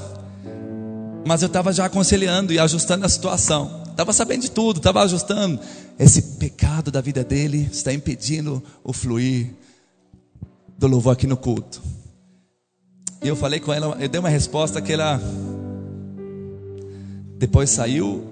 Mas 1.25 1.41
eu 1.41 1.47
estava 1.47 1.71
já 1.71 1.85
aconselhando 1.85 2.51
e 2.51 2.59
ajustando 2.59 3.05
a 3.05 3.09
situação. 3.09 3.83
Estava 3.89 4.11
sabendo 4.11 4.41
de 4.41 4.51
tudo, 4.51 4.77
estava 4.77 5.01
ajustando. 5.03 5.59
Esse 5.97 6.21
pecado 6.37 6.91
da 6.91 6.99
vida 6.99 7.23
dele 7.23 7.69
está 7.71 7.93
impedindo 7.93 8.61
o 8.83 8.91
fluir 8.91 9.53
do 10.77 10.87
louvor 10.87 11.13
aqui 11.13 11.27
no 11.27 11.37
culto. 11.37 11.81
E 13.21 13.27
eu 13.27 13.35
falei 13.35 13.59
com 13.59 13.71
ela, 13.71 13.95
eu 13.99 14.09
dei 14.09 14.19
uma 14.19 14.29
resposta 14.29 14.81
que 14.81 14.91
ela 14.91 15.21
depois 17.37 17.69
saiu 17.69 18.27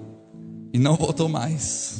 e 0.72 0.78
não 0.78 0.96
voltou 0.96 1.28
mais. 1.28 1.94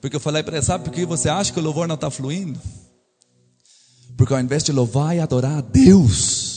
Porque 0.00 0.16
eu 0.16 0.20
falei 0.20 0.42
para 0.42 0.56
ele, 0.56 0.64
sabe 0.64 0.84
por 0.84 0.92
que 0.92 1.04
você 1.04 1.28
acha 1.28 1.52
que 1.52 1.58
o 1.58 1.62
louvor 1.62 1.86
não 1.86 1.96
está 1.96 2.10
fluindo? 2.10 2.58
Porque 4.16 4.32
ao 4.32 4.40
invés 4.40 4.62
de 4.62 4.72
louvar 4.72 5.14
e 5.14 5.20
adorar 5.20 5.58
a 5.58 5.60
Deus, 5.60 6.49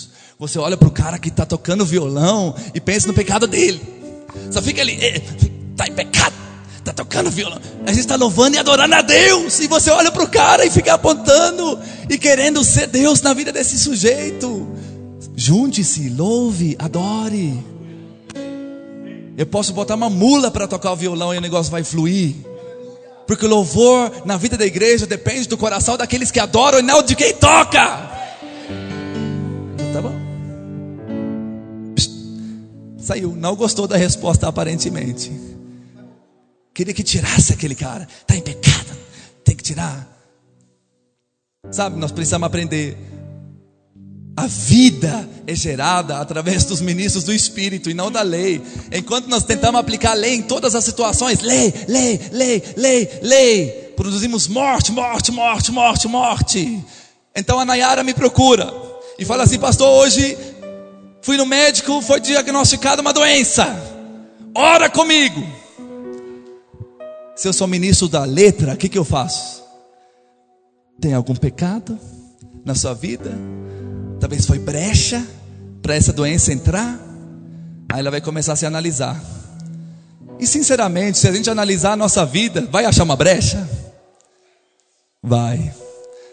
você 0.48 0.60
olha 0.60 0.76
para 0.76 0.90
o 0.90 0.92
cara 0.92 1.18
que 1.18 1.30
está 1.30 1.46
tocando 1.46 1.86
violão 1.86 2.54
e 2.74 2.82
pensa 2.82 3.08
no 3.08 3.14
pecado 3.14 3.48
dele. 3.48 3.82
Só 4.52 4.62
fica 4.62 4.82
ali, 4.82 5.00
está 5.72 5.88
em 5.88 5.94
pecado, 5.94 6.36
está 6.78 6.92
tocando 6.92 7.32
violão. 7.32 7.62
A 7.86 7.92
gente 7.92 8.02
está 8.02 8.18
louvando 8.18 8.58
e 8.58 8.60
adorando 8.60 8.94
a 8.94 9.02
Deus. 9.02 9.62
E 9.62 9.68
você 9.68 9.90
olha 9.90 10.12
para 10.12 10.22
o 10.22 10.28
cara 10.28 10.66
e 10.66 10.70
fica 10.70 10.96
apontando 10.96 11.80
e 12.10 12.18
querendo 12.18 12.62
ser 12.62 12.88
Deus 12.88 13.22
na 13.22 13.34
vida 13.34 13.54
desse 13.54 13.80
sujeito. 13.80 14.68
Junte-se, 15.34 16.10
louve, 16.10 16.76
adore. 16.78 17.64
Eu 19.38 19.46
posso 19.46 19.72
botar 19.72 19.96
uma 19.96 20.10
mula 20.10 20.52
para 20.52 20.68
tocar 20.68 20.92
o 20.92 20.96
violão 20.98 21.34
e 21.34 21.38
o 21.38 21.42
negócio 21.42 21.72
vai 21.72 21.86
fluir. 21.86 22.36
Porque 23.26 23.46
o 23.46 23.50
louvor 23.50 24.12
na 24.26 24.36
vida 24.36 24.58
da 24.58 24.66
igreja 24.66 25.08
depende 25.08 25.48
do 25.48 25.58
coração 25.58 25.96
daqueles 25.96 26.32
que 26.32 26.40
adoram 26.42 26.80
e 26.80 26.82
não 26.82 27.02
de 27.02 27.16
quem 27.16 27.34
toca. 27.34 28.12
Tá 29.94 30.02
bom. 30.02 30.23
Saiu, 33.04 33.36
não 33.36 33.54
gostou 33.54 33.86
da 33.86 33.98
resposta 33.98 34.48
aparentemente. 34.48 35.30
Queria 36.74 36.94
que 36.94 37.04
tirasse 37.04 37.52
aquele 37.52 37.76
cara. 37.76 38.08
Está 38.22 38.34
em 38.34 38.42
pecado. 38.42 38.98
Tem 39.44 39.56
que 39.56 39.62
tirar. 39.62 40.08
Sabe, 41.70 42.00
nós 42.00 42.14
precisamos 42.14 42.46
aprender. 42.46 42.98
A 44.38 44.48
vida 44.48 45.30
é 45.46 45.54
gerada 45.54 46.18
através 46.20 46.64
dos 46.64 46.80
ministros 46.80 47.26
do 47.26 47.34
Espírito 47.34 47.90
e 47.90 47.94
não 47.94 48.10
da 48.10 48.22
lei. 48.22 48.62
Enquanto 48.92 49.28
nós 49.28 49.44
tentamos 49.44 49.82
aplicar 49.82 50.12
a 50.12 50.16
lei 50.16 50.36
em 50.36 50.42
todas 50.42 50.74
as 50.74 50.86
situações, 50.86 51.42
lei, 51.42 51.74
lei, 51.90 52.20
lei, 52.32 52.64
lei, 52.78 53.20
lei, 53.22 53.94
produzimos 53.98 54.48
morte, 54.48 54.94
morte, 54.94 55.30
morte, 55.30 55.72
morte, 55.74 56.08
morte. 56.08 56.84
Então 57.36 57.60
a 57.60 57.66
Nayara 57.66 58.02
me 58.02 58.14
procura 58.14 58.74
e 59.20 59.26
fala 59.26 59.44
assim: 59.44 59.60
Pastor, 59.60 59.90
hoje 59.90 60.38
fui 61.24 61.38
no 61.38 61.46
médico, 61.46 62.02
foi 62.04 62.20
diagnosticada 62.20 63.02
uma 63.02 63.12
doença. 63.12 63.66
Ora 64.54 64.90
comigo. 64.90 65.44
Se 67.36 67.48
eu 67.48 67.54
sou 67.54 67.68
ministro 67.68 68.08
da 68.08 68.24
letra, 68.24 68.74
o 68.74 68.78
que, 68.78 68.88
que 68.88 68.98
eu 68.98 69.04
faço? 69.04 69.64
Tem 71.02 71.16
algum 71.16 71.36
pecado 71.36 71.98
na 72.64 72.76
sua 72.76 72.94
vida? 72.94 73.32
talvez 74.24 74.46
foi 74.46 74.58
brecha 74.58 75.22
para 75.82 75.96
essa 75.96 76.14
doença 76.14 76.54
entrar. 76.54 76.98
Aí 77.92 78.00
ela 78.00 78.10
vai 78.10 78.22
começar 78.22 78.54
a 78.54 78.56
se 78.56 78.66
analisar. 78.66 79.22
E 80.40 80.48
sinceramente, 80.48 81.18
se 81.18 81.28
a 81.28 81.32
gente 81.34 81.50
analisar 81.50 81.92
a 81.92 81.98
nossa 81.98 82.26
vida, 82.26 82.66
vai 82.72 82.86
achar 82.86 83.04
uma 83.04 83.18
brecha? 83.18 83.68
Vai. 85.22 85.74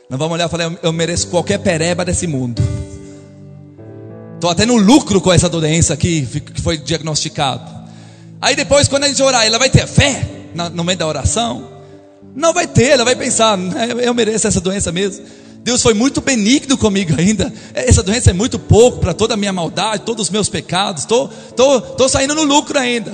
Não 0.09 0.17
vamos 0.17 0.35
olhar 0.35 0.47
e 0.47 0.49
falar, 0.49 0.79
eu 0.85 0.93
mereço 0.93 1.27
qualquer 1.29 1.59
pereba 1.59 2.05
desse 2.05 2.29
mundo. 2.29 2.63
Estou 4.41 4.49
até 4.49 4.65
no 4.65 4.79
lucro 4.79 5.21
com 5.21 5.31
essa 5.31 5.51
doença 5.51 5.93
aqui 5.93 6.27
que 6.55 6.63
foi 6.63 6.79
diagnosticado. 6.79 7.71
Aí 8.41 8.57
depois, 8.57 8.89
quando 8.89 9.05
a 9.05 9.09
gente 9.09 9.23
orar, 9.23 9.45
ela 9.45 9.59
vai 9.59 9.69
ter 9.69 9.87
fé 9.87 10.27
no 10.73 10.83
meio 10.83 10.99
da 10.99 11.07
oração? 11.07 11.69
Não 12.35 12.55
vai 12.55 12.67
ter, 12.67 12.93
ela 12.93 13.05
vai 13.05 13.15
pensar, 13.15 13.59
eu 14.03 14.15
mereço 14.15 14.47
essa 14.47 14.59
doença 14.59 14.91
mesmo. 14.91 15.27
Deus 15.63 15.83
foi 15.83 15.93
muito 15.93 16.23
benigno 16.23 16.79
comigo 16.79 17.15
ainda. 17.21 17.53
Essa 17.75 18.03
doença 18.03 18.31
é 18.31 18.33
muito 18.33 18.59
pouco 18.59 18.97
para 18.97 19.13
toda 19.13 19.35
a 19.35 19.37
minha 19.37 19.53
maldade, 19.53 20.05
todos 20.07 20.29
os 20.29 20.31
meus 20.31 20.49
pecados. 20.49 21.03
Estou 21.03 21.29
tô, 21.55 21.79
tô, 21.79 21.81
tô 21.97 22.09
saindo 22.09 22.35
no 22.35 22.43
lucro 22.43 22.79
ainda. 22.79 23.13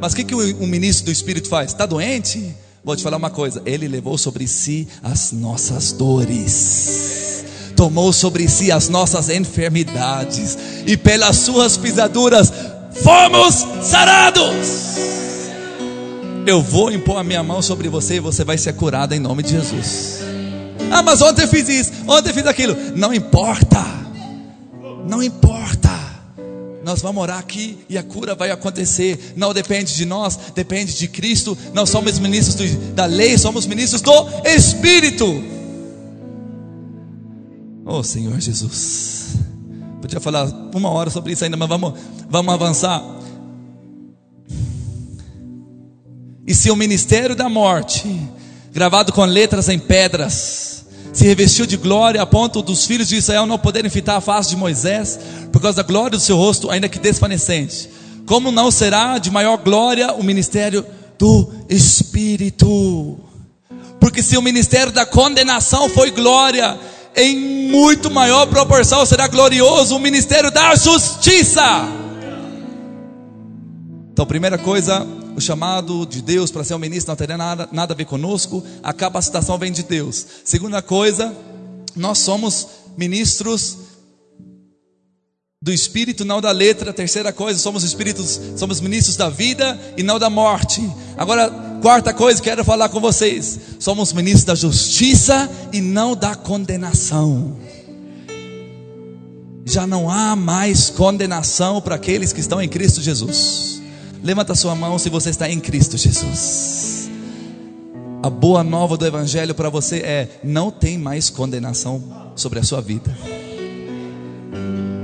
Mas 0.00 0.12
o 0.12 0.16
que, 0.16 0.22
que 0.22 0.34
um 0.36 0.68
ministro 0.68 1.06
do 1.06 1.10
Espírito 1.10 1.48
faz? 1.48 1.72
Está 1.72 1.86
doente? 1.86 2.54
Vou 2.84 2.94
te 2.94 3.02
falar 3.02 3.16
uma 3.16 3.30
coisa: 3.30 3.60
Ele 3.66 3.88
levou 3.88 4.16
sobre 4.16 4.46
si 4.46 4.86
as 5.02 5.32
nossas 5.32 5.90
dores, 5.90 7.27
tomou 7.78 8.12
sobre 8.12 8.48
si 8.48 8.72
as 8.72 8.88
nossas 8.88 9.28
enfermidades, 9.28 10.58
e 10.84 10.96
pelas 10.96 11.36
suas 11.36 11.76
pisaduras 11.76 12.52
fomos 13.04 13.64
sarados. 13.84 14.98
Eu 16.44 16.60
vou 16.60 16.90
impor 16.90 17.18
a 17.18 17.22
minha 17.22 17.40
mão 17.40 17.62
sobre 17.62 17.88
você 17.88 18.16
e 18.16 18.20
você 18.20 18.42
vai 18.42 18.58
ser 18.58 18.72
curado 18.72 19.14
em 19.14 19.20
nome 19.20 19.44
de 19.44 19.50
Jesus. 19.50 20.18
Ah, 20.90 21.04
mas 21.04 21.22
ontem 21.22 21.42
eu 21.42 21.48
fiz 21.48 21.68
isso, 21.68 21.92
ontem 22.08 22.30
eu 22.30 22.34
fiz 22.34 22.46
aquilo. 22.48 22.76
Não 22.96 23.14
importa. 23.14 23.84
Não 25.08 25.22
importa. 25.22 25.88
Nós 26.82 27.00
vamos 27.00 27.22
orar 27.22 27.38
aqui 27.38 27.78
e 27.88 27.96
a 27.96 28.02
cura 28.02 28.34
vai 28.34 28.50
acontecer. 28.50 29.34
Não 29.36 29.54
depende 29.54 29.94
de 29.94 30.04
nós, 30.04 30.36
depende 30.52 30.94
de 30.94 31.06
Cristo. 31.06 31.56
Nós 31.72 31.90
somos 31.90 32.18
ministros 32.18 32.72
da 32.96 33.04
lei, 33.04 33.38
somos 33.38 33.66
ministros 33.66 34.02
do 34.02 34.12
Espírito. 34.44 35.57
Oh 37.90 38.02
Senhor 38.02 38.38
Jesus. 38.38 39.36
Podia 40.02 40.20
falar 40.20 40.44
uma 40.74 40.90
hora 40.90 41.08
sobre 41.08 41.32
isso 41.32 41.42
ainda, 41.42 41.56
mas 41.56 41.66
vamos, 41.70 41.94
vamos 42.28 42.52
avançar. 42.52 43.02
E 46.46 46.54
se 46.54 46.70
o 46.70 46.76
ministério 46.76 47.34
da 47.34 47.48
morte, 47.48 48.06
gravado 48.74 49.10
com 49.10 49.24
letras 49.24 49.70
em 49.70 49.78
pedras, 49.78 50.84
se 51.14 51.24
revestiu 51.24 51.64
de 51.64 51.78
glória 51.78 52.20
a 52.20 52.26
ponto 52.26 52.60
dos 52.60 52.84
filhos 52.84 53.08
de 53.08 53.16
Israel 53.16 53.46
não 53.46 53.58
poderem 53.58 53.90
fitar 53.90 54.16
a 54.16 54.20
face 54.20 54.50
de 54.50 54.56
Moisés, 54.56 55.18
por 55.50 55.62
causa 55.62 55.78
da 55.78 55.82
glória 55.82 56.18
do 56.18 56.22
seu 56.22 56.36
rosto, 56.36 56.70
ainda 56.70 56.90
que 56.90 56.98
desvanecente. 56.98 57.88
Como 58.26 58.52
não 58.52 58.70
será 58.70 59.16
de 59.16 59.30
maior 59.30 59.56
glória 59.56 60.12
o 60.12 60.22
ministério 60.22 60.84
do 61.18 61.50
Espírito? 61.70 63.18
Porque 63.98 64.22
se 64.22 64.36
o 64.36 64.42
ministério 64.42 64.92
da 64.92 65.06
condenação 65.06 65.88
foi 65.88 66.10
glória, 66.10 66.78
em 67.18 67.68
muito 67.68 68.10
maior 68.10 68.46
proporção 68.46 69.04
será 69.04 69.26
glorioso 69.26 69.96
o 69.96 69.98
ministério 69.98 70.50
da 70.50 70.74
justiça. 70.76 71.62
Então, 74.12 74.24
primeira 74.24 74.56
coisa, 74.56 75.06
o 75.36 75.40
chamado 75.40 76.06
de 76.06 76.22
Deus 76.22 76.50
para 76.50 76.64
ser 76.64 76.74
um 76.74 76.78
ministro 76.78 77.10
não 77.10 77.16
teria 77.16 77.36
nada, 77.36 77.68
nada 77.72 77.92
a 77.92 77.96
ver 77.96 78.04
conosco, 78.04 78.64
a 78.82 78.92
capacitação 78.92 79.58
vem 79.58 79.72
de 79.72 79.82
Deus. 79.82 80.26
Segunda 80.44 80.80
coisa, 80.80 81.34
nós 81.94 82.18
somos 82.18 82.66
ministros 82.96 83.78
do 85.60 85.72
espírito, 85.72 86.24
não 86.24 86.40
da 86.40 86.52
letra. 86.52 86.92
Terceira 86.92 87.32
coisa, 87.32 87.58
somos 87.58 87.82
espíritos, 87.82 88.40
somos 88.56 88.80
ministros 88.80 89.16
da 89.16 89.28
vida 89.28 89.78
e 89.96 90.02
não 90.02 90.18
da 90.18 90.30
morte. 90.30 90.80
Agora, 91.16 91.67
quarta 91.80 92.12
coisa, 92.12 92.42
quero 92.42 92.64
falar 92.64 92.88
com 92.88 93.00
vocês: 93.00 93.58
somos 93.78 94.12
ministros 94.12 94.44
da 94.44 94.54
justiça 94.54 95.50
e 95.72 95.80
não 95.80 96.14
da 96.14 96.34
condenação. 96.34 97.56
Já 99.64 99.86
não 99.86 100.08
há 100.08 100.34
mais 100.34 100.88
condenação 100.88 101.80
para 101.80 101.94
aqueles 101.94 102.32
que 102.32 102.40
estão 102.40 102.60
em 102.60 102.68
Cristo 102.68 103.02
Jesus. 103.02 103.82
Levanta 104.22 104.54
sua 104.54 104.74
mão 104.74 104.98
se 104.98 105.10
você 105.10 105.30
está 105.30 105.48
em 105.48 105.60
Cristo 105.60 105.96
Jesus. 105.96 107.08
A 108.22 108.30
boa 108.30 108.64
nova 108.64 108.96
do 108.96 109.06
Evangelho 109.06 109.54
para 109.54 109.70
você 109.70 109.98
é: 109.98 110.40
não 110.42 110.70
tem 110.70 110.98
mais 110.98 111.30
condenação 111.30 112.02
sobre 112.34 112.58
a 112.58 112.62
sua 112.62 112.80
vida. 112.80 113.16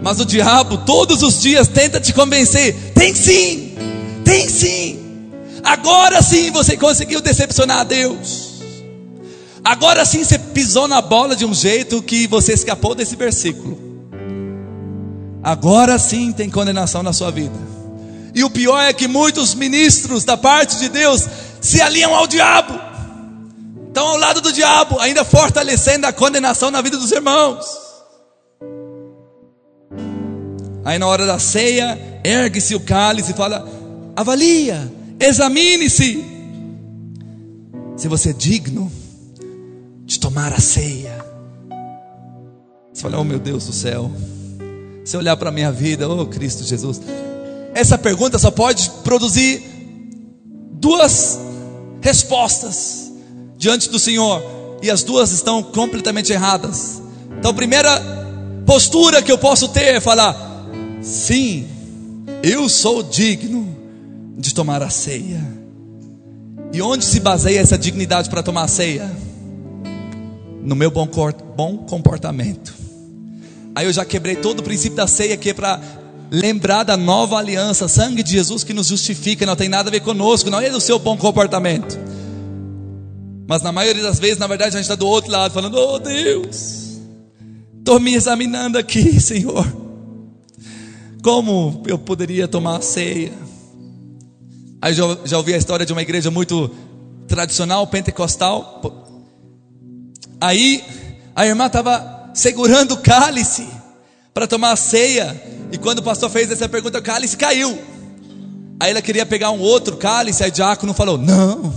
Mas 0.02 0.20
o 0.20 0.26
diabo 0.26 0.78
todos 0.78 1.22
os 1.22 1.40
dias 1.40 1.68
tenta 1.68 2.00
te 2.00 2.12
convencer: 2.12 2.74
tem 2.94 3.14
sim, 3.14 3.74
tem 4.24 4.48
sim. 4.48 4.83
Agora 5.64 6.20
sim 6.20 6.50
você 6.50 6.76
conseguiu 6.76 7.22
decepcionar 7.22 7.80
a 7.80 7.84
Deus. 7.84 8.52
Agora 9.64 10.04
sim 10.04 10.22
você 10.22 10.38
pisou 10.38 10.86
na 10.86 11.00
bola 11.00 11.34
de 11.34 11.46
um 11.46 11.54
jeito 11.54 12.02
que 12.02 12.26
você 12.26 12.52
escapou 12.52 12.94
desse 12.94 13.16
versículo. 13.16 13.78
Agora 15.42 15.98
sim 15.98 16.32
tem 16.32 16.50
condenação 16.50 17.02
na 17.02 17.14
sua 17.14 17.30
vida. 17.30 17.56
E 18.34 18.44
o 18.44 18.50
pior 18.50 18.80
é 18.80 18.92
que 18.92 19.08
muitos 19.08 19.54
ministros 19.54 20.24
da 20.24 20.36
parte 20.36 20.78
de 20.78 20.88
Deus 20.90 21.26
se 21.62 21.80
alinham 21.80 22.14
ao 22.14 22.26
diabo. 22.26 22.78
Estão 23.88 24.06
ao 24.08 24.16
lado 24.18 24.40
do 24.40 24.52
diabo, 24.52 24.98
ainda 24.98 25.24
fortalecendo 25.24 26.06
a 26.06 26.12
condenação 26.12 26.70
na 26.70 26.82
vida 26.82 26.98
dos 26.98 27.12
irmãos. 27.12 27.64
Aí 30.84 30.98
na 30.98 31.06
hora 31.06 31.24
da 31.24 31.38
ceia, 31.38 32.20
ergue-se 32.22 32.74
o 32.74 32.80
cálice 32.80 33.30
e 33.30 33.34
fala: 33.34 33.66
avalia, 34.14 34.92
examine-se. 35.24 36.24
Se 37.96 38.08
você 38.08 38.30
é 38.30 38.32
digno 38.32 38.90
de 40.04 40.18
tomar 40.18 40.52
a 40.52 40.60
ceia. 40.60 41.24
Você 42.92 43.02
fala: 43.02 43.18
oh 43.18 43.24
meu 43.24 43.38
Deus 43.38 43.66
do 43.66 43.72
céu. 43.72 44.10
Se 45.04 45.16
olhar 45.16 45.36
para 45.36 45.50
a 45.50 45.52
minha 45.52 45.70
vida, 45.70 46.08
oh 46.08 46.26
Cristo 46.26 46.64
Jesus, 46.64 47.00
essa 47.74 47.98
pergunta 47.98 48.38
só 48.38 48.50
pode 48.50 48.88
produzir 49.02 49.62
duas 50.72 51.38
respostas 52.00 53.12
diante 53.58 53.88
do 53.90 53.98
Senhor, 53.98 54.42
e 54.82 54.90
as 54.90 55.02
duas 55.02 55.32
estão 55.32 55.62
completamente 55.62 56.32
erradas. 56.32 57.02
Então, 57.38 57.50
a 57.50 57.54
primeira 57.54 58.02
postura 58.66 59.22
que 59.22 59.32
eu 59.32 59.38
posso 59.38 59.68
ter 59.68 59.94
é 59.94 60.00
falar: 60.00 60.36
sim, 61.02 61.66
eu 62.42 62.68
sou 62.68 63.02
digno 63.02 63.73
de 64.36 64.54
tomar 64.54 64.82
a 64.82 64.90
ceia. 64.90 65.40
E 66.72 66.82
onde 66.82 67.04
se 67.04 67.20
baseia 67.20 67.60
essa 67.60 67.78
dignidade 67.78 68.28
para 68.28 68.42
tomar 68.42 68.64
a 68.64 68.68
ceia? 68.68 69.10
No 70.62 70.74
meu 70.74 70.90
bom 70.90 71.78
comportamento. 71.88 72.74
Aí 73.74 73.86
eu 73.86 73.92
já 73.92 74.04
quebrei 74.04 74.36
todo 74.36 74.60
o 74.60 74.62
princípio 74.62 74.96
da 74.96 75.06
ceia 75.06 75.36
que 75.36 75.50
é 75.50 75.54
para 75.54 75.80
lembrar 76.30 76.84
da 76.84 76.96
nova 76.96 77.36
aliança, 77.38 77.88
sangue 77.88 78.22
de 78.22 78.32
Jesus 78.32 78.64
que 78.64 78.72
nos 78.72 78.88
justifica, 78.88 79.46
não 79.46 79.56
tem 79.56 79.68
nada 79.68 79.88
a 79.88 79.92
ver 79.92 80.00
conosco, 80.00 80.50
não 80.50 80.60
é 80.60 80.70
do 80.70 80.80
seu 80.80 80.98
bom 80.98 81.16
comportamento. 81.16 81.98
Mas 83.46 83.62
na 83.62 83.72
maioria 83.72 84.02
das 84.02 84.18
vezes, 84.18 84.38
na 84.38 84.46
verdade, 84.46 84.70
a 84.70 84.80
gente 84.80 84.84
está 84.84 84.94
do 84.94 85.06
outro 85.06 85.30
lado, 85.30 85.52
falando: 85.52 85.76
Oh 85.76 85.98
Deus, 85.98 87.00
estou 87.78 88.00
me 88.00 88.14
examinando 88.14 88.78
aqui, 88.78 89.18
Senhor. 89.20 89.66
Como 91.22 91.82
eu 91.86 91.98
poderia 91.98 92.48
tomar 92.48 92.78
a 92.78 92.80
ceia? 92.80 93.32
Aí 94.84 94.92
já, 94.92 95.04
já 95.24 95.38
ouvi 95.38 95.54
a 95.54 95.56
história 95.56 95.86
de 95.86 95.94
uma 95.94 96.02
igreja 96.02 96.30
muito 96.30 96.70
tradicional, 97.26 97.86
pentecostal. 97.86 98.82
Aí 100.38 100.84
a 101.34 101.46
irmã 101.46 101.68
estava 101.68 102.28
segurando 102.34 102.92
o 102.92 102.98
cálice 102.98 103.66
para 104.34 104.46
tomar 104.46 104.72
a 104.72 104.76
ceia. 104.76 105.42
E 105.72 105.78
quando 105.78 106.00
o 106.00 106.02
pastor 106.02 106.28
fez 106.28 106.50
essa 106.50 106.68
pergunta, 106.68 106.98
o 106.98 107.02
cálice 107.02 107.34
caiu. 107.34 107.78
Aí 108.78 108.90
ela 108.90 109.00
queria 109.00 109.24
pegar 109.24 109.52
um 109.52 109.60
outro 109.60 109.96
cálice, 109.96 110.44
aí 110.44 110.50
o 110.50 110.52
diácono 110.52 110.92
falou: 110.92 111.16
Não, 111.16 111.72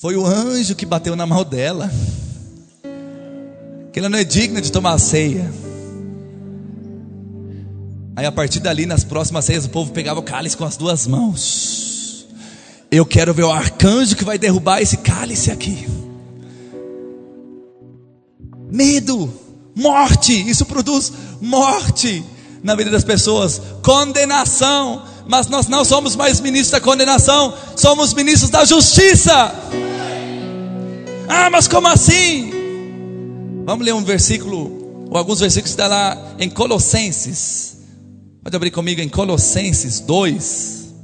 foi 0.00 0.16
o 0.16 0.26
anjo 0.26 0.74
que 0.74 0.84
bateu 0.84 1.14
na 1.14 1.24
mão 1.24 1.44
dela. 1.44 1.88
que 3.92 3.98
ela 4.00 4.08
não 4.08 4.18
é 4.18 4.24
digna 4.24 4.60
de 4.60 4.72
tomar 4.72 4.94
a 4.94 4.98
ceia. 4.98 5.48
Aí 8.16 8.26
a 8.26 8.32
partir 8.32 8.60
dali, 8.60 8.86
nas 8.86 9.04
próximas 9.04 9.44
ceias, 9.44 9.64
o 9.64 9.68
povo 9.68 9.92
pegava 9.92 10.20
o 10.20 10.22
cálice 10.22 10.56
com 10.56 10.64
as 10.64 10.76
duas 10.76 11.06
mãos. 11.06 12.26
Eu 12.90 13.06
quero 13.06 13.32
ver 13.32 13.44
o 13.44 13.52
arcanjo 13.52 14.16
que 14.16 14.24
vai 14.24 14.36
derrubar 14.36 14.82
esse 14.82 14.96
cálice 14.98 15.50
aqui. 15.50 15.86
Medo, 18.70 19.32
morte, 19.76 20.32
isso 20.32 20.64
produz 20.64 21.12
morte 21.40 22.24
na 22.62 22.74
vida 22.74 22.90
das 22.90 23.04
pessoas, 23.04 23.60
condenação. 23.82 25.04
Mas 25.26 25.46
nós 25.46 25.68
não 25.68 25.84
somos 25.84 26.16
mais 26.16 26.40
ministros 26.40 26.72
da 26.72 26.80
condenação, 26.80 27.54
somos 27.76 28.12
ministros 28.12 28.50
da 28.50 28.64
justiça. 28.64 29.54
Ah, 31.28 31.48
mas 31.48 31.68
como 31.68 31.86
assim? 31.86 32.50
Vamos 33.64 33.84
ler 33.84 33.94
um 33.94 34.02
versículo, 34.02 35.06
ou 35.08 35.16
alguns 35.16 35.38
versículos 35.38 35.74
que 35.74 35.80
está 35.80 35.86
lá 35.86 36.34
em 36.40 36.50
Colossenses. 36.50 37.79
Pode 38.42 38.56
abrir 38.56 38.70
comigo 38.70 39.02
em 39.02 39.08
Colossenses 39.08 40.00
2. 40.00 40.94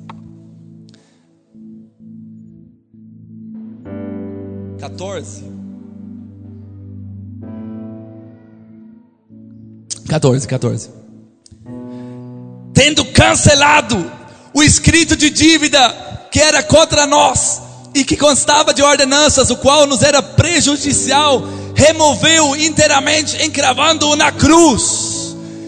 Quatorze. 4.80 5.44
14, 10.08 10.48
14. 10.48 10.90
Tendo 12.72 13.04
cancelado 13.06 14.10
o 14.54 14.62
escrito 14.62 15.14
de 15.14 15.28
dívida 15.28 15.78
que 16.32 16.40
era 16.40 16.62
contra 16.62 17.06
nós 17.06 17.60
e 17.94 18.02
que 18.02 18.16
constava 18.16 18.72
de 18.72 18.82
ordenanças, 18.82 19.50
o 19.50 19.56
qual 19.56 19.86
nos 19.86 20.02
era 20.02 20.22
prejudicial, 20.22 21.42
removeu 21.74 22.56
inteiramente, 22.56 23.44
encravando-o 23.44 24.16
na 24.16 24.32
cruz 24.32 24.95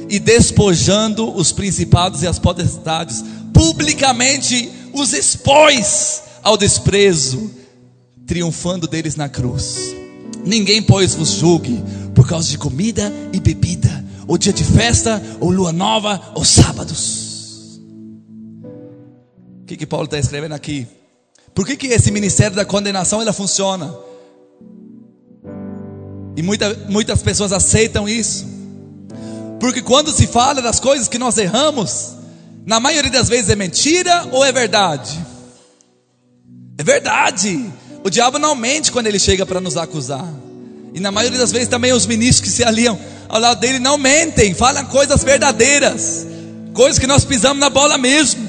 e 0.08 0.18
despojando 0.18 1.34
os 1.34 1.52
principados 1.52 2.22
e 2.22 2.26
as 2.26 2.38
potestades, 2.38 3.24
publicamente 3.52 4.70
os 4.92 5.12
expôs 5.12 6.22
ao 6.42 6.56
desprezo, 6.56 7.50
triunfando 8.26 8.86
deles 8.86 9.16
na 9.16 9.28
cruz. 9.28 9.76
Ninguém, 10.44 10.82
pois, 10.82 11.14
vos 11.14 11.30
julgue 11.30 11.82
por 12.14 12.26
causa 12.26 12.48
de 12.48 12.58
comida 12.58 13.12
e 13.32 13.40
bebida 13.40 14.08
ou 14.28 14.36
dia 14.36 14.52
de 14.52 14.62
festa, 14.62 15.20
ou 15.40 15.50
lua 15.50 15.72
nova, 15.72 16.20
ou 16.34 16.44
sábados. 16.44 17.80
O 19.62 19.64
que, 19.66 19.74
que 19.74 19.86
Paulo 19.86 20.04
está 20.04 20.18
escrevendo 20.18 20.52
aqui? 20.52 20.86
Por 21.54 21.66
que, 21.66 21.76
que 21.76 21.86
esse 21.86 22.10
ministério 22.10 22.54
da 22.54 22.64
condenação 22.64 23.22
ela 23.22 23.32
funciona? 23.32 23.92
E 26.36 26.42
muita, 26.42 26.74
muitas 26.90 27.22
pessoas 27.22 27.52
aceitam 27.52 28.06
isso. 28.06 28.46
Porque 29.60 29.82
quando 29.82 30.12
se 30.12 30.26
fala 30.26 30.62
das 30.62 30.78
coisas 30.78 31.08
que 31.08 31.18
nós 31.18 31.36
erramos, 31.36 32.14
na 32.64 32.78
maioria 32.78 33.10
das 33.10 33.28
vezes 33.28 33.50
é 33.50 33.56
mentira 33.56 34.28
ou 34.30 34.44
é 34.44 34.52
verdade? 34.52 35.18
É 36.76 36.82
verdade. 36.82 37.72
O 38.04 38.10
diabo 38.10 38.38
não 38.38 38.54
mente 38.54 38.92
quando 38.92 39.08
ele 39.08 39.18
chega 39.18 39.44
para 39.44 39.60
nos 39.60 39.76
acusar. 39.76 40.32
E 40.94 41.00
na 41.00 41.10
maioria 41.10 41.38
das 41.38 41.50
vezes 41.50 41.68
também 41.68 41.92
os 41.92 42.06
ministros 42.06 42.40
que 42.40 42.54
se 42.54 42.64
aliam 42.64 42.98
ao 43.28 43.40
lado 43.40 43.60
dele 43.60 43.78
não 43.78 43.98
mentem, 43.98 44.54
falam 44.54 44.86
coisas 44.86 45.22
verdadeiras, 45.22 46.26
coisas 46.72 46.98
que 46.98 47.06
nós 47.06 47.24
pisamos 47.24 47.58
na 47.58 47.68
bola 47.68 47.98
mesmo. 47.98 48.48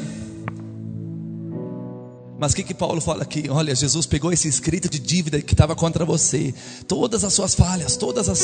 Mas 2.39 2.53
o 2.53 2.55
que, 2.55 2.63
que 2.63 2.73
Paulo 2.73 3.01
fala 3.01 3.23
aqui? 3.23 3.49
Olha, 3.49 3.75
Jesus 3.75 4.05
pegou 4.05 4.31
esse 4.31 4.47
escrito 4.47 4.87
de 4.87 4.97
dívida 4.97 5.41
que 5.41 5.53
estava 5.53 5.75
contra 5.75 6.05
você, 6.05 6.53
todas 6.87 7.25
as 7.25 7.33
suas 7.33 7.53
falhas, 7.53 7.97
todas 7.97 8.29
as 8.29 8.39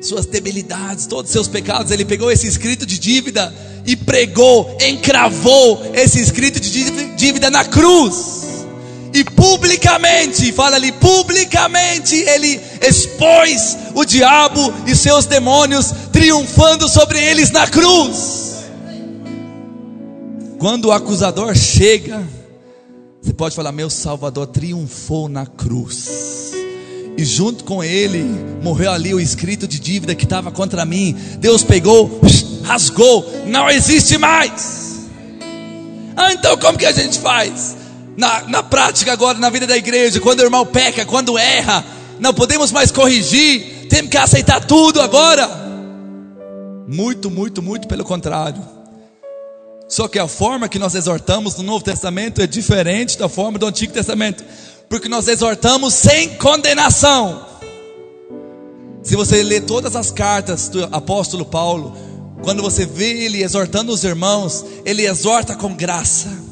suas 0.00 0.26
debilidades, 0.26 1.06
todos 1.06 1.30
os 1.30 1.32
seus 1.32 1.48
pecados, 1.48 1.90
ele 1.90 2.04
pegou 2.04 2.30
esse 2.30 2.46
escrito 2.46 2.86
de 2.86 2.98
dívida 2.98 3.54
e 3.86 3.96
pregou, 3.96 4.76
encravou 4.80 5.90
esse 5.94 6.20
escrito 6.20 6.60
de 6.60 7.14
dívida 7.16 7.50
na 7.50 7.64
cruz 7.64 8.38
e 9.12 9.24
publicamente, 9.24 10.52
fala 10.52 10.76
ali, 10.76 10.92
publicamente 10.92 12.14
ele 12.14 12.60
expôs 12.86 13.76
o 13.94 14.04
diabo 14.04 14.60
e 14.86 14.94
seus 14.94 15.26
demônios, 15.26 15.92
triunfando 16.12 16.88
sobre 16.88 17.18
eles 17.18 17.50
na 17.50 17.66
cruz. 17.66 18.66
Quando 20.58 20.86
o 20.86 20.92
acusador 20.92 21.54
chega, 21.54 22.26
você 23.22 23.32
pode 23.32 23.54
falar: 23.54 23.72
Meu 23.72 23.88
Salvador 23.88 24.46
triunfou 24.48 25.28
na 25.28 25.46
cruz. 25.46 26.52
E 27.18 27.24
junto 27.24 27.64
com 27.64 27.84
ele 27.84 28.24
morreu 28.62 28.92
ali 28.92 29.12
o 29.12 29.20
escrito 29.20 29.68
de 29.68 29.78
dívida 29.78 30.14
que 30.14 30.24
estava 30.24 30.50
contra 30.50 30.86
mim. 30.86 31.14
Deus 31.38 31.62
pegou, 31.62 32.18
rasgou, 32.64 33.30
não 33.46 33.68
existe 33.68 34.16
mais. 34.16 35.06
Ah, 36.16 36.32
então 36.32 36.56
como 36.56 36.78
que 36.78 36.86
a 36.86 36.92
gente 36.92 37.18
faz? 37.18 37.76
na, 38.18 38.42
na 38.48 38.62
prática 38.64 39.12
agora, 39.12 39.38
na 39.38 39.48
vida 39.48 39.64
da 39.64 39.76
igreja, 39.76 40.18
quando 40.18 40.40
o 40.40 40.42
irmão 40.42 40.66
peca, 40.66 41.06
quando 41.06 41.38
erra, 41.38 41.84
não 42.18 42.34
podemos 42.34 42.72
mais 42.72 42.90
corrigir, 42.90 43.86
temos 43.88 44.10
que 44.10 44.16
aceitar 44.16 44.64
tudo 44.64 45.00
agora. 45.00 45.48
Muito, 46.88 47.30
muito, 47.30 47.62
muito 47.62 47.86
pelo 47.86 48.04
contrário. 48.04 48.60
Só 49.88 50.08
que 50.08 50.18
a 50.18 50.26
forma 50.26 50.68
que 50.68 50.80
nós 50.80 50.96
exortamos 50.96 51.56
no 51.56 51.62
Novo 51.62 51.84
Testamento 51.84 52.42
é 52.42 52.46
diferente 52.46 53.16
da 53.16 53.28
forma 53.28 53.56
do 53.56 53.66
Antigo 53.66 53.92
Testamento, 53.92 54.44
porque 54.88 55.08
nós 55.08 55.28
exortamos 55.28 55.94
sem 55.94 56.36
condenação. 56.36 57.46
Se 59.02 59.16
você 59.16 59.42
ler 59.42 59.62
todas 59.62 59.96
as 59.96 60.10
cartas 60.10 60.68
do 60.68 60.84
apóstolo 60.84 61.44
Paulo, 61.44 61.96
quando 62.42 62.62
você 62.62 62.84
vê 62.84 63.24
ele 63.24 63.42
exortando 63.42 63.92
os 63.92 64.04
irmãos, 64.04 64.64
ele 64.84 65.06
exorta 65.06 65.54
com 65.54 65.74
graça 65.74 66.48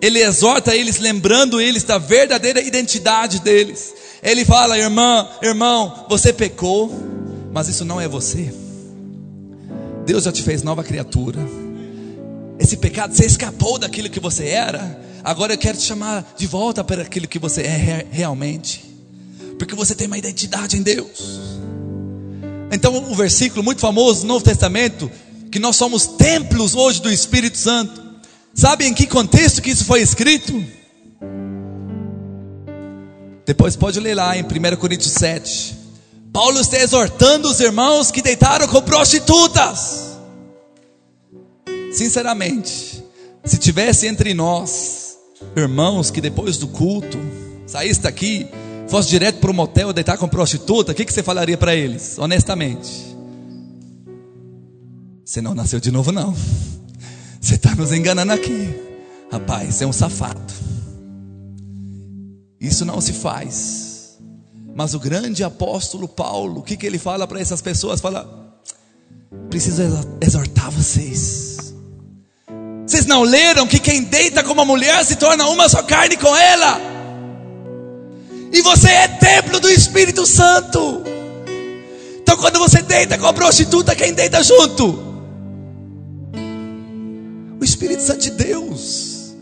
ele 0.00 0.20
exorta 0.20 0.74
eles, 0.74 0.98
lembrando 0.98 1.60
eles 1.60 1.82
da 1.82 1.98
verdadeira 1.98 2.60
identidade 2.60 3.40
deles. 3.40 3.94
Ele 4.22 4.44
fala: 4.44 4.78
irmã, 4.78 5.28
irmão, 5.42 6.06
você 6.08 6.32
pecou, 6.32 6.92
mas 7.52 7.68
isso 7.68 7.84
não 7.84 8.00
é 8.00 8.08
você. 8.08 8.52
Deus 10.04 10.24
já 10.24 10.32
te 10.32 10.42
fez 10.42 10.62
nova 10.62 10.84
criatura. 10.84 11.40
Esse 12.58 12.76
pecado, 12.76 13.14
você 13.14 13.26
escapou 13.26 13.78
daquilo 13.78 14.08
que 14.08 14.20
você 14.20 14.46
era. 14.46 15.05
Agora 15.26 15.54
eu 15.54 15.58
quero 15.58 15.76
te 15.76 15.82
chamar 15.82 16.24
de 16.36 16.46
volta 16.46 16.84
para 16.84 17.02
aquilo 17.02 17.26
que 17.26 17.36
você 17.36 17.62
é 17.62 18.06
realmente, 18.12 18.84
porque 19.58 19.74
você 19.74 19.92
tem 19.92 20.06
uma 20.06 20.16
identidade 20.16 20.76
em 20.76 20.82
Deus. 20.82 21.50
Então, 22.70 22.96
um 22.96 23.12
versículo 23.12 23.60
muito 23.60 23.80
famoso 23.80 24.22
no 24.22 24.34
Novo 24.34 24.44
Testamento, 24.44 25.10
que 25.50 25.58
nós 25.58 25.74
somos 25.74 26.06
templos 26.06 26.76
hoje 26.76 27.02
do 27.02 27.10
Espírito 27.10 27.58
Santo. 27.58 28.00
Sabe 28.54 28.86
em 28.86 28.94
que 28.94 29.04
contexto 29.04 29.60
que 29.60 29.70
isso 29.70 29.84
foi 29.84 30.00
escrito? 30.00 30.64
Depois 33.44 33.74
pode 33.74 33.98
ler 33.98 34.14
lá 34.14 34.38
em 34.38 34.44
1 34.44 34.76
Coríntios 34.76 35.12
7. 35.14 35.76
Paulo 36.32 36.60
está 36.60 36.78
exortando 36.78 37.50
os 37.50 37.58
irmãos 37.58 38.12
que 38.12 38.22
deitaram 38.22 38.68
com 38.68 38.80
prostitutas. 38.80 40.18
Sinceramente, 41.92 43.02
se 43.44 43.58
tivesse 43.58 44.06
entre 44.06 44.32
nós 44.32 45.05
irmãos 45.54 46.10
que 46.10 46.20
depois 46.20 46.56
do 46.58 46.68
culto 46.68 47.18
saísse 47.66 48.00
daqui, 48.00 48.46
fosse 48.88 49.08
direto 49.08 49.38
para 49.38 49.50
o 49.50 49.54
motel 49.54 49.92
deitar 49.92 50.16
com 50.16 50.28
prostituta, 50.28 50.92
o 50.92 50.94
que, 50.94 51.04
que 51.04 51.12
você 51.12 51.22
falaria 51.22 51.56
para 51.56 51.74
eles? 51.74 52.18
Honestamente, 52.18 53.16
você 55.24 55.40
não 55.40 55.54
nasceu 55.54 55.80
de 55.80 55.90
novo, 55.90 56.12
não. 56.12 56.34
Você 57.40 57.56
está 57.56 57.74
nos 57.74 57.92
enganando 57.92 58.32
aqui. 58.32 58.74
Rapaz, 59.30 59.74
você 59.74 59.84
é 59.84 59.86
um 59.86 59.92
safado. 59.92 60.52
Isso 62.60 62.84
não 62.84 63.00
se 63.00 63.12
faz. 63.12 64.18
Mas 64.74 64.94
o 64.94 65.00
grande 65.00 65.42
apóstolo 65.42 66.06
Paulo, 66.06 66.60
o 66.60 66.62
que, 66.62 66.76
que 66.76 66.86
ele 66.86 66.98
fala 66.98 67.26
para 67.26 67.40
essas 67.40 67.60
pessoas? 67.60 68.00
Fala: 68.00 68.60
preciso 69.48 69.82
exortar 70.20 70.70
vocês. 70.70 71.45
Vocês 72.86 73.06
não 73.06 73.22
leram 73.22 73.66
que 73.66 73.80
quem 73.80 74.02
deita 74.02 74.44
com 74.44 74.52
uma 74.52 74.64
mulher 74.64 75.04
se 75.04 75.16
torna 75.16 75.48
uma 75.48 75.68
só 75.68 75.82
carne 75.82 76.16
com 76.16 76.34
ela? 76.36 76.80
E 78.52 78.62
você 78.62 78.88
é 78.88 79.08
templo 79.08 79.58
do 79.58 79.68
Espírito 79.68 80.24
Santo. 80.24 81.02
Então, 82.22 82.36
quando 82.36 82.58
você 82.58 82.82
deita 82.82 83.18
com 83.18 83.26
a 83.26 83.32
prostituta, 83.32 83.94
quem 83.94 84.12
deita 84.12 84.42
junto? 84.42 85.06
o 87.60 87.64
Espírito 87.64 88.02
Santo 88.02 88.20
de 88.20 88.30
Deus. 88.30 89.34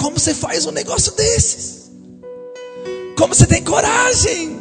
Como 0.00 0.18
você 0.18 0.34
faz 0.34 0.66
um 0.66 0.72
negócio 0.72 1.12
desses? 1.12 1.90
Como 3.16 3.34
você 3.34 3.46
tem 3.46 3.62
coragem 3.62 4.58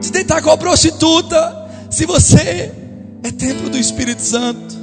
de 0.00 0.10
deitar 0.10 0.42
com 0.42 0.50
a 0.50 0.58
prostituta 0.58 1.56
se 1.90 2.04
você 2.04 2.72
é 3.22 3.30
templo 3.30 3.70
do 3.70 3.78
Espírito 3.78 4.22
Santo? 4.22 4.79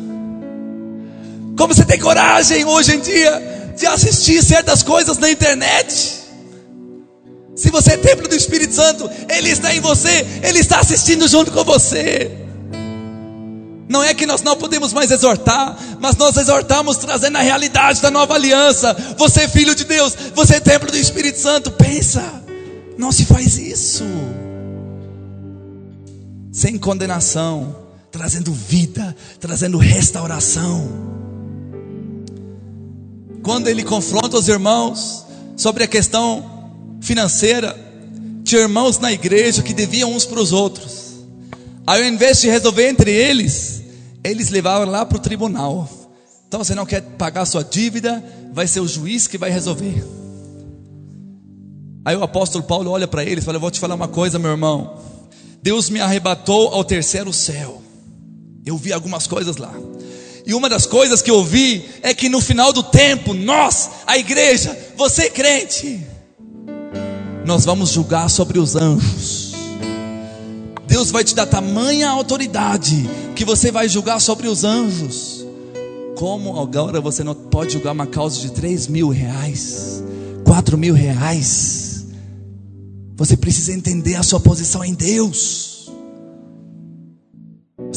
Como 1.58 1.74
você 1.74 1.84
tem 1.84 2.00
coragem 2.00 2.64
hoje 2.66 2.96
em 2.96 3.00
dia 3.00 3.74
de 3.76 3.88
assistir 3.88 4.44
certas 4.44 4.84
coisas 4.84 5.18
na 5.18 5.30
internet? 5.32 6.28
Se 7.56 7.72
você 7.72 7.94
é 7.94 7.98
templo 7.98 8.28
do 8.28 8.36
Espírito 8.36 8.76
Santo, 8.76 9.10
Ele 9.28 9.50
está 9.50 9.74
em 9.74 9.80
você, 9.80 10.26
Ele 10.44 10.60
está 10.60 10.80
assistindo 10.80 11.28
junto 11.28 11.52
com 11.52 11.64
você. 11.64 12.32
Não 13.90 14.04
é 14.04 14.14
que 14.14 14.28
nós 14.28 14.44
não 14.44 14.56
podemos 14.56 14.94
mais 14.94 15.10
exortar, 15.10 15.76
mas 16.00 16.16
nós 16.16 16.38
exortamos 16.38 16.98
trazendo 16.98 17.38
a 17.38 17.42
realidade 17.42 18.02
da 18.02 18.12
nova 18.12 18.36
aliança. 18.36 18.96
Você 19.18 19.42
é 19.42 19.48
filho 19.48 19.74
de 19.74 19.86
Deus, 19.86 20.16
você 20.36 20.58
é 20.58 20.60
templo 20.60 20.92
do 20.92 20.98
Espírito 20.98 21.40
Santo. 21.40 21.72
Pensa, 21.72 22.22
não 22.98 23.12
se 23.12 23.26
faz 23.26 23.58
isso. 23.58 24.04
Sem 26.52 26.78
condenação, 26.78 27.76
trazendo 28.12 28.54
vida, 28.54 29.16
trazendo 29.40 29.80
restauração. 29.80 31.27
Quando 33.48 33.70
ele 33.70 33.82
confronta 33.82 34.38
os 34.38 34.50
irmãos 34.50 35.26
sobre 35.56 35.82
a 35.82 35.88
questão 35.88 37.00
financeira, 37.00 37.74
tinha 38.44 38.60
irmãos 38.60 39.00
na 39.00 39.10
igreja 39.10 39.64
que 39.64 39.74
deviam 39.74 40.12
uns 40.12 40.26
para 40.26 40.42
os 40.42 40.52
outros. 40.52 41.24
Aí, 41.88 42.02
ao 42.02 42.10
invés 42.10 42.42
de 42.42 42.50
resolver 42.50 42.90
entre 42.90 43.10
eles, 43.10 43.84
eles 44.22 44.50
levavam 44.50 44.90
lá 44.90 45.06
para 45.06 45.18
o 45.18 45.22
tribunal. 45.22 45.90
Então, 46.46 46.62
você 46.62 46.76
não 46.76 46.86
quer 46.86 47.02
pagar 47.02 47.46
sua 47.46 47.64
dívida, 47.64 48.22
vai 48.52 48.68
ser 48.68 48.82
o 48.82 48.88
juiz 48.88 49.28
que 49.28 49.38
vai 49.38 49.50
resolver. 49.50 50.06
Aí 52.04 52.18
o 52.18 52.24
apóstolo 52.24 52.66
Paulo 52.66 52.92
olha 52.92 53.08
para 53.08 53.24
eles 53.24 53.44
e 53.44 53.46
fala: 53.46 53.56
Eu 53.56 53.62
vou 53.62 53.72
te 53.72 53.80
falar 53.80 53.96
uma 53.96 54.10
coisa, 54.10 54.38
meu 54.38 54.52
irmão. 54.52 55.00
Deus 55.64 55.90
me 55.90 56.02
arrebatou 56.02 56.68
ao 56.74 56.84
terceiro 56.84 57.32
céu. 57.32 57.82
Eu 58.66 58.76
vi 58.76 58.92
algumas 58.92 59.26
coisas 59.26 59.56
lá. 59.56 59.74
E 60.48 60.54
uma 60.54 60.70
das 60.70 60.86
coisas 60.86 61.22
que 61.22 61.30
eu 61.30 61.44
vi 61.44 61.84
é 62.02 62.14
que 62.14 62.30
no 62.30 62.40
final 62.40 62.72
do 62.72 62.82
tempo, 62.82 63.34
nós, 63.34 63.90
a 64.08 64.18
igreja, 64.18 64.76
você 64.96 65.30
crente, 65.30 66.02
nós 67.46 67.66
vamos 67.66 67.90
julgar 67.90 68.30
sobre 68.30 68.58
os 68.58 68.74
anjos. 68.74 69.52
Deus 70.88 71.12
vai 71.12 71.26
te 71.26 71.36
dar 71.36 71.48
tamanha 71.48 72.10
autoridade 72.10 73.10
que 73.36 73.44
você 73.44 73.72
vai 73.72 73.90
julgar 73.90 74.22
sobre 74.22 74.48
os 74.48 74.64
anjos. 74.64 75.46
Como 76.16 76.58
agora 76.62 77.02
você 77.02 77.26
não 77.26 77.36
pode 77.36 77.74
julgar 77.74 77.92
uma 77.92 78.08
causa 78.08 78.40
de 78.40 78.50
3 78.54 78.88
mil 78.88 79.10
reais, 79.10 80.02
4 80.46 80.78
mil 80.78 80.94
reais? 80.94 82.06
Você 83.18 83.36
precisa 83.36 83.74
entender 83.74 84.16
a 84.16 84.24
sua 84.24 84.40
posição 84.40 84.82
em 84.82 84.94
Deus. 84.94 85.77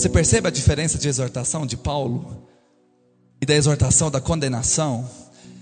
Você 0.00 0.08
percebe 0.08 0.48
a 0.48 0.50
diferença 0.50 0.96
de 0.96 1.06
exortação 1.08 1.66
de 1.66 1.76
Paulo 1.76 2.48
e 3.38 3.44
da 3.44 3.54
exortação 3.54 4.10
da 4.10 4.18
condenação? 4.18 5.06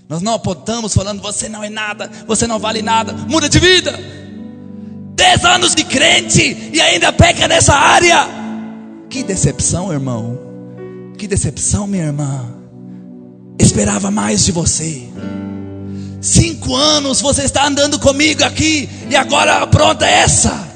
Nós 0.07 0.21
não 0.21 0.33
apontamos 0.33 0.93
falando, 0.93 1.21
você 1.21 1.49
não 1.49 1.61
é 1.61 1.67
nada, 1.67 2.09
você 2.25 2.47
não 2.47 2.57
vale 2.57 2.81
nada, 2.81 3.11
muda 3.11 3.49
de 3.49 3.59
vida. 3.59 3.99
Dez 5.13 5.43
anos 5.43 5.75
de 5.75 5.83
crente 5.83 6.69
e 6.71 6.79
ainda 6.79 7.11
peca 7.11 7.49
nessa 7.49 7.73
área. 7.75 8.29
Que 9.09 9.23
decepção, 9.23 9.91
irmão. 9.91 10.39
Que 11.17 11.27
decepção, 11.27 11.85
minha 11.85 12.05
irmã. 12.05 12.49
Esperava 13.59 14.09
mais 14.09 14.45
de 14.45 14.53
você. 14.53 15.03
Cinco 16.21 16.77
anos 16.77 17.19
você 17.19 17.43
está 17.43 17.67
andando 17.67 17.99
comigo 17.99 18.45
aqui 18.45 18.87
e 19.09 19.17
agora 19.17 19.67
pronta 19.67 20.07
é 20.07 20.19
essa. 20.19 20.68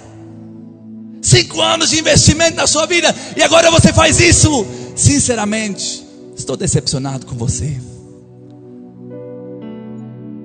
Cinco 1.23 1.59
anos 1.61 1.89
de 1.89 1.99
investimento 1.99 2.57
na 2.57 2.67
sua 2.67 2.85
vida 2.85 3.15
e 3.35 3.41
agora 3.41 3.71
você 3.71 3.91
faz 3.91 4.19
isso. 4.19 4.65
Sinceramente, 4.95 6.05
estou 6.35 6.55
decepcionado 6.55 7.25
com 7.25 7.35
você 7.35 7.79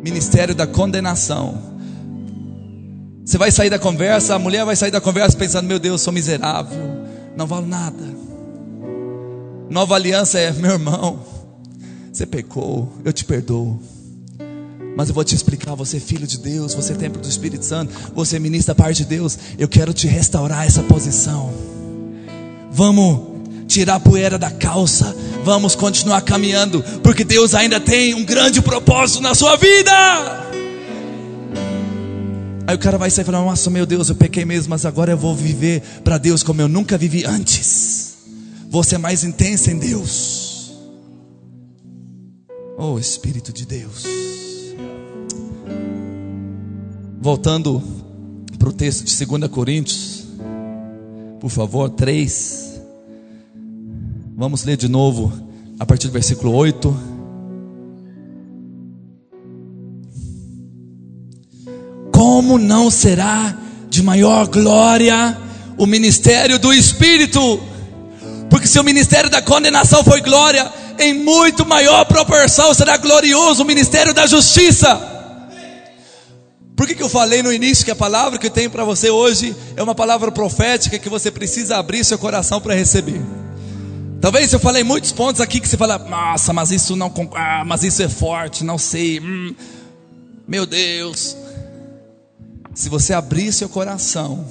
ministério 0.03 0.55
da 0.55 0.67
condenação. 0.67 1.77
Você 3.25 3.37
vai 3.37 3.51
sair 3.51 3.69
da 3.69 3.79
conversa, 3.79 4.35
a 4.35 4.39
mulher 4.39 4.65
vai 4.65 4.75
sair 4.75 4.91
da 4.91 5.01
conversa 5.01 5.37
pensando: 5.37 5.67
meu 5.67 5.79
Deus, 5.79 6.01
sou 6.01 6.13
miserável, 6.13 6.79
não 7.37 7.47
valo 7.47 7.67
nada. 7.67 8.05
Nova 9.69 9.95
aliança 9.95 10.39
é, 10.39 10.51
meu 10.53 10.73
irmão, 10.73 11.21
você 12.11 12.25
pecou, 12.25 12.91
eu 13.05 13.13
te 13.13 13.25
perdoo. 13.25 13.79
Mas 14.99 15.09
eu 15.09 15.15
vou 15.15 15.23
te 15.23 15.33
explicar: 15.33 15.77
você 15.77 15.99
é 15.99 16.01
filho 16.01 16.27
de 16.27 16.37
Deus, 16.39 16.75
você 16.75 16.93
é 16.93 16.97
templo 16.97 17.23
do 17.23 17.29
Espírito 17.29 17.65
Santo, 17.65 17.95
você 18.13 18.35
é 18.35 18.41
ministro 18.41 18.75
da 18.75 18.83
parte 18.83 19.05
de 19.05 19.05
Deus. 19.05 19.39
Eu 19.57 19.69
quero 19.69 19.95
te 19.95 20.09
restaurar 20.09 20.67
essa 20.67 20.83
posição. 20.83 21.55
Vamos 22.73 23.21
tirar 23.69 23.95
a 23.95 24.01
poeira 24.01 24.37
da 24.37 24.51
calça, 24.51 25.15
vamos 25.45 25.77
continuar 25.77 26.21
caminhando, 26.23 26.83
porque 27.01 27.23
Deus 27.23 27.55
ainda 27.55 27.79
tem 27.79 28.13
um 28.13 28.25
grande 28.25 28.61
propósito 28.61 29.23
na 29.23 29.37
sua 29.37 29.55
vida. 29.55 29.93
Aí 32.67 32.75
o 32.75 32.79
cara 32.81 32.99
vai 32.99 33.09
sair 33.09 33.25
falando: 33.25 33.45
Nossa, 33.45 33.71
meu 33.71 33.87
Deus, 33.87 34.09
eu 34.09 34.17
pequei 34.17 34.45
mesmo, 34.45 34.71
mas 34.71 34.85
agora 34.85 35.13
eu 35.13 35.17
vou 35.17 35.37
viver 35.37 35.81
para 36.03 36.19
Deus 36.19 36.43
como 36.43 36.61
eu 36.61 36.67
nunca 36.67 36.99
vivi 36.99 37.25
antes. 37.25 38.15
Vou 38.69 38.83
ser 38.83 38.99
mais 38.99 39.23
intenso 39.23 39.71
em 39.71 39.79
Deus. 39.79 40.73
Oh 42.77 42.99
Espírito 42.99 43.53
de 43.53 43.65
Deus. 43.65 44.28
Voltando 47.29 47.83
para 48.59 48.71
o 48.71 48.73
texto 48.73 49.05
de 49.05 49.27
2 49.27 49.51
Coríntios, 49.51 50.25
por 51.39 51.51
favor, 51.51 51.91
3. 51.91 52.81
Vamos 54.35 54.65
ler 54.65 54.79
de 54.79 54.89
novo 54.89 55.31
a 55.79 55.85
partir 55.85 56.07
do 56.07 56.15
versículo 56.15 56.55
8. 56.55 56.97
Como 62.11 62.57
não 62.57 62.91
será 62.91 63.55
de 63.91 64.03
maior 64.03 64.47
glória 64.47 65.37
o 65.77 65.85
ministério 65.85 66.59
do 66.59 66.73
Espírito? 66.73 67.61
Porque 68.49 68.67
se 68.67 68.81
o 68.81 68.83
ministério 68.83 69.29
da 69.29 69.43
condenação 69.43 70.03
foi 70.03 70.23
glória, 70.23 70.73
em 70.99 71.13
muito 71.13 71.67
maior 71.67 72.07
proporção 72.07 72.73
será 72.73 72.97
glorioso 72.97 73.65
o 73.65 73.67
ministério 73.67 74.15
da 74.15 74.27
justiça. 74.27 75.18
Por 76.79 76.87
que, 76.87 76.95
que 76.95 77.03
eu 77.03 77.09
falei 77.09 77.43
no 77.43 77.53
início 77.53 77.85
que 77.85 77.91
a 77.91 77.97
palavra 77.97 78.39
que 78.39 78.47
eu 78.47 78.51
tenho 78.53 78.71
para 78.71 78.85
você 78.85 79.11
hoje 79.11 79.53
é 79.75 79.83
uma 79.83 79.97
palavra 79.97 80.31
profética 80.31 80.97
que 80.97 81.09
você 81.09 81.29
precisa 81.29 81.77
abrir 81.77 82.05
seu 82.05 82.17
coração 82.17 82.61
para 82.61 82.73
receber? 82.73 83.21
Talvez 84.21 84.53
eu 84.53 84.61
falei 84.61 84.85
muitos 84.85 85.11
pontos 85.11 85.41
aqui 85.41 85.59
que 85.59 85.67
você 85.67 85.77
fala, 85.77 85.99
nossa, 85.99 86.53
mas 86.53 86.71
isso 86.71 86.95
não, 86.95 87.13
ah, 87.35 87.65
mas 87.67 87.83
isso 87.83 88.01
é 88.01 88.09
forte, 88.09 88.63
não 88.63 88.79
sei. 88.79 89.19
Hum, 89.19 89.57
meu 90.47 90.65
Deus. 90.65 91.37
Se 92.77 92.89
você 92.89 93.13
abrir 93.13 93.53
seu 93.53 93.69
coração 93.69 94.47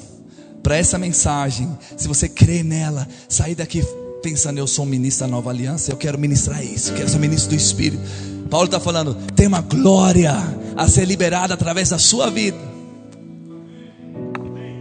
para 0.62 0.76
essa 0.76 0.98
mensagem, 0.98 1.78
se 1.96 2.10
você 2.10 2.28
crer 2.28 2.62
nela, 2.62 3.08
sair 3.30 3.56
daqui 3.56 3.82
pensando, 4.22 4.58
eu 4.58 4.68
sou 4.68 4.84
um 4.84 4.90
ministro 4.90 5.26
da 5.26 5.32
nova 5.32 5.50
aliança, 5.50 5.94
eu 5.94 5.96
quero 5.96 6.20
ministrar 6.20 6.62
isso, 6.62 6.92
eu 6.92 6.98
quero 6.98 7.08
ser 7.08 7.20
ministro 7.20 7.52
do 7.52 7.56
Espírito. 7.56 8.04
Paulo 8.48 8.66
está 8.66 8.80
falando, 8.80 9.16
tem 9.36 9.48
uma 9.48 9.62
glória 9.62 10.34
a 10.76 10.88
ser 10.88 11.06
liberada 11.06 11.54
através 11.54 11.90
da 11.90 11.98
sua 11.98 12.30
vida. 12.30 12.58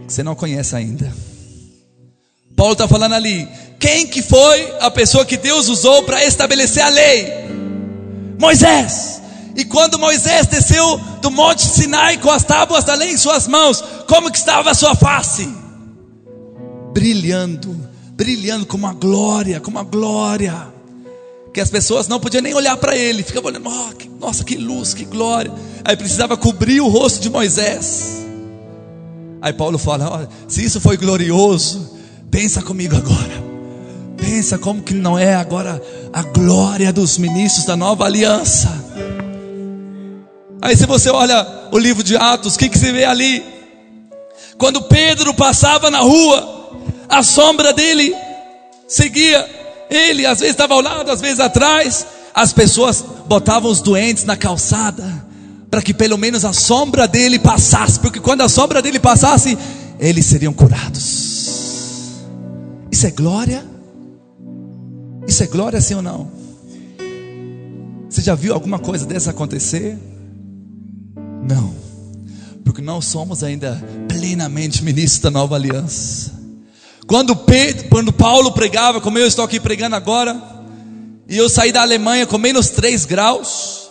Você 0.07 0.23
não 0.23 0.35
conhece 0.35 0.75
ainda. 0.75 1.13
Paulo 2.55 2.73
está 2.73 2.87
falando 2.87 3.13
ali, 3.13 3.47
quem 3.79 4.07
que 4.07 4.21
foi 4.21 4.73
a 4.79 4.89
pessoa 4.89 5.25
que 5.25 5.37
Deus 5.37 5.67
usou 5.67 6.03
para 6.03 6.23
estabelecer 6.23 6.81
a 6.83 6.89
lei? 6.89 7.27
Moisés. 8.39 9.21
E 9.55 9.65
quando 9.65 9.99
Moisés 9.99 10.47
desceu 10.47 10.97
do 11.21 11.31
monte 11.31 11.63
Sinai 11.63 12.17
com 12.17 12.31
as 12.31 12.43
tábuas 12.43 12.83
da 12.83 12.93
lei 12.93 13.11
em 13.11 13.17
suas 13.17 13.47
mãos, 13.47 13.83
como 14.07 14.31
que 14.31 14.37
estava 14.37 14.71
a 14.71 14.75
sua 14.75 14.95
face? 14.95 15.47
Brilhando, 16.93 17.75
brilhando 18.11 18.65
com 18.65 18.77
uma 18.77 18.93
glória, 18.93 19.59
com 19.59 19.71
uma 19.71 19.83
glória. 19.83 20.76
Que 21.57 21.61
as 21.61 21.71
pessoas 21.71 22.07
não 22.07 22.19
podiam 22.19 22.43
nem 22.43 22.53
olhar 22.53 22.77
para 22.77 22.95
ele, 22.95 23.23
ficavam 23.23 23.49
olhando, 23.49 23.67
oh, 23.67 23.95
que, 23.95 24.07
nossa, 24.07 24.43
que 24.43 24.55
luz, 24.57 24.93
que 24.93 25.03
glória. 25.05 25.51
Aí 25.83 25.97
precisava 25.97 26.37
cobrir 26.37 26.81
o 26.81 26.87
rosto 26.87 27.19
de 27.19 27.31
Moisés. 27.31 28.23
Aí 29.41 29.51
Paulo 29.53 29.79
fala: 29.79 30.29
oh, 30.29 30.47
se 30.47 30.63
isso 30.63 30.79
foi 30.79 30.97
glorioso, 30.97 31.97
pensa 32.29 32.61
comigo 32.61 32.95
agora. 32.95 33.43
Pensa 34.17 34.59
como 34.59 34.83
que 34.83 34.93
não 34.93 35.17
é 35.17 35.33
agora 35.33 35.81
a 36.13 36.21
glória 36.21 36.93
dos 36.93 37.17
ministros 37.17 37.65
da 37.65 37.75
nova 37.75 38.05
aliança. 38.05 38.69
Aí 40.61 40.77
se 40.77 40.85
você 40.85 41.09
olha 41.09 41.43
o 41.71 41.79
livro 41.79 42.03
de 42.03 42.15
Atos, 42.15 42.53
o 42.53 42.59
que, 42.59 42.69
que 42.69 42.77
se 42.77 42.91
vê 42.91 43.03
ali? 43.03 43.43
Quando 44.59 44.83
Pedro 44.83 45.33
passava 45.33 45.89
na 45.89 46.01
rua, 46.01 46.69
a 47.09 47.23
sombra 47.23 47.73
dele 47.73 48.15
seguia 48.87 49.56
ele, 49.89 50.25
às 50.25 50.39
vezes 50.39 50.53
estava 50.53 50.73
ao 50.73 50.81
lado, 50.81 51.11
às 51.11 51.21
vezes 51.21 51.39
atrás. 51.39 52.05
As 52.33 52.53
pessoas 52.53 53.03
botavam 53.27 53.71
os 53.71 53.81
doentes 53.81 54.23
na 54.23 54.37
calçada, 54.37 55.25
para 55.71 55.81
que 55.81 55.93
pelo 55.93 56.17
menos 56.17 56.45
a 56.45 56.53
sombra 56.53 57.07
dele 57.07 57.39
passasse, 57.39 57.99
porque 57.99 58.19
quando 58.19 58.41
a 58.41 58.49
sombra 58.49 58.81
dele 58.81 58.99
passasse, 58.99 59.57
eles 59.99 60.25
seriam 60.25 60.53
curados. 60.53 61.27
Isso 62.91 63.07
é 63.07 63.11
glória? 63.11 63.65
Isso 65.27 65.43
é 65.43 65.47
glória 65.47 65.81
sim 65.81 65.95
ou 65.95 66.01
não? 66.01 66.31
Você 68.09 68.21
já 68.21 68.35
viu 68.35 68.53
alguma 68.53 68.79
coisa 68.79 69.05
dessa 69.05 69.31
acontecer? 69.31 69.97
Não. 71.47 71.73
Porque 72.63 72.81
não 72.81 73.01
somos 73.01 73.43
ainda 73.43 73.83
plenamente 74.07 74.83
ministros 74.83 75.21
da 75.21 75.31
nova 75.31 75.55
aliança. 75.55 76.36
Quando, 77.07 77.35
Pedro, 77.35 77.87
quando 77.89 78.11
Paulo 78.11 78.51
pregava, 78.51 78.99
como 78.99 79.17
eu 79.17 79.25
estou 79.25 79.45
aqui 79.45 79.61
pregando 79.61 79.95
agora, 79.95 80.35
e 81.27 81.37
eu 81.37 81.49
saí 81.49 81.71
da 81.71 81.81
Alemanha 81.81 82.27
com 82.27 82.37
menos 82.37 82.69
3 82.69 83.05
graus, 83.05 83.89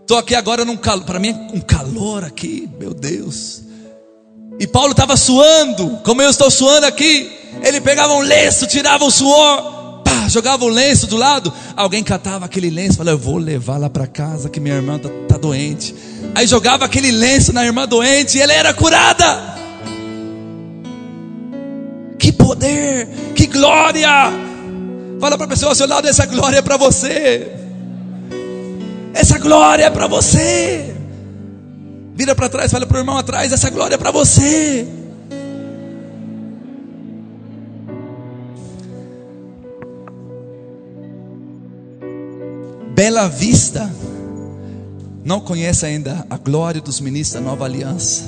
estou 0.00 0.16
aqui 0.16 0.36
agora 0.36 0.64
num 0.64 0.76
calor, 0.76 1.04
para 1.04 1.18
mim 1.18 1.30
é 1.30 1.56
um 1.56 1.60
calor 1.60 2.22
aqui, 2.22 2.70
meu 2.78 2.94
Deus. 2.94 3.62
E 4.60 4.68
Paulo 4.68 4.92
estava 4.92 5.16
suando, 5.16 5.98
como 6.04 6.22
eu 6.22 6.30
estou 6.30 6.48
suando 6.48 6.86
aqui. 6.86 7.28
Ele 7.60 7.80
pegava 7.80 8.14
um 8.14 8.20
lenço, 8.20 8.68
tirava 8.68 9.04
o 9.04 9.10
suor, 9.10 10.02
pá, 10.04 10.28
jogava 10.28 10.64
o 10.64 10.68
lenço 10.68 11.08
do 11.08 11.16
lado. 11.16 11.52
Alguém 11.76 12.04
catava 12.04 12.44
aquele 12.44 12.70
lenço, 12.70 12.98
falava: 12.98 13.16
Eu 13.16 13.18
vou 13.18 13.36
levar 13.36 13.78
lá 13.78 13.90
para 13.90 14.06
casa 14.06 14.48
que 14.48 14.60
minha 14.60 14.76
irmã 14.76 14.96
está 14.96 15.08
tá 15.28 15.36
doente. 15.36 15.92
Aí 16.34 16.46
jogava 16.46 16.84
aquele 16.84 17.10
lenço 17.10 17.52
na 17.52 17.64
irmã 17.64 17.86
doente 17.86 18.38
e 18.38 18.40
ela 18.40 18.52
era 18.52 18.72
curada. 18.72 19.53
Glória. 23.64 24.08
Fala 25.18 25.38
para 25.38 25.46
a 25.46 25.48
pessoa 25.48 25.70
ao 25.70 25.74
seu 25.74 25.88
lado: 25.88 26.06
essa 26.06 26.26
glória 26.26 26.58
é 26.58 26.62
para 26.62 26.76
você. 26.76 27.50
Essa 29.14 29.38
glória 29.38 29.84
é 29.84 29.90
para 29.90 30.06
você. 30.06 30.94
Vira 32.14 32.34
para 32.34 32.48
trás, 32.48 32.70
fala 32.70 32.86
para 32.86 32.96
o 32.96 33.00
irmão 33.00 33.16
atrás: 33.16 33.52
essa 33.52 33.70
glória 33.70 33.94
é 33.94 33.98
para 33.98 34.10
você. 34.10 34.86
Bela 42.94 43.28
Vista 43.28 43.90
não 45.24 45.40
conhece 45.40 45.84
ainda 45.84 46.24
a 46.30 46.36
glória 46.36 46.80
dos 46.80 47.00
ministros 47.00 47.42
da 47.42 47.50
nova 47.50 47.64
aliança, 47.64 48.24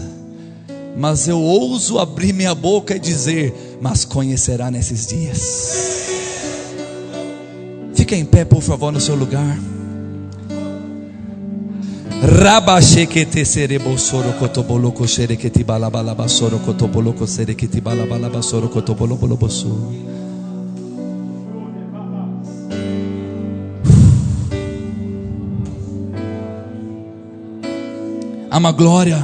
mas 0.97 1.29
eu 1.29 1.39
ouso 1.39 1.99
abrir 1.99 2.33
minha 2.33 2.55
boca 2.55 2.97
e 2.97 2.99
dizer: 2.99 3.79
Mas 3.81 4.05
conhecerá 4.05 4.71
nesses 4.71 5.07
dias. 5.07 6.07
Fica 7.95 8.17
em 8.17 8.25
pé, 8.25 8.45
por 8.45 8.63
favor, 8.63 8.91
no 8.91 9.01
seu 9.01 9.15
lugar. 9.15 9.59
Há 28.51 28.59
uma 28.59 28.73
glória 28.73 29.23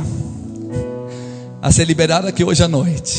a 1.62 1.70
ser 1.70 1.84
liberada 1.86 2.28
aqui 2.28 2.42
hoje 2.42 2.60
à 2.64 2.66
noite. 2.66 3.16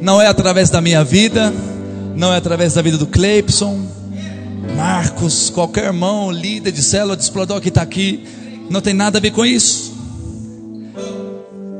Não 0.00 0.20
é 0.20 0.26
através 0.26 0.70
da 0.70 0.80
minha 0.80 1.04
vida, 1.04 1.52
não 2.16 2.32
é 2.32 2.38
através 2.38 2.72
da 2.72 2.80
vida 2.80 2.96
do 2.96 3.06
Cleipson, 3.06 3.86
Marcos, 4.74 5.50
qualquer 5.50 5.84
irmão, 5.84 6.30
líder 6.30 6.72
de 6.72 6.82
célula, 6.82 7.16
de 7.16 7.22
explorador 7.22 7.60
que 7.60 7.68
está 7.68 7.82
aqui, 7.82 8.26
não 8.70 8.80
tem 8.80 8.94
nada 8.94 9.18
a 9.18 9.20
ver 9.20 9.30
com 9.30 9.44
isso. 9.44 9.92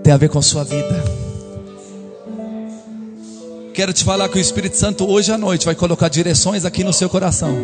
Tem 0.03 0.13
a 0.13 0.17
ver 0.17 0.29
com 0.29 0.39
a 0.39 0.43
sua 0.43 0.65
vida. 0.65 1.05
Quero 3.73 3.93
te 3.93 4.05
falar 4.05 4.29
que 4.29 4.37
o 4.37 4.41
Espírito 4.41 4.77
Santo 4.77 5.09
hoje 5.09 5.33
à 5.33 5.39
noite 5.39 5.65
vai 5.65 5.75
colocar 5.75 6.09
direções 6.09 6.65
aqui 6.65 6.83
no 6.85 6.93
seu 6.93 7.09
coração. 7.09 7.55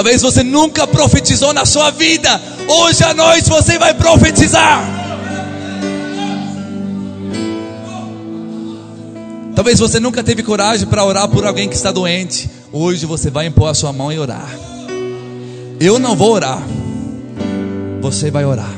Talvez 0.00 0.22
você 0.22 0.42
nunca 0.42 0.86
profetizou 0.86 1.52
na 1.52 1.66
sua 1.66 1.90
vida. 1.90 2.40
Hoje 2.66 3.04
à 3.04 3.12
noite 3.12 3.50
você 3.50 3.78
vai 3.78 3.92
profetizar. 3.92 4.82
Talvez 9.54 9.78
você 9.78 10.00
nunca 10.00 10.24
teve 10.24 10.42
coragem 10.42 10.86
para 10.86 11.04
orar 11.04 11.28
por 11.28 11.46
alguém 11.46 11.68
que 11.68 11.74
está 11.74 11.92
doente. 11.92 12.48
Hoje 12.72 13.04
você 13.04 13.28
vai 13.28 13.44
impor 13.44 13.68
a 13.68 13.74
sua 13.74 13.92
mão 13.92 14.10
e 14.10 14.18
orar. 14.18 14.48
Eu 15.78 15.98
não 15.98 16.16
vou 16.16 16.32
orar. 16.32 16.62
Você 18.00 18.30
vai 18.30 18.46
orar. 18.46 18.74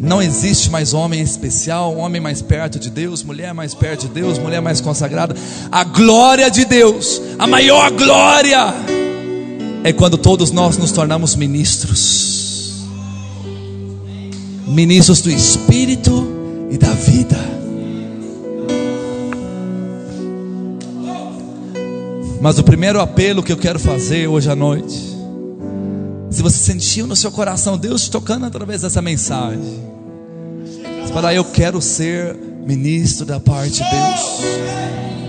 Não 0.00 0.22
existe 0.22 0.70
mais 0.70 0.94
homem 0.94 1.20
especial, 1.20 1.94
homem 1.94 2.22
mais 2.22 2.40
perto 2.40 2.78
de 2.78 2.88
Deus, 2.88 3.22
mulher 3.22 3.52
mais 3.52 3.74
perto 3.74 4.08
de 4.08 4.14
Deus, 4.14 4.38
mulher 4.38 4.62
mais 4.62 4.80
consagrada. 4.80 5.36
A 5.70 5.84
glória 5.84 6.50
de 6.50 6.64
Deus, 6.64 7.20
a 7.38 7.46
maior 7.46 7.90
glória, 7.90 8.74
é 9.82 9.92
quando 9.92 10.18
todos 10.18 10.50
nós 10.50 10.76
nos 10.76 10.92
tornamos 10.92 11.34
ministros 11.34 12.30
ministros 14.70 15.20
do 15.20 15.30
Espírito 15.30 16.26
e 16.70 16.78
da 16.78 16.90
vida. 16.90 17.36
Mas 22.40 22.58
o 22.58 22.64
primeiro 22.64 23.00
apelo 23.00 23.42
que 23.42 23.52
eu 23.52 23.56
quero 23.56 23.78
fazer 23.78 24.26
hoje 24.28 24.50
à 24.50 24.56
noite, 24.56 24.96
se 26.30 26.40
você 26.40 26.56
sentiu 26.56 27.06
no 27.06 27.16
seu 27.16 27.30
coração 27.30 27.76
Deus 27.76 28.08
tocando 28.08 28.46
através 28.46 28.80
dessa 28.82 29.02
mensagem, 29.02 29.82
você 31.02 31.12
fala, 31.12 31.34
eu 31.34 31.44
quero 31.44 31.82
ser 31.82 32.34
ministro 32.64 33.26
da 33.26 33.40
parte 33.40 33.72
de 33.72 33.90
Deus. 33.90 35.19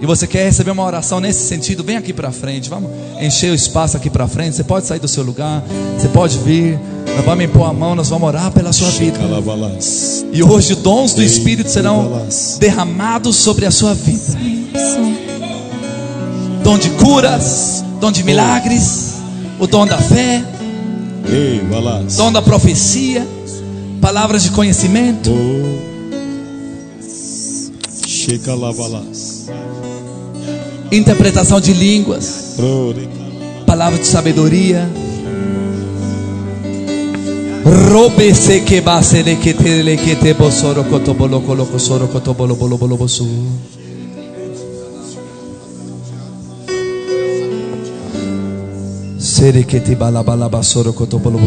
E 0.00 0.06
você 0.06 0.26
quer 0.26 0.44
receber 0.44 0.70
uma 0.70 0.84
oração 0.84 1.20
nesse 1.20 1.46
sentido, 1.46 1.82
vem 1.82 1.96
aqui 1.96 2.12
para 2.12 2.30
frente, 2.30 2.68
vamos 2.68 2.90
encher 3.20 3.50
o 3.50 3.54
espaço 3.54 3.96
aqui 3.96 4.10
para 4.10 4.28
frente. 4.28 4.56
Você 4.56 4.64
pode 4.64 4.86
sair 4.86 5.00
do 5.00 5.08
seu 5.08 5.22
lugar, 5.22 5.62
você 5.98 6.08
pode 6.08 6.38
vir. 6.38 6.78
Nós 7.16 7.24
vamos 7.24 7.44
impor 7.44 7.70
a 7.70 7.72
mão, 7.72 7.94
nós 7.94 8.10
vamos 8.10 8.28
orar 8.28 8.50
pela 8.50 8.72
sua 8.74 8.90
vida. 8.90 9.18
E 10.32 10.42
hoje 10.42 10.74
dons 10.74 11.14
do 11.14 11.22
Espírito 11.22 11.70
serão 11.70 12.26
derramados 12.58 13.36
sobre 13.36 13.64
a 13.64 13.70
sua 13.70 13.94
vida. 13.94 14.38
Dom 16.62 16.76
de 16.78 16.90
curas, 16.90 17.82
dom 18.00 18.12
de 18.12 18.22
milagres, 18.22 19.14
o 19.58 19.66
dom 19.66 19.86
da 19.86 19.96
fé, 19.96 20.44
dom 22.16 22.30
da 22.30 22.42
profecia, 22.42 23.26
palavras 24.00 24.42
de 24.42 24.50
conhecimento 24.50 25.30
interpretação 30.92 31.60
de 31.60 31.72
línguas, 31.72 32.56
palavra 33.66 33.98
de 33.98 34.06
sabedoria. 34.06 34.88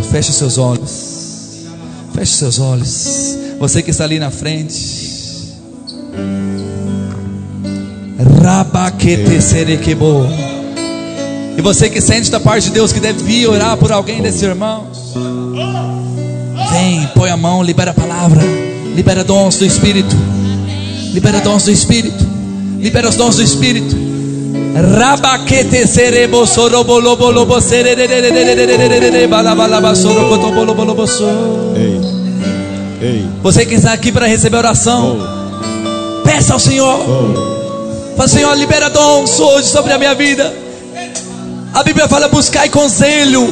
Feche 0.03 0.33
seus 0.33 0.57
olhos. 0.57 1.65
Feche 2.13 2.33
seus 2.33 2.59
olhos. 2.59 3.35
Você 3.59 3.81
que 3.81 3.91
está 3.91 4.03
ali 4.03 4.19
na 4.19 4.29
frente. 4.29 5.08
E 11.57 11.61
você 11.61 11.89
que 11.89 11.99
sente 11.99 12.31
da 12.31 12.39
parte 12.39 12.65
de 12.65 12.71
Deus 12.71 12.93
que 12.93 12.99
deve 12.99 13.21
vir 13.23 13.47
orar 13.47 13.75
por 13.77 13.91
alguém 13.91 14.21
desses 14.21 14.41
irmãos. 14.41 15.13
Vem, 16.71 17.07
põe 17.15 17.29
a 17.29 17.37
mão, 17.37 17.61
libera 17.61 17.91
a 17.91 17.93
palavra. 17.93 18.41
Libera 18.95 19.23
dons 19.23 19.57
do 19.57 19.65
Espírito. 19.65 20.15
Libera 21.13 21.41
dons 21.41 21.65
do 21.65 21.71
Espírito. 21.71 22.25
Libera 22.79 23.09
os 23.09 23.15
dons 23.15 23.35
do 23.35 23.43
Espírito. 23.43 23.95
Rabaquete 24.97 25.85
serebo 25.87 26.45
sorobolobolobo 26.45 27.59
serererererererererere 27.59 29.27
balabalaba 29.27 29.95
sorocotobolobo 29.95 31.05
Ei, 31.75 31.99
ei, 33.01 33.25
Você 33.43 33.65
que 33.65 33.75
está 33.75 33.93
aqui 33.93 34.11
para 34.11 34.27
receber 34.27 34.57
oração, 34.57 35.19
peça 36.23 36.53
ao 36.53 36.59
Senhor. 36.59 37.58
Mas, 38.19 38.31
Senhor, 38.31 38.53
libera 38.57 38.89
dons 38.89 39.39
hoje 39.39 39.69
sobre 39.69 39.93
a 39.93 39.97
minha 39.97 40.13
vida. 40.13 40.53
A 41.73 41.81
Bíblia 41.83 42.05
fala: 42.05 42.27
buscai 42.27 42.67
conselho 42.67 43.47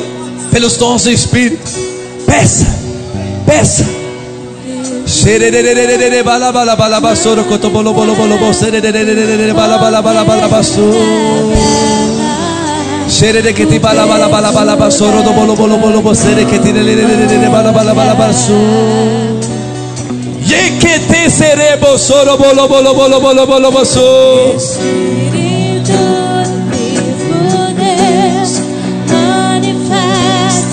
pelos 0.51 0.75
dons 0.75 1.03
do 1.03 1.09
Espírito. 1.09 1.71
Peça, 2.25 2.67
peça. 3.45 3.85
Yekete 20.47 21.29
serebo 21.29 21.97
soro 21.97 22.37
bolo 22.37 22.67
bolo 22.67 22.93
bolo 22.93 23.19
bolo 23.19 23.45
bolo 23.45 23.71
bolo. 23.71 24.77
Manifest. 29.11 30.67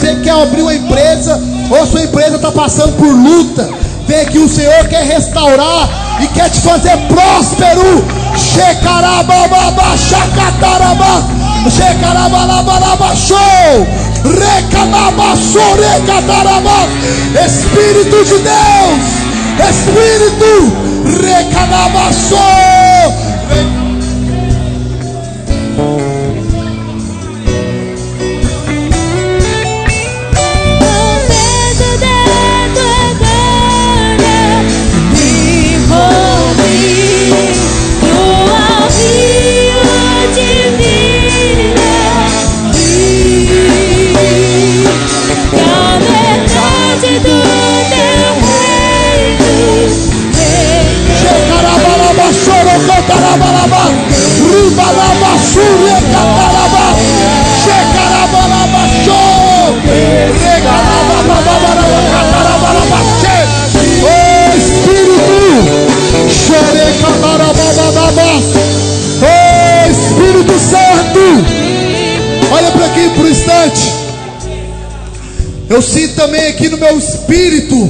Você 0.00 0.16
quer 0.16 0.30
abrir 0.30 0.62
uma 0.62 0.74
empresa, 0.74 1.38
ou 1.68 1.86
sua 1.86 2.00
empresa 2.00 2.36
está 2.36 2.50
passando 2.50 2.96
por 2.96 3.14
luta, 3.14 3.68
vem 4.08 4.20
aqui, 4.20 4.38
o 4.38 4.48
Senhor 4.48 4.88
quer 4.88 5.04
restaurar 5.04 5.90
e 6.22 6.26
quer 6.28 6.48
te 6.48 6.58
fazer 6.60 6.96
próspero. 7.06 8.02
Shekarababa, 8.34 9.94
shakataraba, 9.98 11.22
shekarabalaba, 11.68 13.14
show. 13.14 13.86
Recanabaçorecataraba, 14.24 16.88
Espírito 17.44 18.24
de 18.24 18.38
Deus, 18.38 19.04
Espírito, 19.68 20.72
recanabaço. 21.20 22.38
Eu 75.70 75.80
sinto 75.80 76.16
também 76.16 76.48
aqui 76.48 76.68
no 76.68 76.76
meu 76.76 76.98
espírito 76.98 77.88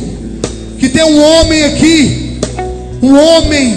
que 0.78 0.90
tem 0.90 1.02
um 1.02 1.18
homem 1.18 1.64
aqui, 1.64 2.38
um 3.00 3.18
homem 3.18 3.74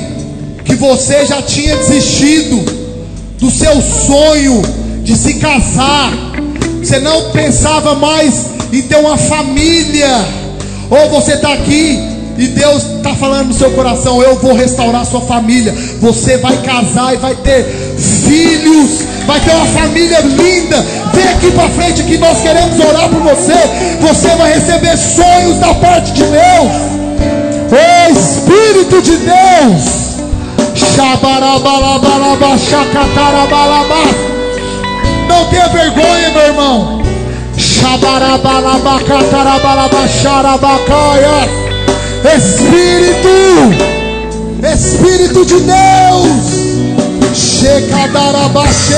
que 0.65 0.75
você 0.75 1.25
já 1.25 1.41
tinha 1.41 1.77
desistido 1.77 2.65
do 3.39 3.49
seu 3.49 3.81
sonho 3.81 4.61
de 5.03 5.15
se 5.15 5.35
casar. 5.35 6.11
Você 6.81 6.99
não 6.99 7.31
pensava 7.31 7.95
mais 7.95 8.47
em 8.73 8.81
ter 8.81 8.97
uma 8.97 9.17
família. 9.17 10.09
Ou 10.89 11.09
você 11.09 11.35
está 11.35 11.53
aqui 11.53 11.97
e 12.37 12.47
Deus 12.47 12.83
está 12.97 13.15
falando 13.15 13.47
no 13.47 13.53
seu 13.53 13.71
coração: 13.71 14.21
Eu 14.21 14.35
vou 14.35 14.53
restaurar 14.53 15.05
sua 15.05 15.21
família. 15.21 15.73
Você 16.01 16.37
vai 16.39 16.57
casar 16.61 17.13
e 17.13 17.17
vai 17.17 17.35
ter 17.35 17.63
filhos, 17.97 18.99
vai 19.25 19.39
ter 19.39 19.51
uma 19.51 19.65
família 19.67 20.19
linda. 20.19 21.02
Vem 21.13 21.27
aqui 21.29 21.51
para 21.51 21.69
frente 21.69 22.03
que 22.03 22.17
nós 22.17 22.41
queremos 22.41 22.79
orar 22.79 23.09
por 23.09 23.21
você. 23.21 23.53
Você 24.01 24.29
vai 24.35 24.53
receber 24.53 24.97
sonhos 24.97 25.59
da 25.59 25.73
parte 25.75 26.11
de 26.11 26.23
Deus. 26.23 26.71
O 27.71 28.11
Espírito 28.11 29.01
de 29.01 29.17
Deus. 29.17 30.03
Não 35.27 35.45
tenha 35.49 35.67
vergonha, 35.69 36.29
meu 36.31 36.41
irmão. 36.47 37.01
Espírito, 42.23 43.27
Espírito 44.63 45.45
de 45.45 45.59
Deus, 45.59 47.35
Shekadarabache, 47.35 48.93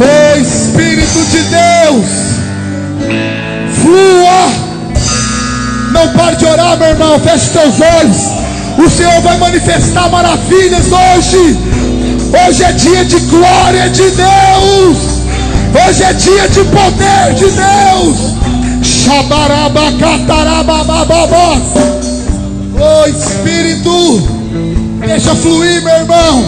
O 0.00 0.04
Espírito 0.40 1.20
de 1.26 1.42
Deus, 1.42 2.06
flua, 3.82 4.48
não 5.92 6.08
pare 6.14 6.36
de 6.36 6.46
orar, 6.46 6.78
meu 6.78 6.88
irmão, 6.88 7.20
feche 7.20 7.50
teus 7.50 7.78
olhos, 7.98 8.16
o 8.78 8.88
Senhor 8.88 9.20
vai 9.20 9.36
manifestar 9.36 10.08
maravilhas 10.08 10.86
hoje. 10.86 11.58
Hoje 12.48 12.62
é 12.62 12.72
dia 12.72 13.04
de 13.04 13.20
glória 13.20 13.90
de 13.90 14.10
Deus. 14.10 14.96
Hoje 15.86 16.02
é 16.02 16.14
dia 16.14 16.48
de 16.48 16.64
poder 16.64 17.34
de 17.34 17.50
Deus. 17.50 18.16
Xabarabacatarababababás. 18.82 21.62
Oh 22.80 23.06
Espírito, 23.06 24.29
deixa 25.10 25.34
fluir, 25.34 25.82
meu 25.82 25.92
irmão. 25.92 26.44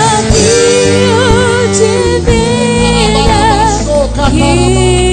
Que, 4.31 5.10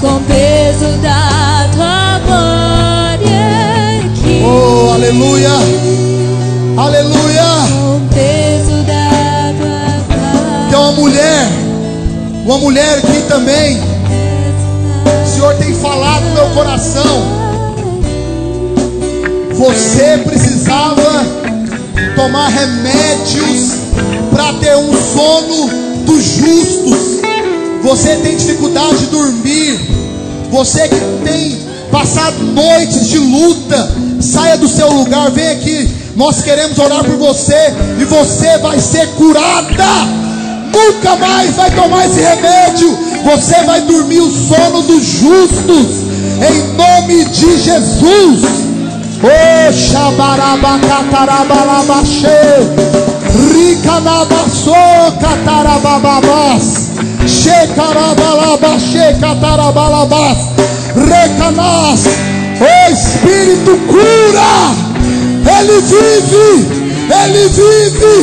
Com 0.00 0.22
peso 0.22 0.86
da 1.02 1.68
tua 1.74 2.20
glória 2.24 4.00
aqui. 4.04 4.42
Oh, 4.44 4.92
aleluia. 4.92 5.50
Aleluia. 6.76 7.42
Com 7.72 8.06
peso 8.14 8.82
da 8.84 9.52
tua 9.58 9.88
glória. 10.06 10.68
Tem 10.70 10.78
uma 10.78 10.92
mulher, 10.92 11.48
uma 12.44 12.58
mulher 12.58 12.98
aqui 12.98 13.22
também. 13.28 13.80
O 15.24 15.26
Senhor 15.26 15.54
tem 15.56 15.74
falado 15.74 16.22
no 16.24 16.34
meu 16.34 16.50
coração. 16.50 17.44
Você 19.54 20.18
precisava 20.24 21.24
tomar 22.14 22.48
remédios 22.48 23.63
Você 27.94 28.16
tem 28.16 28.36
dificuldade 28.36 28.98
de 28.98 29.06
dormir. 29.06 29.80
Você 30.50 30.88
que 30.88 31.00
tem 31.24 31.56
passado 31.92 32.42
noites 32.42 33.08
de 33.08 33.18
luta, 33.18 33.88
saia 34.20 34.58
do 34.58 34.66
seu 34.66 34.92
lugar, 34.92 35.30
vem 35.30 35.50
aqui. 35.50 35.88
Nós 36.16 36.42
queremos 36.42 36.76
orar 36.76 37.04
por 37.04 37.16
você 37.16 37.72
e 38.00 38.04
você 38.04 38.58
vai 38.58 38.80
ser 38.80 39.06
curada. 39.10 39.86
Nunca 40.72 41.14
mais 41.14 41.54
vai 41.54 41.70
tomar 41.70 42.06
esse 42.06 42.20
remédio. 42.20 42.98
Você 43.26 43.62
vai 43.62 43.80
dormir 43.82 44.22
o 44.22 44.28
sono 44.28 44.82
dos 44.82 45.04
justos. 45.04 46.02
Em 46.50 46.62
nome 46.76 47.26
de 47.26 47.56
Jesus. 47.58 48.40
Shabarabacatarabalabachê. 49.72 52.26
Ricanabaçô 53.54 54.74
catarabababás. 55.20 56.73
Shekarabalabachê 57.26 59.16
catarabalabás. 59.20 60.38
Recanás. 60.94 62.04
O 62.60 62.92
Espírito 62.92 63.72
cura. 63.86 64.54
Ele 65.58 65.80
vive. 65.80 66.50
Ele 67.22 67.44
vive. 67.48 68.16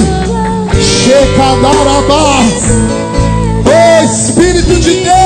Shekadarabás. 0.82 2.60
O 3.66 4.06
Espírito 4.06 4.76
de 4.80 4.94
Deus. 5.04 5.21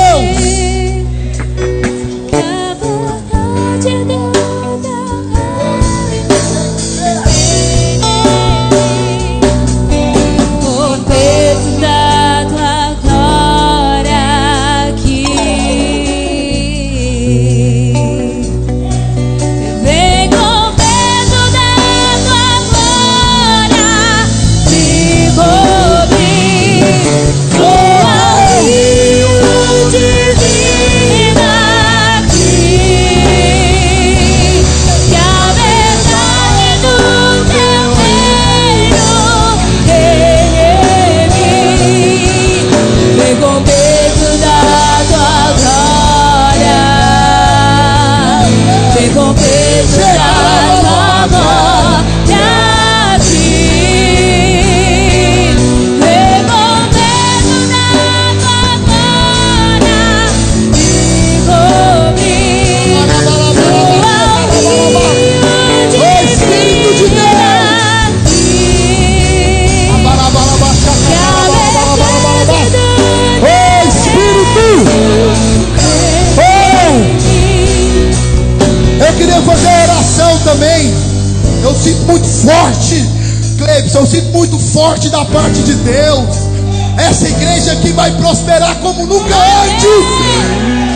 Eu 83.96 84.06
sinto 84.06 84.30
muito 84.30 84.56
forte 84.58 85.08
da 85.08 85.24
parte 85.24 85.62
de 85.62 85.72
Deus. 85.74 86.50
Essa 86.98 87.28
igreja 87.28 87.72
aqui 87.72 87.92
vai 87.92 88.10
prosperar 88.12 88.76
como 88.76 89.06
nunca 89.06 89.34
antes. 89.64 89.88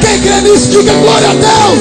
Quem 0.02 0.20
crê 0.20 0.42
nisso, 0.42 0.68
diga 0.68 0.92
glória 0.92 1.30
a 1.30 1.32
Deus. 1.32 1.80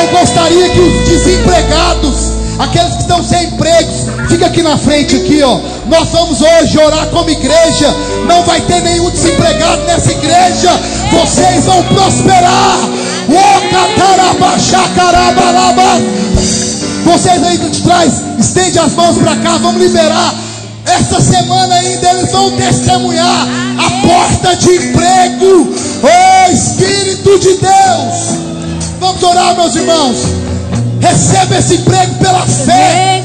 Eu 0.00 0.08
gostaria 0.18 0.70
que 0.70 0.80
os 0.80 1.08
desempregados, 1.08 2.32
aqueles 2.58 2.94
que 2.94 3.02
estão 3.02 3.22
sem 3.22 3.44
empregos, 3.44 4.06
fica 4.30 4.46
aqui 4.46 4.62
na 4.62 4.78
frente 4.78 5.16
aqui, 5.16 5.42
ó. 5.42 5.60
Nós 5.88 6.08
vamos 6.08 6.40
hoje 6.40 6.78
orar 6.78 7.08
como 7.08 7.28
igreja. 7.28 7.94
Não 8.26 8.42
vai 8.44 8.62
ter 8.62 8.80
nenhum 8.80 9.10
desempregado 9.10 9.82
nessa 9.82 10.12
igreja. 10.12 10.70
Vocês 11.12 11.66
vão 11.66 11.82
prosperar. 11.82 12.78
O 13.28 13.60
catarabaxacarabalaba. 13.70 16.00
Vocês 17.06 17.40
aí 17.44 17.56
de 17.56 17.82
trás, 17.82 18.14
estende 18.36 18.80
as 18.80 18.92
mãos 18.94 19.16
para 19.18 19.36
cá, 19.36 19.58
vamos 19.58 19.80
liberar. 19.80 20.34
Essa 20.84 21.20
semana 21.20 21.76
ainda 21.76 22.10
eles 22.10 22.32
vão 22.32 22.50
testemunhar 22.56 23.46
a 23.78 24.06
porta 24.06 24.56
de 24.56 24.70
emprego. 24.70 25.72
Oh 26.02 26.52
Espírito 26.52 27.38
de 27.38 27.58
Deus. 27.58 28.38
Vamos 28.98 29.22
orar, 29.22 29.54
meus 29.54 29.76
irmãos. 29.76 30.16
Receba 31.00 31.56
esse 31.56 31.74
emprego 31.74 32.12
pela 32.16 32.44
fé. 32.44 33.22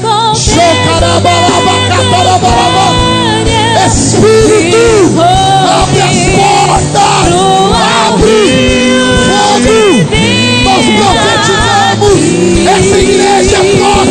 Espírito, 3.84 5.20
abre 5.20 6.02
as 6.02 6.16
portas. 6.36 7.32
Abre 8.06 8.81
Essa 12.64 12.98
igreja 12.98 13.56
é 13.56 14.01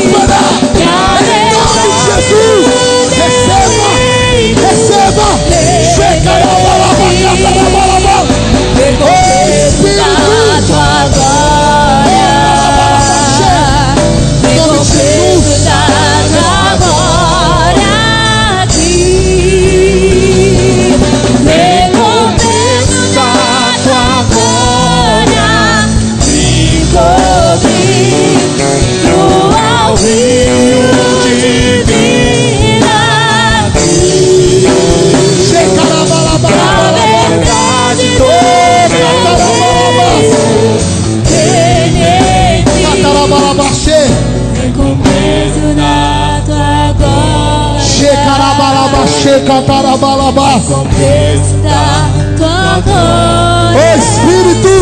Ô 53.76 53.80
Espírito, 54.00 54.76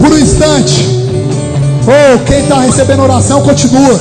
por 0.00 0.12
um 0.12 0.18
instante, 0.18 0.86
oh, 1.82 2.18
quem 2.24 2.40
está 2.40 2.60
recebendo 2.60 3.02
oração, 3.02 3.42
continua. 3.42 4.00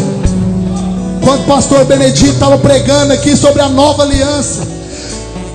Quando 1.23 1.41
o 1.41 1.45
pastor 1.45 1.83
Benedito 1.85 2.31
estava 2.31 2.57
pregando 2.57 3.11
aqui 3.13 3.35
sobre 3.35 3.61
a 3.61 3.67
nova 3.67 4.03
aliança, 4.03 4.65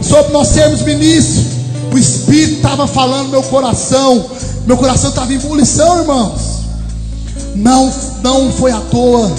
sobre 0.02 0.32
nós 0.32 0.48
sermos 0.48 0.82
ministros, 0.82 1.46
o 1.92 1.98
Espírito 1.98 2.56
estava 2.56 2.86
falando 2.86 3.24
no 3.24 3.30
meu 3.30 3.42
coração, 3.42 4.26
meu 4.66 4.76
coração 4.76 5.10
estava 5.10 5.32
em 5.32 5.36
ebulição, 5.36 6.00
irmãos. 6.00 6.56
Não, 7.54 7.90
não 8.22 8.52
foi 8.52 8.70
à 8.70 8.80
toa 8.80 9.32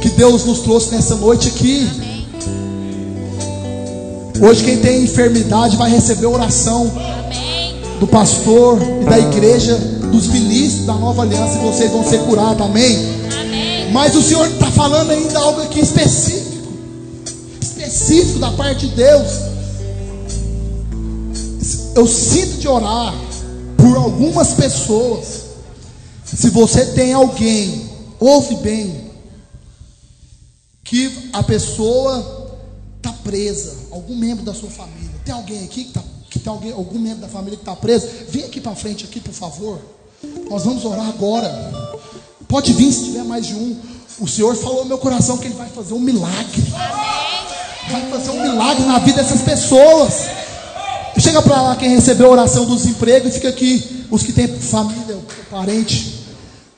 que 0.00 0.10
Deus 0.10 0.44
nos 0.44 0.60
trouxe 0.60 0.94
nessa 0.94 1.16
noite 1.16 1.48
aqui. 1.48 1.90
Hoje 4.40 4.64
quem 4.64 4.78
tem 4.78 5.04
enfermidade 5.04 5.76
vai 5.76 5.90
receber 5.90 6.26
oração 6.26 6.92
do 7.98 8.06
pastor 8.06 8.78
e 9.00 9.04
da 9.04 9.18
igreja, 9.18 9.76
dos 9.76 10.28
ministros 10.28 10.84
da 10.84 10.94
nova 10.94 11.22
aliança, 11.22 11.56
e 11.56 11.60
vocês 11.60 11.90
vão 11.90 12.04
ser 12.04 12.20
curados, 12.20 12.60
amém? 12.60 12.98
Mas 13.92 14.14
o 14.14 14.22
Senhor 14.22 14.46
está 14.46 14.70
falando 14.70 15.10
ainda 15.10 15.38
algo 15.38 15.62
aqui 15.62 15.80
específico, 15.80 16.68
específico 17.60 18.38
da 18.38 18.50
parte 18.52 18.86
de 18.88 18.94
Deus. 18.94 19.26
Eu 21.94 22.06
sinto 22.06 22.58
de 22.58 22.68
orar 22.68 23.14
por 23.78 23.96
algumas 23.96 24.52
pessoas. 24.52 25.46
Se 26.24 26.50
você 26.50 26.84
tem 26.86 27.14
alguém, 27.14 27.88
ouve 28.20 28.56
bem, 28.56 29.10
que 30.84 31.30
a 31.32 31.42
pessoa 31.42 32.58
está 32.98 33.12
presa, 33.24 33.75
algum 33.96 34.16
membro 34.16 34.44
da 34.44 34.54
sua 34.54 34.70
família. 34.70 35.10
Tem 35.24 35.34
alguém 35.34 35.64
aqui 35.64 35.84
que, 35.84 35.92
tá, 35.92 36.02
que 36.30 36.38
tem 36.38 36.52
alguém, 36.52 36.72
algum 36.72 36.98
membro 36.98 37.20
da 37.20 37.28
família 37.28 37.56
que 37.56 37.62
está 37.62 37.74
preso? 37.74 38.06
Vem 38.28 38.44
aqui 38.44 38.60
para 38.60 38.74
frente 38.74 39.04
aqui, 39.04 39.20
por 39.20 39.34
favor. 39.34 39.80
Nós 40.48 40.64
vamos 40.64 40.84
orar 40.84 41.08
agora. 41.08 41.50
Pode 42.48 42.72
vir 42.72 42.92
se 42.92 43.06
tiver 43.06 43.24
mais 43.24 43.46
de 43.46 43.54
um. 43.54 43.76
O 44.20 44.28
Senhor 44.28 44.54
falou 44.56 44.82
no 44.82 44.86
meu 44.86 44.98
coração 44.98 45.36
que 45.38 45.46
Ele 45.46 45.54
vai 45.54 45.68
fazer 45.68 45.94
um 45.94 45.98
milagre. 45.98 46.62
Vai 47.90 48.10
fazer 48.10 48.30
um 48.30 48.42
milagre 48.42 48.84
na 48.84 48.98
vida 48.98 49.22
dessas 49.22 49.42
pessoas. 49.42 50.26
Chega 51.18 51.40
para 51.40 51.60
lá 51.62 51.76
quem 51.76 51.88
recebeu 51.90 52.26
a 52.26 52.30
oração 52.30 52.66
dos 52.66 52.84
empregos 52.84 53.30
e 53.30 53.34
fica 53.34 53.48
aqui 53.48 54.06
os 54.10 54.22
que 54.22 54.32
têm 54.32 54.48
família, 54.48 55.18
parente. 55.50 56.24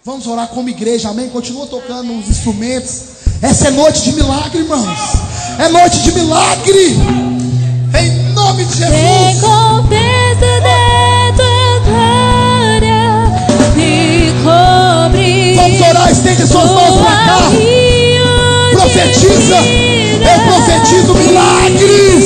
Vamos 0.05 0.27
orar 0.27 0.49
como 0.49 0.69
igreja, 0.69 1.09
amém? 1.09 1.28
Continua 1.28 1.66
tocando 1.66 2.16
os 2.19 2.28
instrumentos. 2.28 3.03
Essa 3.43 3.69
é 3.69 3.70
noite 3.70 4.03
de 4.03 4.12
milagre, 4.12 4.59
irmãos. 4.59 5.28
É 5.59 5.68
noite 5.68 5.98
de 6.02 6.12
milagre. 6.12 6.97
Em 7.98 8.32
nome 8.32 8.64
de 8.64 8.76
Jesus. 8.76 9.40
Vamos 15.56 15.80
orar, 15.80 16.12
estende 16.12 16.47
suas 16.47 16.70
mãos 16.70 17.01
para 17.01 17.16
cá. 17.26 17.39
Profetiza. 18.72 19.56
Eu 20.22 20.40
profetizo 20.52 21.14
milagres. 21.14 22.18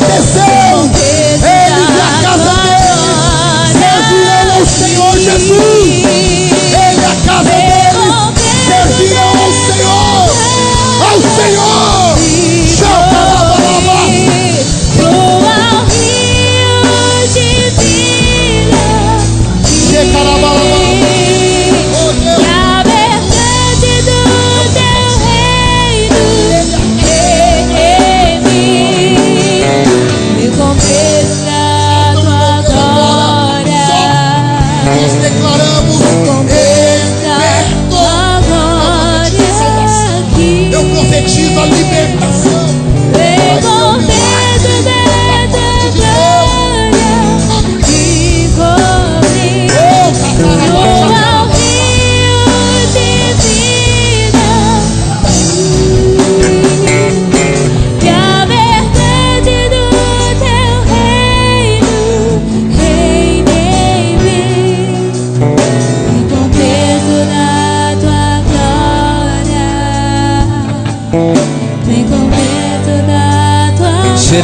Milagre 0.00 0.33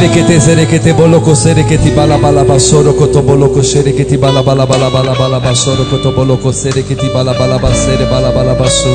Sherekete 0.01 0.41
serekete 0.41 0.93
boloko 0.95 1.35
serekete 1.37 1.91
bala 1.95 2.17
bala 2.17 2.43
basoro 2.43 2.95
koto 2.95 3.21
boloko 3.21 3.63
sherekete 3.63 4.17
bala 4.17 4.43
bala 4.43 4.65
bala 4.67 4.89
bala 4.89 5.15
bala 5.15 5.41
basoro 5.41 5.85
koto 5.91 6.13
boloko 6.13 6.53
serekete 6.53 7.13
bala 7.13 7.35
bala 7.35 7.59
basere 7.59 8.07
bala 8.07 8.33
bala 8.33 8.55
basu. 8.55 8.89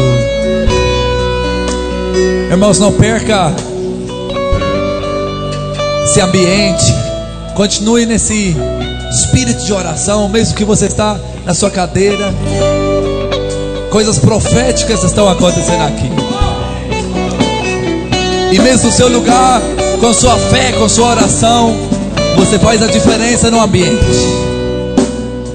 Irmãos, 2.49 2.79
não 2.79 2.91
perca 2.91 3.53
esse 6.05 6.19
ambiente. 6.21 6.91
Continue 7.53 8.07
nesse 8.07 8.55
espírito 9.11 9.63
de 9.63 9.73
oração, 9.73 10.27
mesmo 10.27 10.55
que 10.55 10.65
você 10.65 10.87
está 10.87 11.19
na 11.45 11.53
sua 11.53 11.69
cadeira. 11.69 12.33
Coisas 13.91 14.17
proféticas 14.17 15.03
estão 15.03 15.29
acontecendo 15.29 15.83
aqui. 15.83 16.09
E 18.51 18.59
mesmo 18.59 18.87
no 18.87 18.91
seu 18.91 19.07
lugar, 19.07 19.61
com 19.99 20.13
sua 20.13 20.37
fé, 20.37 20.71
com 20.73 20.87
sua 20.89 21.09
oração, 21.09 21.75
você 22.35 22.59
faz 22.59 22.81
a 22.81 22.87
diferença 22.87 23.49
no 23.49 23.59
ambiente. 23.59 23.95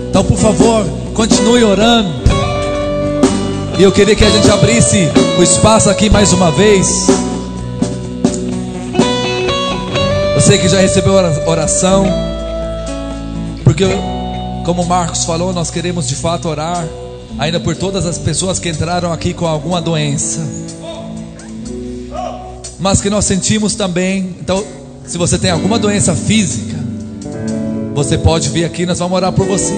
Então, 0.08 0.24
por 0.24 0.38
favor, 0.38 0.84
continue 1.14 1.62
orando. 1.64 2.10
E 3.78 3.82
eu 3.82 3.92
queria 3.92 4.14
que 4.14 4.24
a 4.24 4.30
gente 4.30 4.50
abrisse 4.50 5.08
o 5.38 5.42
espaço 5.42 5.88
aqui 5.88 6.10
mais 6.10 6.32
uma 6.32 6.50
vez. 6.50 7.06
Sei 10.40 10.58
que 10.58 10.68
já 10.68 10.80
recebeu 10.80 11.12
oração, 11.46 12.04
porque, 13.62 13.84
como 14.64 14.84
Marcos 14.84 15.24
falou, 15.24 15.52
nós 15.52 15.70
queremos 15.70 16.08
de 16.08 16.16
fato 16.16 16.48
orar, 16.48 16.84
ainda 17.38 17.60
por 17.60 17.76
todas 17.76 18.04
as 18.04 18.18
pessoas 18.18 18.58
que 18.58 18.68
entraram 18.68 19.12
aqui 19.12 19.32
com 19.32 19.46
alguma 19.46 19.80
doença 19.80 20.40
mas 22.80 23.00
que 23.00 23.10
nós 23.10 23.26
sentimos 23.26 23.74
também. 23.74 24.34
Então, 24.40 24.64
se 25.06 25.18
você 25.18 25.38
tem 25.38 25.50
alguma 25.50 25.78
doença 25.78 26.14
física, 26.16 26.76
você 27.94 28.16
pode 28.16 28.48
vir 28.48 28.64
aqui, 28.64 28.86
nós 28.86 28.98
vamos 28.98 29.14
orar 29.14 29.32
por 29.32 29.46
você. 29.46 29.74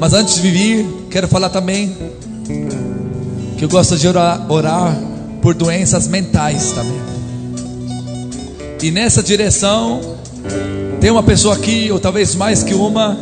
Mas 0.00 0.12
antes 0.14 0.40
de 0.40 0.50
vir, 0.50 0.86
quero 1.10 1.28
falar 1.28 1.50
também 1.50 1.94
que 3.56 3.64
eu 3.64 3.68
gosto 3.68 3.96
de 3.96 4.08
orar, 4.08 4.50
orar 4.50 4.96
por 5.42 5.54
doenças 5.54 6.08
mentais 6.08 6.72
também. 6.72 7.00
E 8.82 8.90
nessa 8.90 9.22
direção, 9.22 10.00
tem 11.00 11.10
uma 11.10 11.22
pessoa 11.22 11.54
aqui, 11.54 11.90
ou 11.92 12.00
talvez 12.00 12.34
mais 12.34 12.62
que 12.62 12.74
uma, 12.74 13.16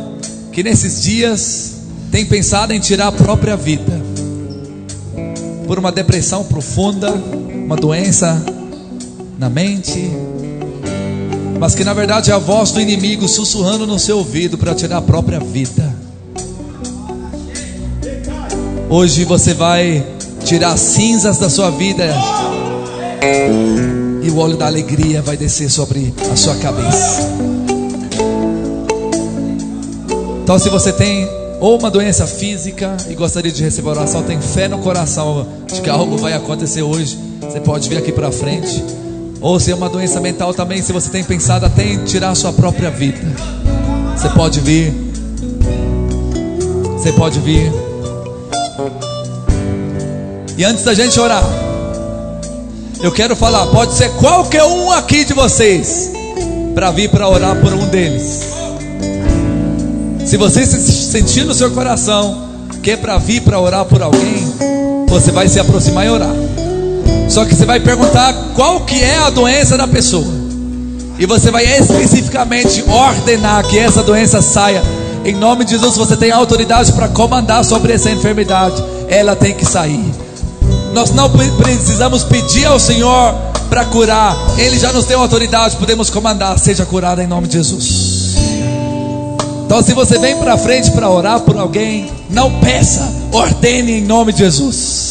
que 0.51 0.63
nesses 0.63 1.01
dias 1.01 1.73
tem 2.11 2.25
pensado 2.25 2.73
em 2.73 2.79
tirar 2.79 3.07
a 3.07 3.11
própria 3.11 3.57
vida 3.57 4.01
por 5.67 5.79
uma 5.79 5.91
depressão 5.91 6.43
profunda, 6.43 7.11
uma 7.11 7.75
doença 7.75 8.41
na 9.43 9.49
mente, 9.49 10.09
mas 11.59 11.75
que 11.75 11.83
na 11.83 11.93
verdade 11.93 12.31
é 12.31 12.33
a 12.33 12.37
voz 12.37 12.71
do 12.71 12.79
inimigo 12.79 13.27
sussurrando 13.27 13.85
no 13.85 13.99
seu 13.99 14.19
ouvido 14.19 14.57
para 14.57 14.73
tirar 14.73 14.99
a 14.99 15.01
própria 15.01 15.37
vida. 15.37 15.93
Hoje 18.89 19.25
você 19.25 19.53
vai 19.53 20.01
tirar 20.45 20.71
as 20.71 20.79
cinzas 20.79 21.37
da 21.37 21.49
sua 21.49 21.69
vida 21.71 22.05
e 24.23 24.29
o 24.29 24.37
óleo 24.37 24.55
da 24.55 24.65
alegria 24.65 25.21
vai 25.21 25.35
descer 25.35 25.69
sobre 25.69 26.13
a 26.31 26.37
sua 26.37 26.55
cabeça. 26.55 27.29
Então, 30.41 30.57
se 30.57 30.69
você 30.69 30.93
tem 30.93 31.27
ou 31.59 31.77
uma 31.77 31.91
doença 31.91 32.25
física 32.25 32.95
e 33.09 33.13
gostaria 33.13 33.51
de 33.51 33.61
receber 33.61 33.89
oração, 33.89 34.23
tem 34.23 34.39
fé 34.39 34.69
no 34.69 34.77
coração 34.77 35.45
de 35.67 35.81
que 35.81 35.89
algo 35.89 36.15
vai 36.17 36.31
acontecer 36.31 36.81
hoje, 36.81 37.19
você 37.41 37.59
pode 37.59 37.89
vir 37.89 37.97
aqui 37.97 38.13
para 38.13 38.31
frente. 38.31 39.02
Ou 39.43 39.59
se 39.59 39.71
é 39.71 39.75
uma 39.75 39.89
doença 39.89 40.21
mental 40.21 40.53
também, 40.53 40.81
se 40.81 40.93
você 40.93 41.09
tem 41.09 41.21
pensado 41.21 41.65
até 41.65 41.83
em 41.83 42.05
tirar 42.05 42.29
a 42.29 42.35
sua 42.35 42.53
própria 42.53 42.89
vida, 42.89 43.19
você 44.15 44.29
pode 44.29 44.61
vir. 44.61 44.93
Você 46.97 47.11
pode 47.11 47.41
vir. 47.41 47.69
E 50.57 50.63
antes 50.63 50.85
da 50.85 50.93
gente 50.93 51.19
orar, 51.19 51.43
eu 53.01 53.11
quero 53.11 53.35
falar, 53.35 53.67
pode 53.67 53.93
ser 53.93 54.11
qualquer 54.11 54.63
um 54.63 54.89
aqui 54.93 55.25
de 55.25 55.33
vocês 55.33 56.13
para 56.73 56.89
vir 56.91 57.09
para 57.09 57.27
orar 57.27 57.59
por 57.59 57.73
um 57.73 57.85
deles. 57.87 58.47
Se 60.25 60.37
você 60.37 60.65
se 60.65 60.79
sentir 60.79 61.43
no 61.43 61.53
seu 61.53 61.69
coração 61.71 62.47
que 62.81 62.91
é 62.91 62.97
para 62.97 63.17
vir 63.17 63.41
para 63.41 63.59
orar 63.59 63.83
por 63.83 64.01
alguém, 64.01 64.53
você 65.09 65.33
vai 65.33 65.49
se 65.49 65.59
aproximar 65.59 66.05
e 66.05 66.09
orar. 66.09 66.42
Só 67.29 67.45
que 67.45 67.55
você 67.55 67.65
vai 67.65 67.79
perguntar 67.79 68.33
qual 68.55 68.81
que 68.81 69.01
é 69.01 69.17
a 69.17 69.29
doença 69.29 69.77
da 69.77 69.87
pessoa. 69.87 70.43
E 71.17 71.25
você 71.25 71.51
vai 71.51 71.63
especificamente 71.65 72.83
ordenar 72.87 73.65
que 73.67 73.77
essa 73.77 74.03
doença 74.03 74.41
saia. 74.41 74.81
Em 75.23 75.33
nome 75.33 75.63
de 75.63 75.71
Jesus, 75.71 75.95
você 75.95 76.17
tem 76.17 76.31
autoridade 76.31 76.91
para 76.93 77.07
comandar 77.07 77.63
sobre 77.63 77.93
essa 77.93 78.09
enfermidade. 78.09 78.83
Ela 79.07 79.35
tem 79.35 79.53
que 79.53 79.65
sair. 79.65 80.03
Nós 80.93 81.11
não 81.11 81.29
precisamos 81.29 82.23
pedir 82.23 82.65
ao 82.65 82.79
Senhor 82.79 83.33
para 83.69 83.85
curar. 83.85 84.37
Ele 84.57 84.77
já 84.77 84.91
nos 84.91 85.05
deu 85.05 85.19
autoridade, 85.19 85.75
podemos 85.77 86.09
comandar, 86.09 86.59
seja 86.59 86.85
curada 86.85 87.23
em 87.23 87.27
nome 87.27 87.47
de 87.47 87.53
Jesus. 87.53 88.35
Então, 89.65 89.81
se 89.81 89.93
você 89.93 90.19
vem 90.19 90.37
para 90.37 90.55
frente 90.57 90.91
para 90.91 91.09
orar 91.09 91.39
por 91.39 91.57
alguém, 91.57 92.11
não 92.29 92.59
peça, 92.59 93.11
ordene 93.31 93.93
em 93.93 94.01
nome 94.03 94.31
de 94.31 94.39
Jesus. 94.39 95.02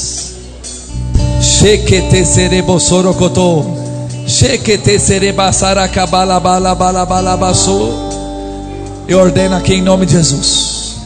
Shekete 1.63 2.25
serebo 2.25 2.81
sorokoto. 2.81 3.65
Shekete 4.27 4.99
sereba 4.99 5.53
sarakabalabalabalabaso. 5.53 7.89
Eu 9.07 9.21
ordeno 9.21 9.55
aqui 9.55 9.75
em 9.75 9.81
nome 9.81 10.05
de 10.05 10.15
Jesus. 10.15 10.97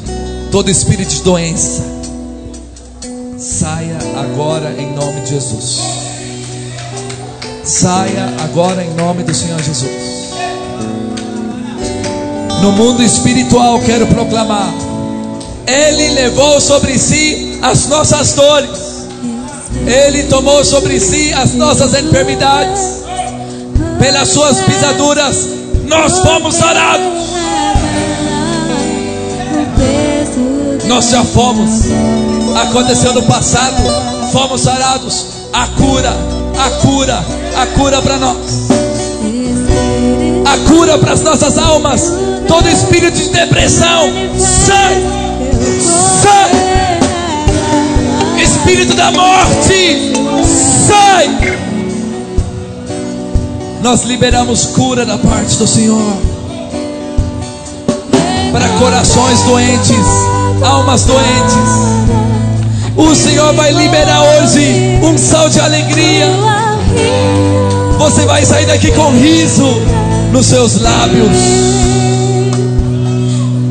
Todo 0.50 0.70
espírito 0.70 1.10
de 1.10 1.20
doença. 1.20 1.82
Saia 3.36 3.98
agora 4.18 4.74
em 4.78 4.94
nome 4.94 5.20
de 5.20 5.34
Jesus. 5.34 5.78
Saia 7.62 8.32
agora 8.42 8.82
em 8.82 8.94
nome 8.94 9.24
do 9.24 9.34
Senhor 9.34 9.62
Jesus. 9.62 10.30
No 12.62 12.72
mundo 12.72 13.02
espiritual 13.02 13.78
quero 13.80 14.06
proclamar. 14.06 14.72
Ele 15.66 16.14
levou 16.14 16.58
sobre 16.62 16.98
si 16.98 17.58
as 17.60 17.88
nossas 17.88 18.32
dores. 18.32 18.85
Ele 19.86 20.24
tomou 20.24 20.64
sobre 20.64 20.98
si 20.98 21.32
as 21.32 21.54
nossas 21.54 21.94
enfermidades, 21.94 23.04
pelas 24.00 24.28
suas 24.28 24.60
pisaduras, 24.62 25.48
nós 25.86 26.18
fomos 26.18 26.56
sarados. 26.56 27.06
Nós 30.88 31.08
já 31.10 31.24
fomos, 31.24 31.84
aconteceu 32.62 33.12
no 33.12 33.22
passado, 33.22 33.82
fomos 34.32 34.62
sarados. 34.62 35.26
A 35.52 35.68
cura, 35.68 36.12
a 36.58 36.70
cura, 36.82 37.24
a 37.56 37.66
cura 37.78 38.02
para 38.02 38.18
nós, 38.18 38.36
a 40.44 40.68
cura 40.68 40.98
para 40.98 41.12
as 41.12 41.20
nossas 41.20 41.56
almas. 41.56 42.12
Todo 42.48 42.68
espírito 42.68 43.16
de 43.16 43.28
depressão, 43.30 44.10
sai, 44.36 45.02
sai 46.22 46.65
espírito 48.66 48.96
da 48.96 49.12
morte, 49.12 50.12
sai! 50.88 51.56
Nós 53.80 54.02
liberamos 54.02 54.66
cura 54.66 55.06
da 55.06 55.16
parte 55.16 55.56
do 55.56 55.68
Senhor 55.68 56.16
para 58.50 58.68
corações 58.80 59.40
doentes, 59.42 60.06
almas 60.62 61.04
doentes. 61.04 61.70
O 62.96 63.14
Senhor 63.14 63.54
vai 63.54 63.70
liberar 63.72 64.20
hoje 64.22 64.98
um 65.00 65.16
sal 65.16 65.48
de 65.48 65.60
alegria. 65.60 66.26
Você 67.98 68.26
vai 68.26 68.44
sair 68.44 68.66
daqui 68.66 68.90
com 68.90 69.10
riso 69.12 69.80
nos 70.32 70.46
seus 70.46 70.80
lábios. 70.80 72.15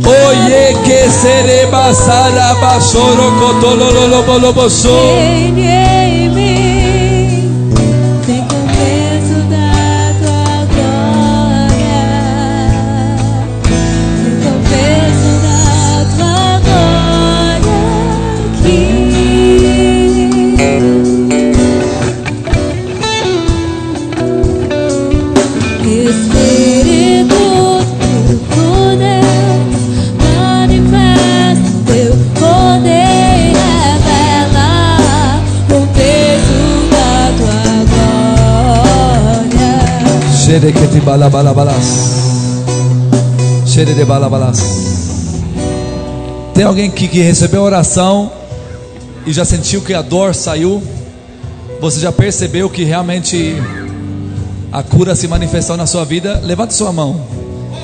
Oye 0.07 0.75
que 0.85 1.09
se 1.09 1.43
le 1.43 1.65
basara 1.65 2.53
basoro 2.61 3.33
cotolo 3.39 3.91
lo 3.91 4.07
lo 4.07 4.39
lo 4.39 4.53
te 40.95 41.01
balabalabalas. 41.01 41.85
Xere 43.65 43.93
de 43.93 44.05
balabalas. 44.05 44.59
Tem 46.53 46.63
alguém 46.63 46.89
que, 46.89 47.09
que 47.09 47.21
recebeu 47.21 47.63
oração 47.63 48.31
e 49.25 49.33
já 49.33 49.43
sentiu 49.43 49.81
que 49.81 49.93
a 49.93 50.01
dor 50.01 50.33
saiu? 50.33 50.81
Você 51.81 51.99
já 51.99 52.13
percebeu 52.13 52.69
que 52.69 52.85
realmente 52.85 53.57
a 54.71 54.81
cura 54.83 55.15
se 55.15 55.27
manifestou 55.27 55.75
na 55.75 55.85
sua 55.85 56.05
vida? 56.05 56.39
Levante 56.41 56.73
sua 56.73 56.93
mão. 56.93 57.19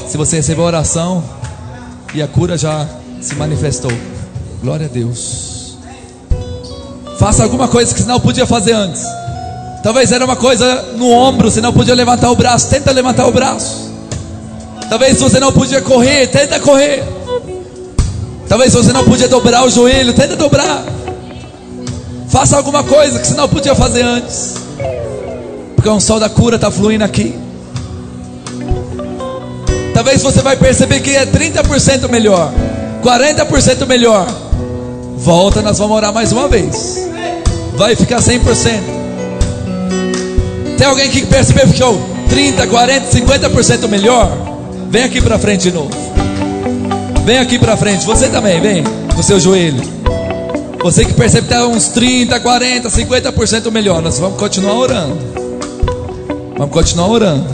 Se 0.07 0.15
você 0.15 0.37
recebeu 0.37 0.63
oração 0.63 1.21
e 2.13 2.21
a 2.21 2.27
cura 2.29 2.57
já 2.57 2.87
se 3.19 3.35
manifestou. 3.35 3.91
Glória 4.61 4.85
a 4.85 4.89
Deus. 4.89 5.77
Faça 7.19 7.43
alguma 7.43 7.67
coisa 7.67 7.93
que 7.93 8.03
não 8.03 8.21
podia 8.21 8.45
fazer 8.45 8.71
antes. 8.71 9.03
Talvez 9.83 10.11
era 10.11 10.23
uma 10.23 10.35
coisa 10.35 10.93
no 10.95 11.09
ombro, 11.09 11.49
você 11.49 11.59
não 11.59 11.73
podia 11.73 11.95
levantar 11.95 12.29
o 12.29 12.35
braço. 12.35 12.69
Tenta 12.69 12.91
levantar 12.91 13.27
o 13.27 13.31
braço. 13.31 13.89
Talvez 14.89 15.19
você 15.19 15.39
não 15.39 15.51
podia 15.51 15.81
correr, 15.81 16.27
tenta 16.27 16.59
correr. 16.59 17.03
Talvez 18.47 18.73
você 18.73 18.93
não 18.93 19.03
podia 19.03 19.27
dobrar 19.27 19.65
o 19.65 19.69
joelho, 19.69 20.13
tenta 20.13 20.35
dobrar. 20.35 20.83
Faça 22.29 22.57
alguma 22.57 22.83
coisa 22.83 23.19
que 23.19 23.27
você 23.27 23.33
não 23.33 23.47
podia 23.47 23.73
fazer 23.73 24.03
antes. 24.03 24.55
Porque 25.75 25.89
o 25.89 25.99
sol 25.99 26.19
da 26.19 26.29
cura 26.29 26.57
está 26.57 26.69
fluindo 26.69 27.03
aqui. 27.03 27.33
Talvez 29.93 30.21
você 30.21 30.41
vai 30.41 30.55
perceber 30.55 30.99
que 30.99 31.15
é 31.15 31.25
30% 31.25 32.09
melhor, 32.09 32.51
40% 33.03 33.87
melhor. 33.87 34.27
Volta, 35.17 35.61
nós 35.61 35.77
vamos 35.77 35.95
orar 35.95 36.13
mais 36.13 36.31
uma 36.31 36.47
vez. 36.47 37.07
Vai 37.75 37.95
ficar 37.95 38.19
100%. 38.19 39.00
Tem 40.81 40.89
alguém 40.89 41.11
que 41.11 41.23
percebeu 41.27 41.67
que 41.67 41.73
ficou 41.73 42.01
30, 42.27 42.65
40, 42.65 43.05
50% 43.15 43.87
melhor? 43.87 44.35
Vem 44.89 45.03
aqui 45.03 45.21
para 45.21 45.37
frente 45.37 45.69
de 45.69 45.71
novo. 45.71 45.91
Vem 47.23 47.37
aqui 47.37 47.59
para 47.59 47.77
frente. 47.77 48.03
Você 48.03 48.29
também, 48.29 48.59
vem 48.59 48.83
no 49.15 49.21
seu 49.21 49.39
joelho. 49.39 49.79
Você 50.81 51.05
que 51.05 51.13
percebe 51.13 51.47
que 51.47 51.53
está 51.53 51.67
uns 51.67 51.89
30, 51.89 52.39
40, 52.39 52.89
50% 52.89 53.69
melhor. 53.69 54.01
Nós 54.01 54.17
vamos 54.17 54.39
continuar 54.39 54.73
orando. 54.73 55.19
Vamos 56.57 56.73
continuar 56.73 57.09
orando. 57.09 57.45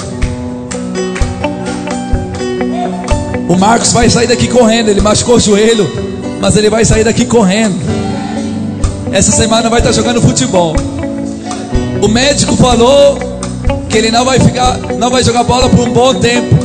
O 3.50 3.58
Marcos 3.58 3.92
vai 3.92 4.10
sair 4.10 4.28
daqui 4.28 4.48
correndo. 4.48 4.88
Ele 4.88 5.02
machucou 5.02 5.36
o 5.36 5.40
joelho, 5.42 5.86
mas 6.40 6.56
ele 6.56 6.70
vai 6.70 6.86
sair 6.86 7.04
daqui 7.04 7.26
correndo. 7.26 7.76
Essa 9.12 9.34
semana 9.34 9.70
vai 9.70 9.82
estar 9.82 9.92
jogando 9.92 10.22
futebol. 10.22 10.78
O 12.02 12.08
médico 12.08 12.56
falou 12.56 13.18
que 13.90 13.98
ele 13.98 14.12
não 14.12 14.24
vai 14.24 14.40
ficar, 14.40 14.78
não 15.00 15.10
vai 15.10 15.24
jogar 15.24 15.44
bola 15.44 15.70
por 15.70 15.88
um 15.88 15.94
bom 15.94 16.14
tempo. 16.16 16.56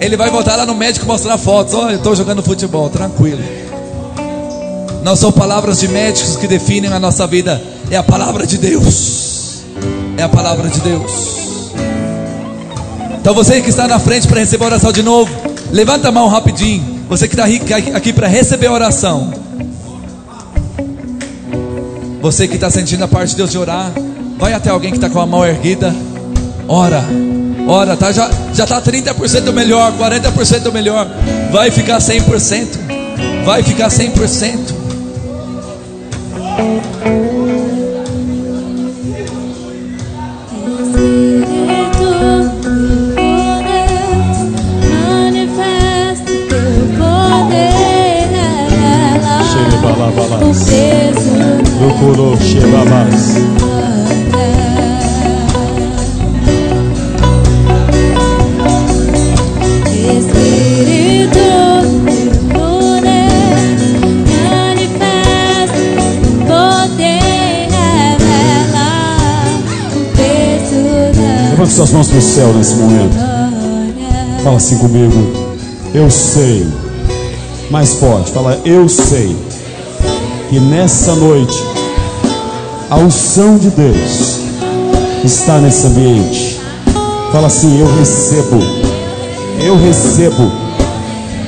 Ele 0.00 0.16
vai 0.16 0.30
voltar 0.30 0.56
lá 0.56 0.66
no 0.66 0.74
médico 0.74 1.06
mostrar 1.06 1.38
fotos. 1.38 1.74
Olha, 1.74 1.92
eu 1.92 1.96
estou 1.96 2.14
jogando 2.14 2.42
futebol, 2.42 2.90
tranquilo. 2.90 3.42
Não 5.02 5.16
são 5.16 5.32
palavras 5.32 5.80
de 5.80 5.88
médicos 5.88 6.36
que 6.36 6.46
definem 6.46 6.92
a 6.92 6.98
nossa 6.98 7.26
vida, 7.26 7.62
é 7.90 7.96
a 7.96 8.02
palavra 8.02 8.46
de 8.46 8.58
Deus. 8.58 9.62
É 10.16 10.22
a 10.22 10.28
palavra 10.28 10.68
de 10.68 10.80
Deus. 10.80 11.34
Então 13.20 13.34
você 13.34 13.60
que 13.60 13.70
está 13.70 13.88
na 13.88 13.98
frente 13.98 14.28
para 14.28 14.40
receber 14.40 14.64
a 14.64 14.66
oração 14.66 14.92
de 14.92 15.02
novo, 15.02 15.30
levanta 15.72 16.08
a 16.08 16.12
mão 16.12 16.28
rapidinho. 16.28 17.04
Você 17.08 17.26
que 17.26 17.34
está 17.34 17.46
aqui 17.96 18.12
para 18.12 18.28
receber 18.28 18.66
a 18.66 18.72
oração. 18.72 19.32
Você 22.20 22.48
que 22.48 22.54
está 22.54 22.70
sentindo 22.70 23.04
a 23.04 23.08
parte 23.08 23.30
de 23.30 23.36
Deus 23.36 23.50
de 23.50 23.58
orar, 23.58 23.92
vai 24.38 24.52
até 24.52 24.70
alguém 24.70 24.90
que 24.90 24.96
está 24.98 25.10
com 25.10 25.20
a 25.20 25.26
mão 25.26 25.44
erguida. 25.44 25.94
Ora, 26.68 27.04
ora, 27.68 27.96
tá, 27.96 28.10
já 28.12 28.28
está 28.52 28.80
30% 28.80 29.52
melhor, 29.52 29.92
40% 29.92 30.72
melhor. 30.72 31.08
Vai 31.50 31.70
ficar 31.70 31.98
100%. 31.98 32.84
Vai 33.44 33.62
ficar 33.62 33.88
100%. 33.88 34.84
Espírito 40.94 42.04
do 42.04 42.44
poder, 43.36 43.84
manifesta 45.02 46.32
teu 46.48 46.72
poder 46.98 48.22
nela. 48.32 49.34
O 50.40 50.54
peso 50.54 51.34
Do 51.78 51.88
coro, 52.00 52.36
Shebabas. 52.40 53.36
Espírito 53.36 53.93
Levante 71.64 71.76
suas 71.76 71.92
mãos 71.92 72.08
para 72.08 72.18
o 72.18 72.22
céu 72.22 72.52
nesse 72.52 72.74
momento. 72.74 73.16
Fala 74.42 74.56
assim 74.58 74.76
comigo. 74.76 75.14
Eu 75.94 76.10
sei. 76.10 76.66
Mais 77.70 77.94
forte. 77.94 78.32
Fala, 78.32 78.60
eu 78.66 78.86
sei. 78.86 79.34
Que 80.50 80.60
nessa 80.60 81.14
noite, 81.14 81.56
a 82.90 82.96
unção 82.96 83.56
de 83.56 83.70
Deus 83.70 84.40
está 85.24 85.58
nesse 85.58 85.86
ambiente. 85.86 86.60
Fala 87.32 87.46
assim, 87.46 87.80
eu 87.80 87.86
recebo. 87.96 88.58
Eu 89.58 89.80
recebo. 89.80 90.52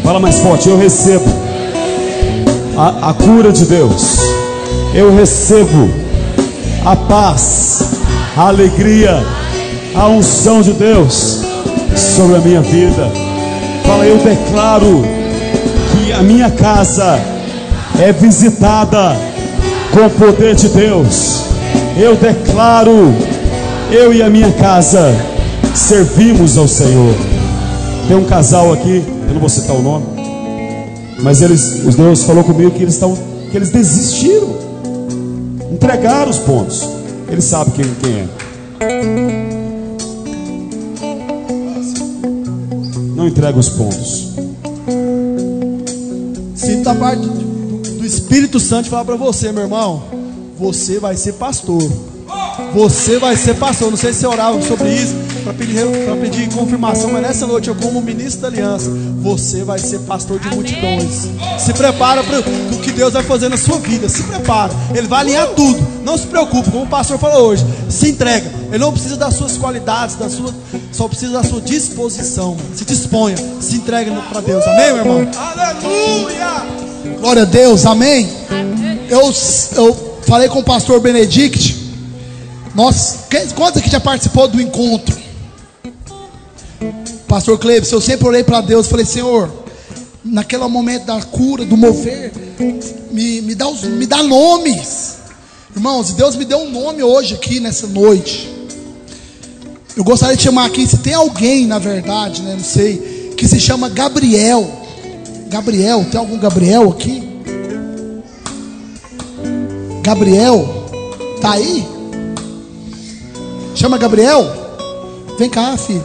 Fala 0.02 0.18
mais 0.18 0.38
forte, 0.38 0.70
eu 0.70 0.78
recebo. 0.78 1.26
A, 2.74 3.10
a 3.10 3.12
cura 3.12 3.52
de 3.52 3.66
Deus. 3.66 4.16
Eu 4.94 5.14
recebo 5.14 5.90
a 6.86 6.96
paz, 6.96 7.82
a 8.34 8.48
alegria, 8.48 9.22
a 9.96 10.08
unção 10.08 10.60
de 10.60 10.72
Deus 10.72 11.40
sobre 11.96 12.36
a 12.36 12.40
minha 12.40 12.60
vida. 12.60 13.10
Fala, 13.84 14.06
eu 14.06 14.18
declaro 14.18 15.02
que 15.92 16.12
a 16.12 16.22
minha 16.22 16.50
casa 16.50 17.18
é 17.98 18.12
visitada 18.12 19.16
com 19.92 20.06
o 20.06 20.10
poder 20.10 20.54
de 20.54 20.68
Deus. 20.68 21.44
Eu 21.96 22.14
declaro, 22.14 23.14
eu 23.90 24.12
e 24.12 24.22
a 24.22 24.28
minha 24.28 24.52
casa 24.52 25.14
servimos 25.74 26.58
ao 26.58 26.68
Senhor. 26.68 27.14
Tem 28.06 28.16
um 28.16 28.24
casal 28.24 28.72
aqui, 28.72 29.02
eu 29.28 29.32
não 29.32 29.40
vou 29.40 29.48
citar 29.48 29.74
o 29.74 29.82
nome, 29.82 30.04
mas 31.22 31.40
eles, 31.40 31.84
os 31.84 31.94
Deus 31.94 32.22
falou 32.22 32.44
comigo 32.44 32.70
que 32.70 32.82
eles 32.82 32.94
estão, 32.94 33.16
que 33.50 33.56
eles 33.56 33.70
desistiram, 33.70 34.54
entregaram 35.72 36.30
os 36.30 36.38
pontos. 36.38 36.86
Ele 37.28 37.40
sabe 37.40 37.72
quem, 37.72 37.84
quem 38.00 38.20
é. 38.20 39.35
Não 43.26 43.32
entrega 43.32 43.58
os 43.58 43.68
pontos. 43.70 44.28
Sinto 46.54 46.88
a 46.88 46.94
parte 46.94 47.26
do, 47.26 48.06
Espírito 48.06 48.60
Santo 48.60 48.88
falar 48.88 49.04
para 49.04 49.16
você, 49.16 49.50
meu 49.50 49.64
irmão. 49.64 50.04
Você 50.56 51.00
vai 51.00 51.16
ser 51.16 51.32
pastor. 51.32 51.82
Você 52.72 53.18
vai 53.18 53.36
ser 53.36 53.54
pastor. 53.54 53.90
Não 53.90 53.96
sei 53.96 54.12
se 54.12 54.20
você 54.20 54.26
orava 54.28 54.62
sobre 54.62 54.94
isso 54.94 55.12
para 55.42 55.52
pedir, 55.54 55.84
pedir 56.20 56.48
confirmação, 56.54 57.10
mas 57.12 57.22
nessa 57.22 57.48
noite 57.48 57.66
eu, 57.68 57.74
como 57.74 58.00
ministro 58.00 58.42
da 58.42 58.48
aliança, 58.48 58.90
você 59.20 59.64
vai 59.64 59.80
ser 59.80 59.98
pastor 60.00 60.38
de 60.38 60.48
multidões. 60.48 61.28
Se 61.58 61.72
prepara 61.72 62.22
para 62.22 62.38
o 62.38 62.78
que 62.80 62.92
Deus 62.92 63.12
vai 63.12 63.24
fazer 63.24 63.48
na 63.48 63.56
sua 63.56 63.80
vida. 63.80 64.08
Se 64.08 64.22
prepara. 64.22 64.72
Ele 64.94 65.08
vai 65.08 65.22
alinhar 65.22 65.48
tudo. 65.48 65.84
Não 66.04 66.16
se 66.16 66.28
preocupe, 66.28 66.70
como 66.70 66.84
o 66.84 66.88
pastor 66.88 67.18
falou 67.18 67.48
hoje. 67.48 67.66
Se 67.88 68.08
entrega. 68.10 68.48
Ele 68.68 68.78
não 68.78 68.92
precisa 68.92 69.16
das 69.16 69.34
suas 69.34 69.56
qualidades, 69.56 70.16
da 70.16 70.28
sua, 70.28 70.52
só 70.96 71.06
precisa 71.06 71.32
da 71.32 71.44
sua 71.44 71.60
disposição. 71.60 72.56
Se 72.74 72.84
disponha, 72.84 73.36
se 73.60 73.76
entregue 73.76 74.10
para 74.30 74.40
Deus. 74.40 74.64
Amém, 74.64 74.86
meu 74.86 74.96
irmão? 74.96 75.28
Aleluia! 75.36 76.66
Glória 77.20 77.42
a 77.42 77.44
Deus, 77.44 77.84
amém. 77.84 78.28
Eu, 79.10 79.30
eu 79.76 80.20
falei 80.22 80.48
com 80.48 80.60
o 80.60 80.64
pastor 80.64 80.98
Benedict. 81.00 81.84
Nós, 82.74 83.26
quantos 83.54 83.80
aqui 83.80 83.90
já 83.90 84.00
participou 84.00 84.48
do 84.48 84.60
encontro? 84.60 85.14
Pastor 87.28 87.58
Cleves, 87.58 87.92
eu 87.92 88.00
sempre 88.00 88.26
olhei 88.26 88.42
para 88.42 88.60
Deus 88.62 88.86
falei, 88.86 89.04
Senhor, 89.04 89.50
naquele 90.24 90.66
momento 90.66 91.04
da 91.04 91.20
cura, 91.20 91.64
do 91.64 91.76
mover, 91.76 92.32
me, 93.10 93.42
me, 93.42 93.54
dá 93.54 93.68
os, 93.68 93.82
me 93.82 94.06
dá 94.06 94.22
nomes. 94.22 95.16
Irmãos, 95.74 96.14
Deus 96.14 96.36
me 96.36 96.44
deu 96.46 96.58
um 96.58 96.70
nome 96.70 97.02
hoje 97.02 97.34
aqui 97.34 97.60
nessa 97.60 97.86
noite. 97.86 98.55
Eu 99.96 100.04
gostaria 100.04 100.36
de 100.36 100.42
chamar 100.42 100.66
aqui, 100.66 100.86
se 100.86 100.98
tem 100.98 101.14
alguém, 101.14 101.66
na 101.66 101.78
verdade, 101.78 102.42
né, 102.42 102.52
não 102.54 102.62
sei, 102.62 103.32
que 103.34 103.48
se 103.48 103.58
chama 103.58 103.88
Gabriel. 103.88 104.70
Gabriel, 105.48 106.04
tem 106.10 106.20
algum 106.20 106.38
Gabriel 106.38 106.90
aqui? 106.90 107.26
Gabriel, 110.02 110.68
tá 111.40 111.52
aí? 111.52 111.82
Chama 113.74 113.96
Gabriel? 113.96 114.44
Vem 115.38 115.48
cá, 115.48 115.74
filho. 115.78 116.04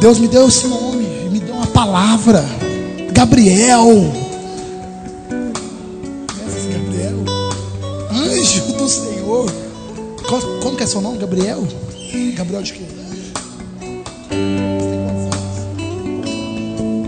Deus 0.00 0.18
me 0.18 0.26
deu 0.26 0.48
esse 0.48 0.66
nome, 0.66 1.04
me 1.30 1.38
deu 1.38 1.54
uma 1.54 1.66
palavra. 1.68 2.44
Gabriel. 3.12 4.25
Como 10.26 10.76
que 10.76 10.82
é 10.82 10.86
seu 10.86 11.00
nome, 11.00 11.18
Gabriel? 11.18 11.66
Gabriel 12.34 12.62
de 12.62 12.72
quê? 12.72 12.82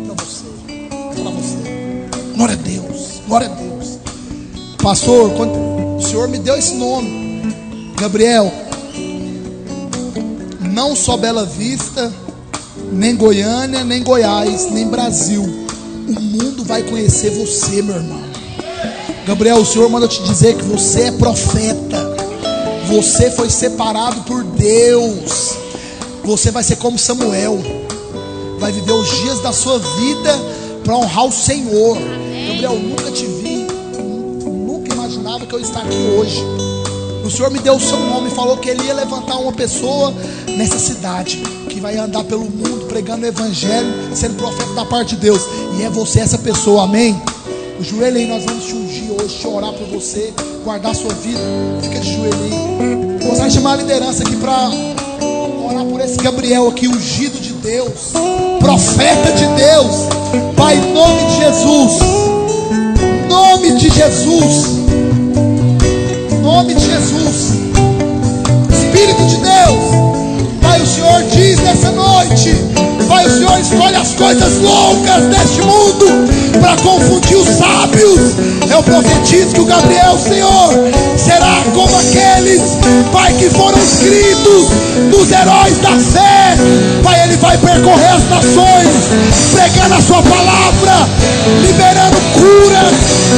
Para 0.07 0.15
você. 0.25 0.45
Para 1.21 1.31
você. 1.31 2.37
Glória 2.37 2.55
a 2.55 2.59
Deus. 2.59 3.21
Glória 3.27 3.47
a 3.49 3.55
Deus. 3.55 3.99
Pastor, 4.83 5.33
o 5.33 6.01
Senhor 6.01 6.29
me 6.29 6.39
deu 6.39 6.57
esse 6.57 6.75
nome, 6.75 7.53
Gabriel, 8.01 8.51
não 10.61 10.95
só 10.95 11.17
Bela 11.17 11.45
Vista, 11.45 12.13
nem 12.93 13.17
Goiânia, 13.17 13.85
nem 13.85 14.03
Goiás, 14.03 14.71
nem 14.71 14.87
Brasil. 14.87 15.43
O 15.43 16.21
mundo 16.21 16.65
vai 16.65 16.85
conhecer 16.85 17.31
você, 17.31 17.83
meu 17.83 17.97
irmão. 17.97 18.23
Gabriel, 19.27 19.59
o 19.59 19.67
Senhor 19.67 19.91
manda 19.91 20.07
te 20.07 20.23
dizer 20.23 20.57
que 20.57 20.65
você 20.65 21.03
é 21.03 21.13
profeta. 21.13 22.08
Você 22.89 23.31
foi 23.31 23.51
separado 23.51 24.23
por 24.23 24.43
Deus. 24.43 25.57
Você 26.25 26.51
vai 26.51 26.63
ser 26.63 26.77
como 26.77 26.99
Samuel. 26.99 27.59
Vai 28.59 28.73
viver 28.73 28.93
os 28.93 29.09
dias 29.11 29.41
da 29.41 29.53
sua 29.53 29.79
vida 29.79 30.35
para 30.83 30.97
honrar 30.97 31.27
o 31.27 31.33
Senhor. 31.33 31.99
Gabriel, 31.99 32.73
eu 32.73 32.79
nunca 32.81 33.11
te 33.11 33.27
vi. 33.27 33.67
Nunca 34.43 34.95
imaginava 34.95 35.45
que 35.45 35.55
eu 35.55 35.59
ia 35.59 35.67
estar 35.67 35.81
aqui 35.81 35.97
hoje. 36.19 36.43
O 37.23 37.31
Senhor 37.31 37.51
me 37.51 37.59
deu 37.59 37.75
o 37.75 37.81
seu 37.81 37.99
nome 37.99 38.29
e 38.29 38.35
falou 38.35 38.57
que 38.57 38.71
Ele 38.71 38.83
ia 38.83 38.95
levantar 38.95 39.37
uma 39.37 39.53
pessoa 39.53 40.15
nessa 40.57 40.79
cidade 40.79 41.43
que 41.69 41.79
vai 41.81 41.99
andar 41.99 42.25
pelo 42.25 42.45
mundo 42.45 42.87
pregando 42.89 43.27
o 43.27 43.29
Evangelho, 43.29 44.17
sendo 44.17 44.37
profeta 44.37 44.73
da 44.73 44.87
parte 44.87 45.15
de 45.15 45.21
Deus. 45.21 45.43
E 45.79 45.83
é 45.83 45.91
você 45.91 46.21
essa 46.21 46.39
pessoa, 46.39 46.85
amém? 46.85 47.21
O 47.79 47.85
joelho 47.85 48.17
aí, 48.17 48.27
nós 48.27 48.47
vamos 48.47 48.65
te 48.65 48.73
ungir 48.73 49.13
hoje, 49.13 49.41
te 49.41 49.47
orar 49.47 49.75
por 49.75 49.87
você, 49.89 50.33
guardar 50.65 50.93
a 50.93 50.95
sua 50.95 51.13
vida. 51.15 51.41
Fica 51.83 52.01
de 52.01 52.15
joelho 52.15 52.35
aí. 52.35 53.27
Vou 53.27 53.51
chamar 53.51 53.75
a 53.75 53.77
liderança 53.77 54.23
aqui 54.23 54.37
para 54.37 54.71
orar 55.71 55.85
por 55.85 56.01
esse 56.01 56.17
Gabriel 56.19 56.69
aqui, 56.69 56.89
ungido 56.89 57.39
de 57.41 57.53
Deus, 57.55 58.13
profeta 58.61 59.33
de 59.33 59.47
Deus. 59.47 60.09
Pai, 60.57 60.77
em 60.77 60.93
nome 60.93 61.25
de 61.25 61.37
Jesus, 61.37 61.99
nome 63.29 63.73
de 63.73 63.91
Jesus, 63.91 64.79
nome 66.43 66.75
de 66.75 66.85
Jesus, 66.85 67.53
Espírito 68.71 69.25
de 69.27 69.37
Deus, 69.37 69.79
Pai, 70.61 70.81
o 70.81 70.87
Senhor 70.87 71.23
diz 71.31 71.59
nessa 71.61 71.91
noite, 71.91 72.55
Pai, 73.19 73.27
o 73.27 73.31
Senhor 73.31 73.59
escolhe 73.59 73.97
as 73.97 74.15
coisas 74.15 74.59
loucas 74.59 75.27
deste 75.27 75.61
mundo 75.63 76.07
para 76.61 76.77
confundir 76.77 77.37
os 77.37 77.49
sábios. 77.49 78.37
Eu 78.71 78.81
profetizo 78.81 79.55
que 79.55 79.61
o 79.61 79.65
Gabriel, 79.65 80.17
Senhor, 80.17 80.71
será 81.17 81.65
como 81.75 81.99
aqueles, 81.99 82.79
Pai, 83.11 83.33
que 83.33 83.51
foram 83.51 83.77
escritos 83.77 84.69
dos 85.11 85.33
heróis 85.33 85.79
da 85.79 85.99
fé. 85.99 86.57
Pai, 87.03 87.25
ele 87.25 87.37
vai 87.39 87.59
percorrer 87.59 88.15
as 88.15 88.29
nações, 88.31 89.11
pregando 89.51 89.95
a 89.97 90.01
sua 90.01 90.23
palavra, 90.23 91.09
liberando 91.61 92.19
curas, 92.35 92.95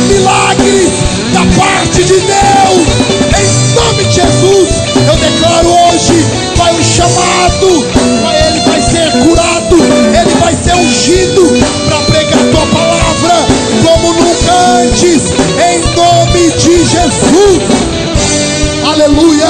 milagres 0.09 0.91
da 1.33 1.41
parte 1.59 2.05
de 2.05 2.21
Deus. 2.21 2.87
Em 3.35 3.75
nome 3.77 4.05
de 4.05 4.15
Jesus, 4.15 4.69
eu 5.09 5.17
declaro 5.17 5.69
hoje, 5.89 6.27
Pai, 6.59 6.75
um 6.75 6.83
chamado. 6.83 8.00
Jesus. 16.91 17.63
Aleluia. 18.85 19.47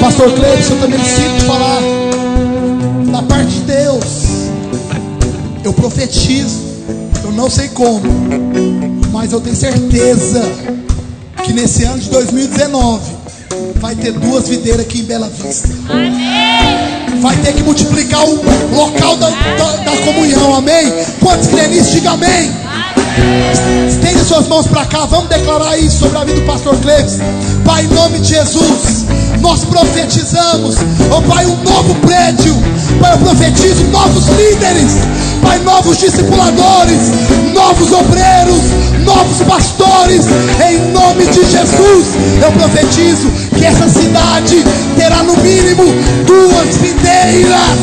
Pastor 0.00 0.32
Cleibson, 0.32 0.74
eu 0.74 0.80
também 0.80 0.98
sinto 0.98 1.44
falar 1.44 1.80
da 3.12 3.22
parte 3.22 3.50
de 3.50 3.60
Deus. 3.60 4.04
Eu 5.64 5.72
profetizo, 5.72 6.58
eu 7.22 7.30
não 7.32 7.48
sei 7.48 7.68
como, 7.68 8.02
mas 9.12 9.32
eu 9.32 9.40
tenho 9.40 9.54
certeza 9.54 10.42
que 11.44 11.52
nesse 11.52 11.84
ano 11.84 11.98
de 11.98 12.10
2019 12.10 13.00
vai 13.76 13.94
ter 13.94 14.12
duas 14.12 14.48
videiras 14.48 14.80
aqui 14.80 15.00
em 15.00 15.04
Bela 15.04 15.28
Vista. 15.28 15.68
Vai 17.20 17.36
ter 17.36 17.52
que 17.52 17.62
multiplicar 17.62 18.24
o 18.24 18.42
local 18.74 19.16
da, 19.16 19.28
da, 19.28 19.76
da 19.84 19.96
comunhão, 20.04 20.56
amém? 20.56 20.92
Quantos 21.20 21.46
creem 21.48 21.68
nisso, 21.68 21.92
diga 21.92 22.10
amém. 22.12 22.67
Estende 23.88 24.24
suas 24.24 24.48
mãos 24.48 24.66
para 24.66 24.84
cá, 24.84 25.06
vamos 25.06 25.28
declarar 25.28 25.78
isso 25.78 26.00
sobre 26.00 26.18
a 26.18 26.24
vida 26.24 26.40
do 26.40 26.46
pastor 26.46 26.76
Cleves. 26.76 27.18
Pai, 27.64 27.84
em 27.84 27.88
nome 27.88 28.18
de 28.20 28.28
Jesus, 28.28 29.06
nós 29.40 29.64
profetizamos, 29.64 30.76
oh 31.10 31.22
Pai, 31.22 31.46
um 31.46 31.56
novo 31.62 31.94
prédio. 31.96 32.54
Pai, 33.00 33.14
eu 33.14 33.18
profetizo 33.18 33.84
novos 33.84 34.26
líderes, 34.28 34.98
Pai, 35.42 35.58
novos 35.60 35.98
discipuladores, 35.98 37.10
novos 37.54 37.92
obreiros, 37.92 38.62
novos 39.04 39.42
pastores. 39.42 40.26
Em 40.68 40.92
nome 40.92 41.26
de 41.26 41.42
Jesus, 41.44 42.06
eu 42.42 42.52
profetizo 42.52 43.30
que 43.56 43.64
essa 43.64 43.88
cidade 43.88 44.64
terá 44.96 45.22
no 45.22 45.36
mínimo 45.38 45.84
duas 46.26 46.76
videiras, 46.76 47.78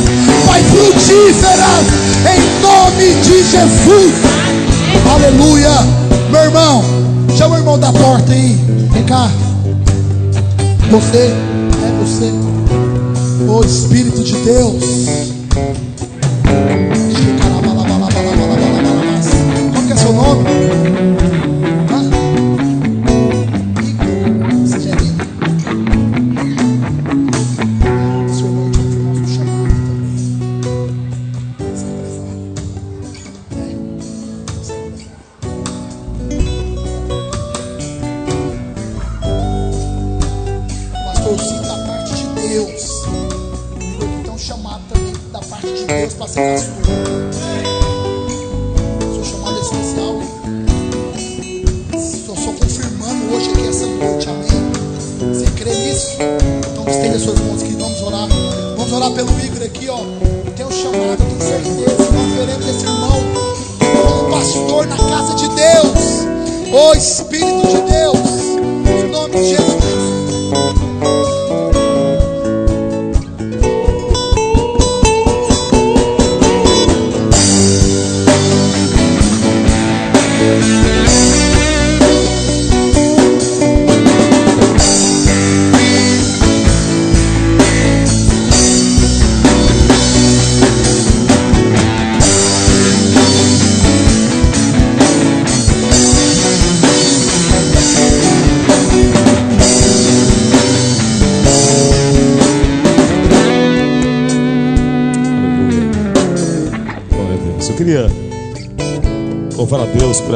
Pai, 0.46 0.64
frutíferas. 0.64 1.86
Em 2.26 2.62
nome 2.62 3.14
de 3.22 3.44
Jesus. 3.44 4.45
Aleluia. 5.14 5.72
Meu 6.32 6.42
irmão, 6.42 6.84
chama 7.38 7.56
o 7.56 7.58
irmão 7.60 7.80
da 7.80 7.92
porta 7.92 8.32
aí. 8.32 8.56
Vem 8.92 9.04
cá. 9.04 9.30
Você, 10.92 11.18
é 11.28 11.92
você. 12.00 12.32
O 13.48 13.64
Espírito 13.64 14.24
de 14.24 14.36
Deus. 14.38 15.25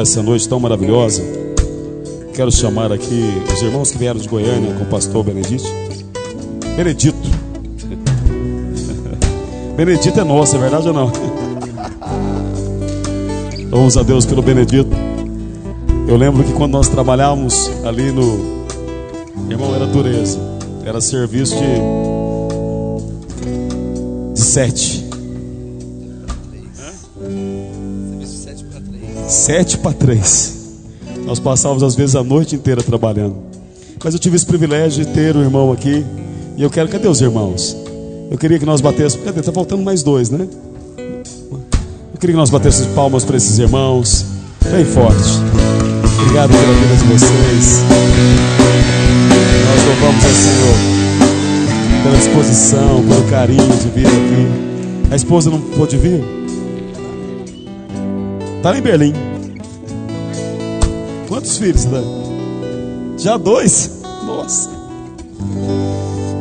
essa 0.00 0.22
noite 0.22 0.48
tão 0.48 0.58
maravilhosa. 0.58 1.22
Quero 2.34 2.50
chamar 2.50 2.90
aqui 2.92 3.22
os 3.52 3.60
irmãos 3.62 3.90
que 3.90 3.98
vieram 3.98 4.18
de 4.18 4.26
Goiânia 4.28 4.72
com 4.74 4.84
o 4.84 4.86
pastor 4.86 5.22
Benedito. 5.22 5.64
Benedito. 6.76 7.16
Benedito 9.76 10.18
é 10.18 10.24
nosso, 10.24 10.56
é 10.56 10.58
verdade 10.58 10.88
ou 10.88 10.94
não? 10.94 11.12
Vamos 13.70 13.96
a 13.96 14.02
Deus 14.02 14.26
pelo 14.26 14.42
Benedito. 14.42 14.90
Eu 16.08 16.16
lembro 16.16 16.42
que 16.42 16.52
quando 16.54 16.72
nós 16.72 16.88
trabalhávamos 16.88 17.70
ali 17.84 18.10
no. 18.10 18.58
Irmão, 19.48 19.72
era 19.74 19.86
dureza. 19.86 20.40
Era 20.84 21.00
serviço 21.00 21.54
de. 21.56 21.62
de 24.32 24.40
sete. 24.40 24.89
Sete 29.40 29.78
para 29.78 29.94
três. 29.94 30.52
Nós 31.24 31.40
passávamos 31.40 31.82
às 31.82 31.94
vezes 31.94 32.14
a 32.14 32.22
noite 32.22 32.54
inteira 32.54 32.82
trabalhando. 32.82 33.36
Mas 34.04 34.12
eu 34.12 34.20
tive 34.20 34.36
esse 34.36 34.44
privilégio 34.44 35.02
de 35.02 35.12
ter 35.12 35.34
um 35.34 35.40
irmão 35.40 35.72
aqui. 35.72 36.04
E 36.58 36.62
eu 36.62 36.68
quero. 36.68 36.90
Cadê 36.90 37.08
os 37.08 37.22
irmãos? 37.22 37.74
Eu 38.30 38.36
queria 38.36 38.58
que 38.58 38.66
nós 38.66 38.82
batêssemos. 38.82 39.24
Cadê? 39.24 39.40
Tá 39.40 39.50
faltando 39.50 39.82
mais 39.82 40.02
dois, 40.02 40.28
né? 40.28 40.46
Eu 40.98 42.20
queria 42.20 42.34
que 42.34 42.38
nós 42.38 42.50
batêssemos 42.50 42.92
palmas 42.92 43.24
para 43.24 43.38
esses 43.38 43.58
irmãos. 43.58 44.26
Bem 44.70 44.84
forte. 44.84 45.30
Obrigado 46.20 46.50
pela 46.50 46.74
vida 46.74 46.96
de 46.96 47.04
vocês. 47.04 47.82
Nós 49.66 49.86
louvamos 49.86 50.22
ao 50.22 50.30
Senhor 50.32 50.76
pela 52.02 52.16
disposição, 52.18 53.02
pelo 53.08 53.24
carinho 53.30 53.76
de 53.78 53.88
vir 53.88 54.06
aqui. 54.06 55.10
A 55.10 55.16
esposa 55.16 55.48
não 55.48 55.62
pôde 55.62 55.96
vir? 55.96 56.22
Está 58.58 58.76
em 58.76 58.82
Berlim. 58.82 59.29
Quantos 61.40 61.56
filhos, 61.56 61.86
né? 61.86 62.02
Já 63.16 63.38
dois? 63.38 64.02
Nossa. 64.26 64.68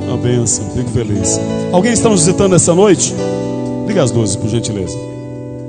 Uma 0.05 0.17
benção, 0.17 0.69
fico 0.71 0.89
feliz. 0.89 1.39
Alguém 1.71 1.93
está 1.93 2.09
nos 2.09 2.25
visitando 2.25 2.53
essa 2.53 2.75
noite? 2.75 3.15
Liga 3.87 4.03
as 4.03 4.11
luzes, 4.11 4.35
por 4.35 4.49
gentileza. 4.49 4.97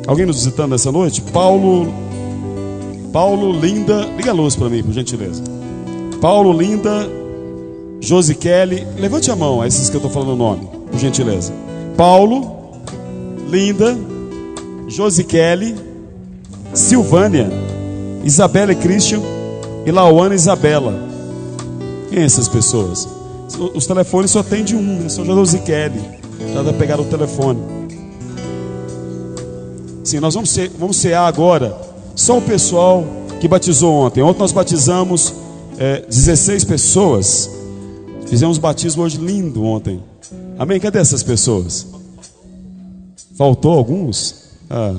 Alguém 0.05 0.27
nos 0.27 0.35
visitando 0.35 0.75
essa 0.75 0.91
noite? 0.91 1.23
Paulo. 1.23 1.95
Paulo, 3.13 3.53
Linda. 3.53 4.05
Liga 4.17 4.33
a 4.33 4.35
luz 4.35 4.57
para 4.57 4.69
mim, 4.69 4.83
por 4.83 4.93
gentileza. 4.93 5.45
Paulo, 6.21 6.53
Linda. 6.53 7.09
Josi 8.01 8.35
Kelly. 8.35 8.85
Levante 8.99 9.31
a 9.31 9.37
mão, 9.37 9.65
esses 9.65 9.89
que 9.89 9.95
eu 9.95 9.99
estou 9.99 10.11
falando 10.11 10.33
o 10.33 10.37
nome, 10.37 10.69
por 10.91 10.99
gentileza. 10.99 11.53
Paulo, 11.97 12.51
Linda. 13.49 13.97
Josi 14.89 15.23
Kelly. 15.23 15.77
Silvânia. 16.75 17.49
Isabela 18.25 18.73
e 18.73 18.77
Christian. 18.77 19.21
E 19.87 19.91
Lauana 19.91 20.35
e 20.35 20.37
Isabela. 20.37 20.95
Quem 22.11 22.21
é 22.21 22.25
essas 22.25 22.49
pessoas? 22.49 23.09
Os 23.75 23.87
telefones 23.87 24.31
só 24.31 24.43
tem 24.43 24.65
de 24.65 24.77
um, 24.77 25.01
né? 25.01 25.09
São 25.09 25.25
Josi 25.25 25.61
Kelly. 25.61 26.01
Já 26.53 26.63
vai 26.63 26.73
pegar 26.73 27.01
o 27.01 27.05
telefone. 27.05 27.61
Sim, 30.05 30.21
nós 30.21 30.35
vamos, 30.35 30.51
ser, 30.51 30.71
vamos 30.79 30.97
cear 30.97 31.27
agora 31.27 31.77
só 32.15 32.39
o 32.39 32.43
pessoal 32.43 33.05
que 33.41 33.47
batizou 33.47 33.95
ontem. 33.95 34.23
Ontem 34.23 34.41
nós 34.41 34.53
batizamos 34.53 35.33
é, 35.79 36.05
16 36.09 36.65
pessoas. 36.65 37.51
Fizemos 38.27 38.59
batismo 38.59 39.03
hoje 39.03 39.19
lindo 39.19 39.65
ontem. 39.65 40.03
Amém? 40.59 40.79
Cadê 40.79 40.99
essas 40.99 41.23
pessoas? 41.23 41.87
Faltou 43.37 43.73
alguns? 43.73 44.51
Ah, 44.69 44.95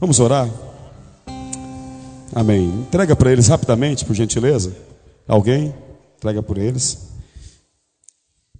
vamos 0.00 0.20
orar? 0.20 0.48
Amém. 2.34 2.64
Entrega 2.64 3.14
para 3.14 3.30
eles 3.30 3.46
rapidamente, 3.46 4.04
por 4.04 4.14
gentileza. 4.14 4.72
Alguém? 5.28 5.72
Entrega 6.16 6.42
por 6.42 6.58
eles. 6.58 6.98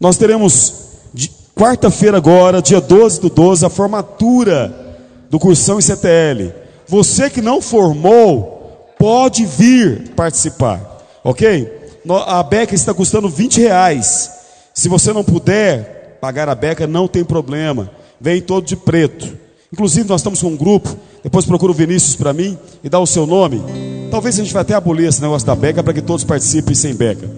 Nós 0.00 0.16
teremos 0.16 0.92
quarta-feira 1.56 2.16
agora, 2.16 2.62
dia 2.62 2.80
12 2.80 3.20
do 3.20 3.28
12, 3.28 3.66
a 3.66 3.70
formatura 3.70 4.72
do 5.28 5.38
cursão 5.38 5.78
ICTL. 5.78 6.52
Você 6.86 7.28
que 7.28 7.42
não 7.42 7.60
formou, 7.60 8.94
pode 8.98 9.44
vir 9.44 10.10
participar, 10.10 11.04
ok? 11.24 12.00
A 12.26 12.42
beca 12.42 12.74
está 12.74 12.94
custando 12.94 13.28
20 13.28 13.60
reais. 13.60 14.30
Se 14.72 14.88
você 14.88 15.12
não 15.12 15.24
puder 15.24 16.18
pagar 16.20 16.48
a 16.48 16.54
beca, 16.54 16.86
não 16.86 17.08
tem 17.08 17.24
problema. 17.24 17.90
Vem 18.20 18.40
todo 18.40 18.66
de 18.66 18.76
preto. 18.76 19.36
Inclusive, 19.72 20.08
nós 20.08 20.20
estamos 20.20 20.40
com 20.40 20.48
um 20.48 20.56
grupo. 20.56 20.96
Depois 21.24 21.46
procura 21.46 21.72
o 21.72 21.74
Vinícius 21.74 22.14
para 22.16 22.34
mim 22.34 22.56
e 22.84 22.88
dá 22.90 23.00
o 23.00 23.06
seu 23.06 23.26
nome. 23.26 23.62
Talvez 24.10 24.38
a 24.38 24.44
gente 24.44 24.52
vai 24.52 24.60
até 24.60 24.74
abolir 24.74 25.08
esse 25.08 25.22
negócio 25.22 25.46
da 25.46 25.54
beca 25.56 25.82
para 25.82 25.94
que 25.94 26.02
todos 26.02 26.22
participem 26.22 26.74
sem 26.74 26.94
beca. 26.94 27.28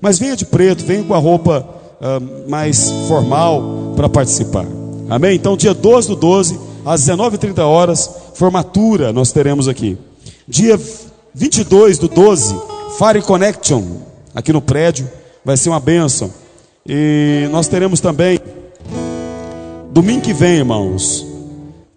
Mas 0.00 0.18
venha 0.18 0.36
de 0.36 0.44
preto, 0.44 0.84
venha 0.84 1.04
com 1.04 1.14
a 1.14 1.18
roupa 1.18 1.64
uh, 2.00 2.50
mais 2.50 2.90
formal 3.06 3.94
para 3.94 4.08
participar. 4.08 4.66
Amém? 5.08 5.36
Então, 5.36 5.56
dia 5.56 5.72
12 5.72 6.08
do 6.08 6.16
12, 6.16 6.58
às 6.84 7.02
19h30 7.02 7.60
horas, 7.60 8.10
formatura 8.34 9.12
nós 9.12 9.30
teremos 9.30 9.68
aqui. 9.68 9.96
Dia 10.48 10.78
22 11.32 11.98
do 11.98 12.08
12, 12.08 12.54
Fire 12.98 13.22
Connection, 13.22 13.82
aqui 14.34 14.52
no 14.52 14.60
prédio, 14.60 15.08
vai 15.44 15.56
ser 15.56 15.68
uma 15.68 15.80
bênção. 15.80 16.30
E 16.84 17.48
nós 17.52 17.68
teremos 17.68 18.00
também, 18.00 18.40
domingo 19.92 20.22
que 20.22 20.32
vem, 20.32 20.56
irmãos, 20.56 21.24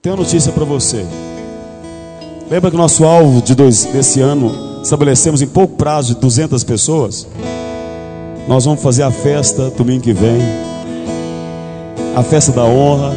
tem 0.02 0.12
uma 0.12 0.20
notícia 0.20 0.52
para 0.52 0.64
você. 0.64 1.04
Lembra 2.50 2.72
que 2.72 2.76
o 2.76 2.80
nosso 2.80 3.06
alvo 3.06 3.44
de 3.44 3.54
dois, 3.54 3.86
desse 3.86 4.22
ano 4.22 4.82
estabelecemos 4.82 5.40
em 5.40 5.48
pouco 5.48 5.76
prazo 5.76 6.16
de 6.16 6.22
200 6.22 6.64
pessoas? 6.64 7.28
Nós 8.48 8.66
vamos 8.66 8.82
fazer 8.82 9.04
a 9.04 9.12
festa 9.12 9.70
domingo 9.70 10.02
que 10.02 10.14
vem, 10.14 10.42
a 12.16 12.24
festa 12.24 12.52
da 12.52 12.66
honra 12.66 13.14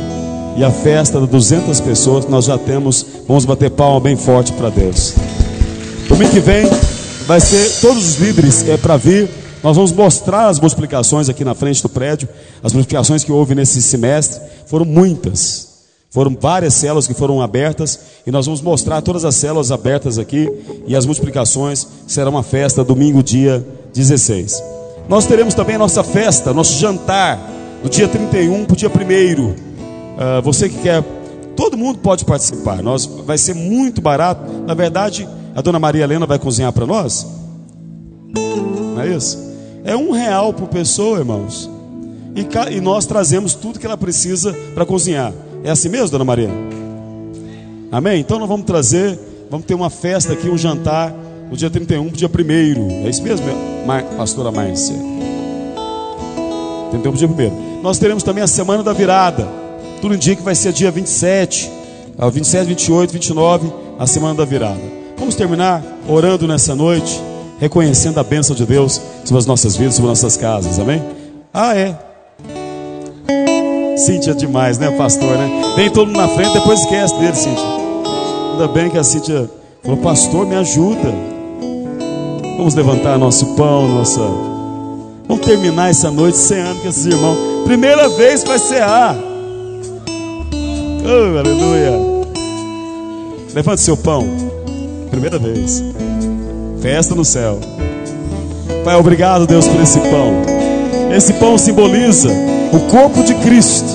e 0.54 0.62
a 0.62 0.70
festa 0.70 1.18
de 1.18 1.26
200 1.26 1.80
pessoas. 1.80 2.26
Nós 2.26 2.44
já 2.44 2.58
temos, 2.58 3.06
vamos 3.26 3.46
bater 3.46 3.70
palma 3.70 4.00
bem 4.00 4.16
forte 4.16 4.52
para 4.52 4.68
Deus. 4.68 5.14
Domingo 6.10 6.30
que 6.30 6.40
vem 6.40 6.68
vai 7.26 7.40
ser 7.40 7.80
todos 7.80 8.06
os 8.06 8.16
líderes 8.16 8.68
é 8.68 8.76
para 8.76 8.98
vir. 8.98 9.30
Nós 9.62 9.76
vamos 9.76 9.92
mostrar 9.92 10.48
as 10.48 10.60
multiplicações 10.60 11.30
aqui 11.30 11.42
na 11.42 11.54
frente 11.54 11.80
do 11.80 11.88
prédio. 11.88 12.28
As 12.62 12.74
multiplicações 12.74 13.24
que 13.24 13.32
houve 13.32 13.54
nesse 13.54 13.80
semestre 13.80 14.42
foram 14.66 14.84
muitas. 14.84 15.71
Foram 16.12 16.36
várias 16.38 16.74
células 16.74 17.06
que 17.08 17.14
foram 17.14 17.40
abertas 17.40 17.98
e 18.26 18.30
nós 18.30 18.44
vamos 18.44 18.60
mostrar 18.60 19.00
todas 19.00 19.24
as 19.24 19.34
células 19.34 19.72
abertas 19.72 20.18
aqui 20.18 20.46
e 20.86 20.94
as 20.94 21.06
multiplicações. 21.06 21.88
Será 22.06 22.28
uma 22.28 22.42
festa 22.42 22.84
domingo, 22.84 23.22
dia 23.22 23.66
16. 23.94 24.62
Nós 25.08 25.24
teremos 25.24 25.54
também 25.54 25.76
a 25.76 25.78
nossa 25.78 26.04
festa, 26.04 26.52
nosso 26.52 26.78
jantar, 26.78 27.40
do 27.82 27.88
dia 27.88 28.06
31 28.06 28.66
para 28.66 28.74
o 28.74 28.76
dia 28.76 28.90
1. 28.90 28.92
Uh, 28.92 29.54
você 30.44 30.68
que 30.68 30.82
quer, 30.82 31.02
todo 31.56 31.78
mundo 31.78 31.98
pode 32.00 32.26
participar. 32.26 32.82
Nós, 32.82 33.06
vai 33.06 33.38
ser 33.38 33.54
muito 33.54 34.02
barato. 34.02 34.52
Na 34.66 34.74
verdade, 34.74 35.26
a 35.54 35.62
dona 35.62 35.78
Maria 35.78 36.04
Helena 36.04 36.26
vai 36.26 36.38
cozinhar 36.38 36.74
para 36.74 36.84
nós. 36.84 37.26
Não 38.34 39.00
é 39.00 39.08
isso? 39.08 39.38
É 39.82 39.96
um 39.96 40.10
real 40.10 40.52
por 40.52 40.68
pessoa, 40.68 41.20
irmãos. 41.20 41.70
E, 42.36 42.76
e 42.76 42.80
nós 42.82 43.06
trazemos 43.06 43.54
tudo 43.54 43.78
que 43.78 43.86
ela 43.86 43.96
precisa 43.96 44.54
para 44.74 44.84
cozinhar. 44.84 45.32
É 45.64 45.70
assim 45.70 45.88
mesmo, 45.88 46.10
dona 46.10 46.24
Maria? 46.24 46.50
Amém? 47.90 48.20
Então 48.20 48.38
nós 48.38 48.48
vamos 48.48 48.66
trazer, 48.66 49.18
vamos 49.50 49.66
ter 49.66 49.74
uma 49.74 49.90
festa 49.90 50.32
aqui, 50.32 50.48
um 50.48 50.58
jantar, 50.58 51.14
no 51.50 51.56
dia 51.56 51.68
31 51.68 52.08
para 52.08 52.14
o 52.14 52.16
dia 52.16 52.30
1 52.78 53.06
É 53.06 53.10
isso 53.10 53.22
mesmo, 53.22 53.46
pastora 54.16 54.50
Márcia? 54.50 54.96
31 56.90 57.00
para 57.02 57.10
o 57.10 57.14
dia 57.14 57.28
1 57.28 57.82
Nós 57.82 57.98
teremos 57.98 58.22
também 58.22 58.42
a 58.42 58.46
semana 58.46 58.82
da 58.82 58.92
virada. 58.92 59.46
Tudo 60.00 60.14
indica 60.14 60.36
que 60.36 60.42
vai 60.42 60.54
ser 60.54 60.72
dia 60.72 60.90
27, 60.90 61.70
27, 62.32 62.66
28, 62.66 63.12
29, 63.12 63.72
a 63.98 64.06
semana 64.06 64.34
da 64.34 64.44
virada. 64.44 64.80
Vamos 65.18 65.34
terminar 65.34 65.82
orando 66.08 66.48
nessa 66.48 66.74
noite, 66.74 67.20
reconhecendo 67.60 68.18
a 68.18 68.24
bênção 68.24 68.56
de 68.56 68.66
Deus 68.66 69.00
sobre 69.24 69.38
as 69.38 69.46
nossas 69.46 69.76
vidas, 69.76 69.94
sobre 69.94 70.08
nossas 70.08 70.36
casas. 70.36 70.78
Amém? 70.80 71.00
Ah, 71.52 71.76
é. 71.76 72.11
Cíntia 74.06 74.34
demais, 74.34 74.78
né, 74.78 74.90
pastor, 74.90 75.36
né? 75.36 75.74
Vem 75.76 75.88
todo 75.90 76.08
mundo 76.08 76.16
na 76.16 76.28
frente, 76.28 76.52
depois 76.54 76.80
esquece 76.80 77.14
dele, 77.18 77.36
Cíntia. 77.36 77.64
Ainda 78.52 78.68
bem 78.68 78.90
que 78.90 78.98
a 78.98 79.04
Cíntia 79.04 79.48
falou, 79.82 79.98
pastor, 79.98 80.46
me 80.46 80.56
ajuda. 80.56 81.14
Vamos 82.56 82.74
levantar 82.74 83.16
nosso 83.16 83.46
pão, 83.54 83.88
nossa. 83.88 84.20
Vamos 85.28 85.46
terminar 85.46 85.90
essa 85.90 86.10
noite 86.10 86.36
ceando 86.36 86.80
com 86.80 86.88
esses 86.88 87.06
irmãos. 87.06 87.38
Primeira 87.64 88.08
vez 88.08 88.42
vai 88.42 88.58
cear. 88.58 89.16
Oh, 91.04 91.38
aleluia. 91.38 91.92
Levante 93.54 93.82
seu 93.82 93.96
pão. 93.96 94.26
Primeira 95.10 95.38
vez. 95.38 95.82
Festa 96.80 97.14
no 97.14 97.24
céu. 97.24 97.60
Pai, 98.84 98.96
obrigado, 98.96 99.46
Deus, 99.46 99.68
por 99.68 99.80
esse 99.80 100.00
pão. 100.00 100.42
Esse 101.14 101.34
pão 101.34 101.56
simboliza 101.56 102.51
o 102.72 102.80
corpo 102.90 103.22
de 103.22 103.34
Cristo, 103.34 103.88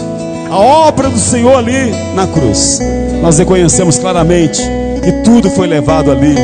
a 0.50 0.58
obra 0.58 1.10
do 1.10 1.20
Senhor 1.20 1.58
ali 1.58 1.92
na 2.16 2.28
cruz. 2.28 2.80
Nós 3.22 3.38
reconhecemos 3.38 3.98
claramente 3.98 4.62
que 5.04 5.12
tudo 5.24 5.50
foi 5.50 5.68
levado 5.68 6.12
ali. 6.12 6.36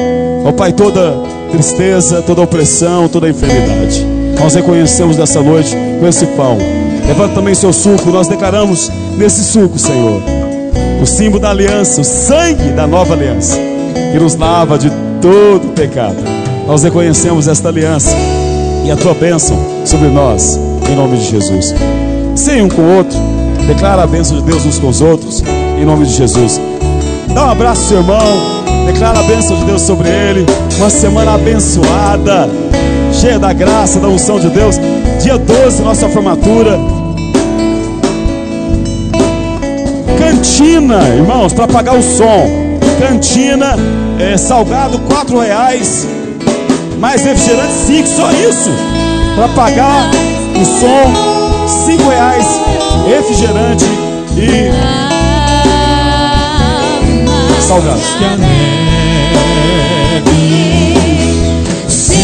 Ó 0.43 0.49
oh, 0.49 0.53
Pai, 0.53 0.73
toda 0.73 1.21
tristeza, 1.51 2.21
toda 2.21 2.41
opressão, 2.41 3.07
toda 3.07 3.29
enfermidade. 3.29 4.05
Nós 4.39 4.55
reconhecemos 4.55 5.17
nessa 5.17 5.41
noite 5.41 5.77
com 5.99 6.07
esse 6.07 6.25
pão 6.27 6.57
Levanta 7.07 7.35
também 7.35 7.53
seu 7.53 7.73
suco. 7.73 8.09
Nós 8.09 8.27
declaramos 8.27 8.91
nesse 9.17 9.43
suco, 9.43 9.77
Senhor, 9.77 10.21
o 11.01 11.05
símbolo 11.05 11.41
da 11.41 11.49
aliança, 11.49 12.01
o 12.01 12.03
sangue 12.03 12.71
da 12.71 12.87
nova 12.87 13.13
aliança, 13.13 13.57
que 14.11 14.19
nos 14.19 14.35
lava 14.35 14.77
de 14.77 14.91
todo 15.21 15.73
pecado. 15.73 16.17
Nós 16.65 16.83
reconhecemos 16.83 17.47
esta 17.47 17.69
aliança 17.69 18.15
e 18.85 18.91
a 18.91 18.95
tua 18.95 19.13
bênção 19.13 19.57
sobre 19.85 20.07
nós, 20.07 20.57
em 20.89 20.95
nome 20.95 21.17
de 21.17 21.29
Jesus. 21.29 21.73
Sem 22.35 22.63
um 22.63 22.69
com 22.69 22.81
o 22.81 22.97
outro, 22.97 23.17
declara 23.67 24.03
a 24.03 24.07
bênção 24.07 24.37
de 24.37 24.43
Deus 24.43 24.65
uns 24.65 24.79
com 24.79 24.87
os 24.87 25.01
outros, 25.01 25.43
em 25.79 25.85
nome 25.85 26.05
de 26.05 26.13
Jesus. 26.13 26.59
Dá 27.33 27.45
um 27.45 27.49
abraço 27.51 27.89
seu 27.89 27.97
irmão, 27.97 28.19
declara 28.87 29.19
a 29.19 29.23
bênção 29.23 29.55
de 29.57 29.65
Deus 29.65 29.81
sobre 29.83 30.09
ele. 30.09 30.45
Uma 30.77 30.89
semana 30.89 31.35
abençoada, 31.35 32.49
cheia 33.11 33.37
da 33.37 33.53
graça, 33.53 33.99
da 33.99 34.07
unção 34.07 34.39
de 34.39 34.49
Deus. 34.49 34.79
Dia 35.21 35.37
12, 35.37 35.83
nossa 35.83 36.09
formatura. 36.09 36.79
Cantina, 40.17 41.07
irmãos, 41.09 41.53
para 41.53 41.67
pagar 41.67 41.95
o 41.95 42.01
som. 42.01 42.49
Cantina, 42.99 43.75
é, 44.19 44.37
salgado 44.37 44.97
quatro 44.99 45.39
reais, 45.39 46.07
mais 46.99 47.23
refrigerante 47.23 47.73
cinco, 47.73 48.07
só 48.07 48.31
isso. 48.31 48.71
Para 49.35 49.47
pagar 49.49 50.09
o 50.59 50.65
som, 50.65 51.52
cinco 51.67 52.09
reais, 52.09 52.61
refrigerante 53.05 53.85
e 54.37 54.71
salgado. 57.61 58.01
Que 58.17 58.25
a 58.25 58.37
neve 58.37 58.53
se. 61.87 62.23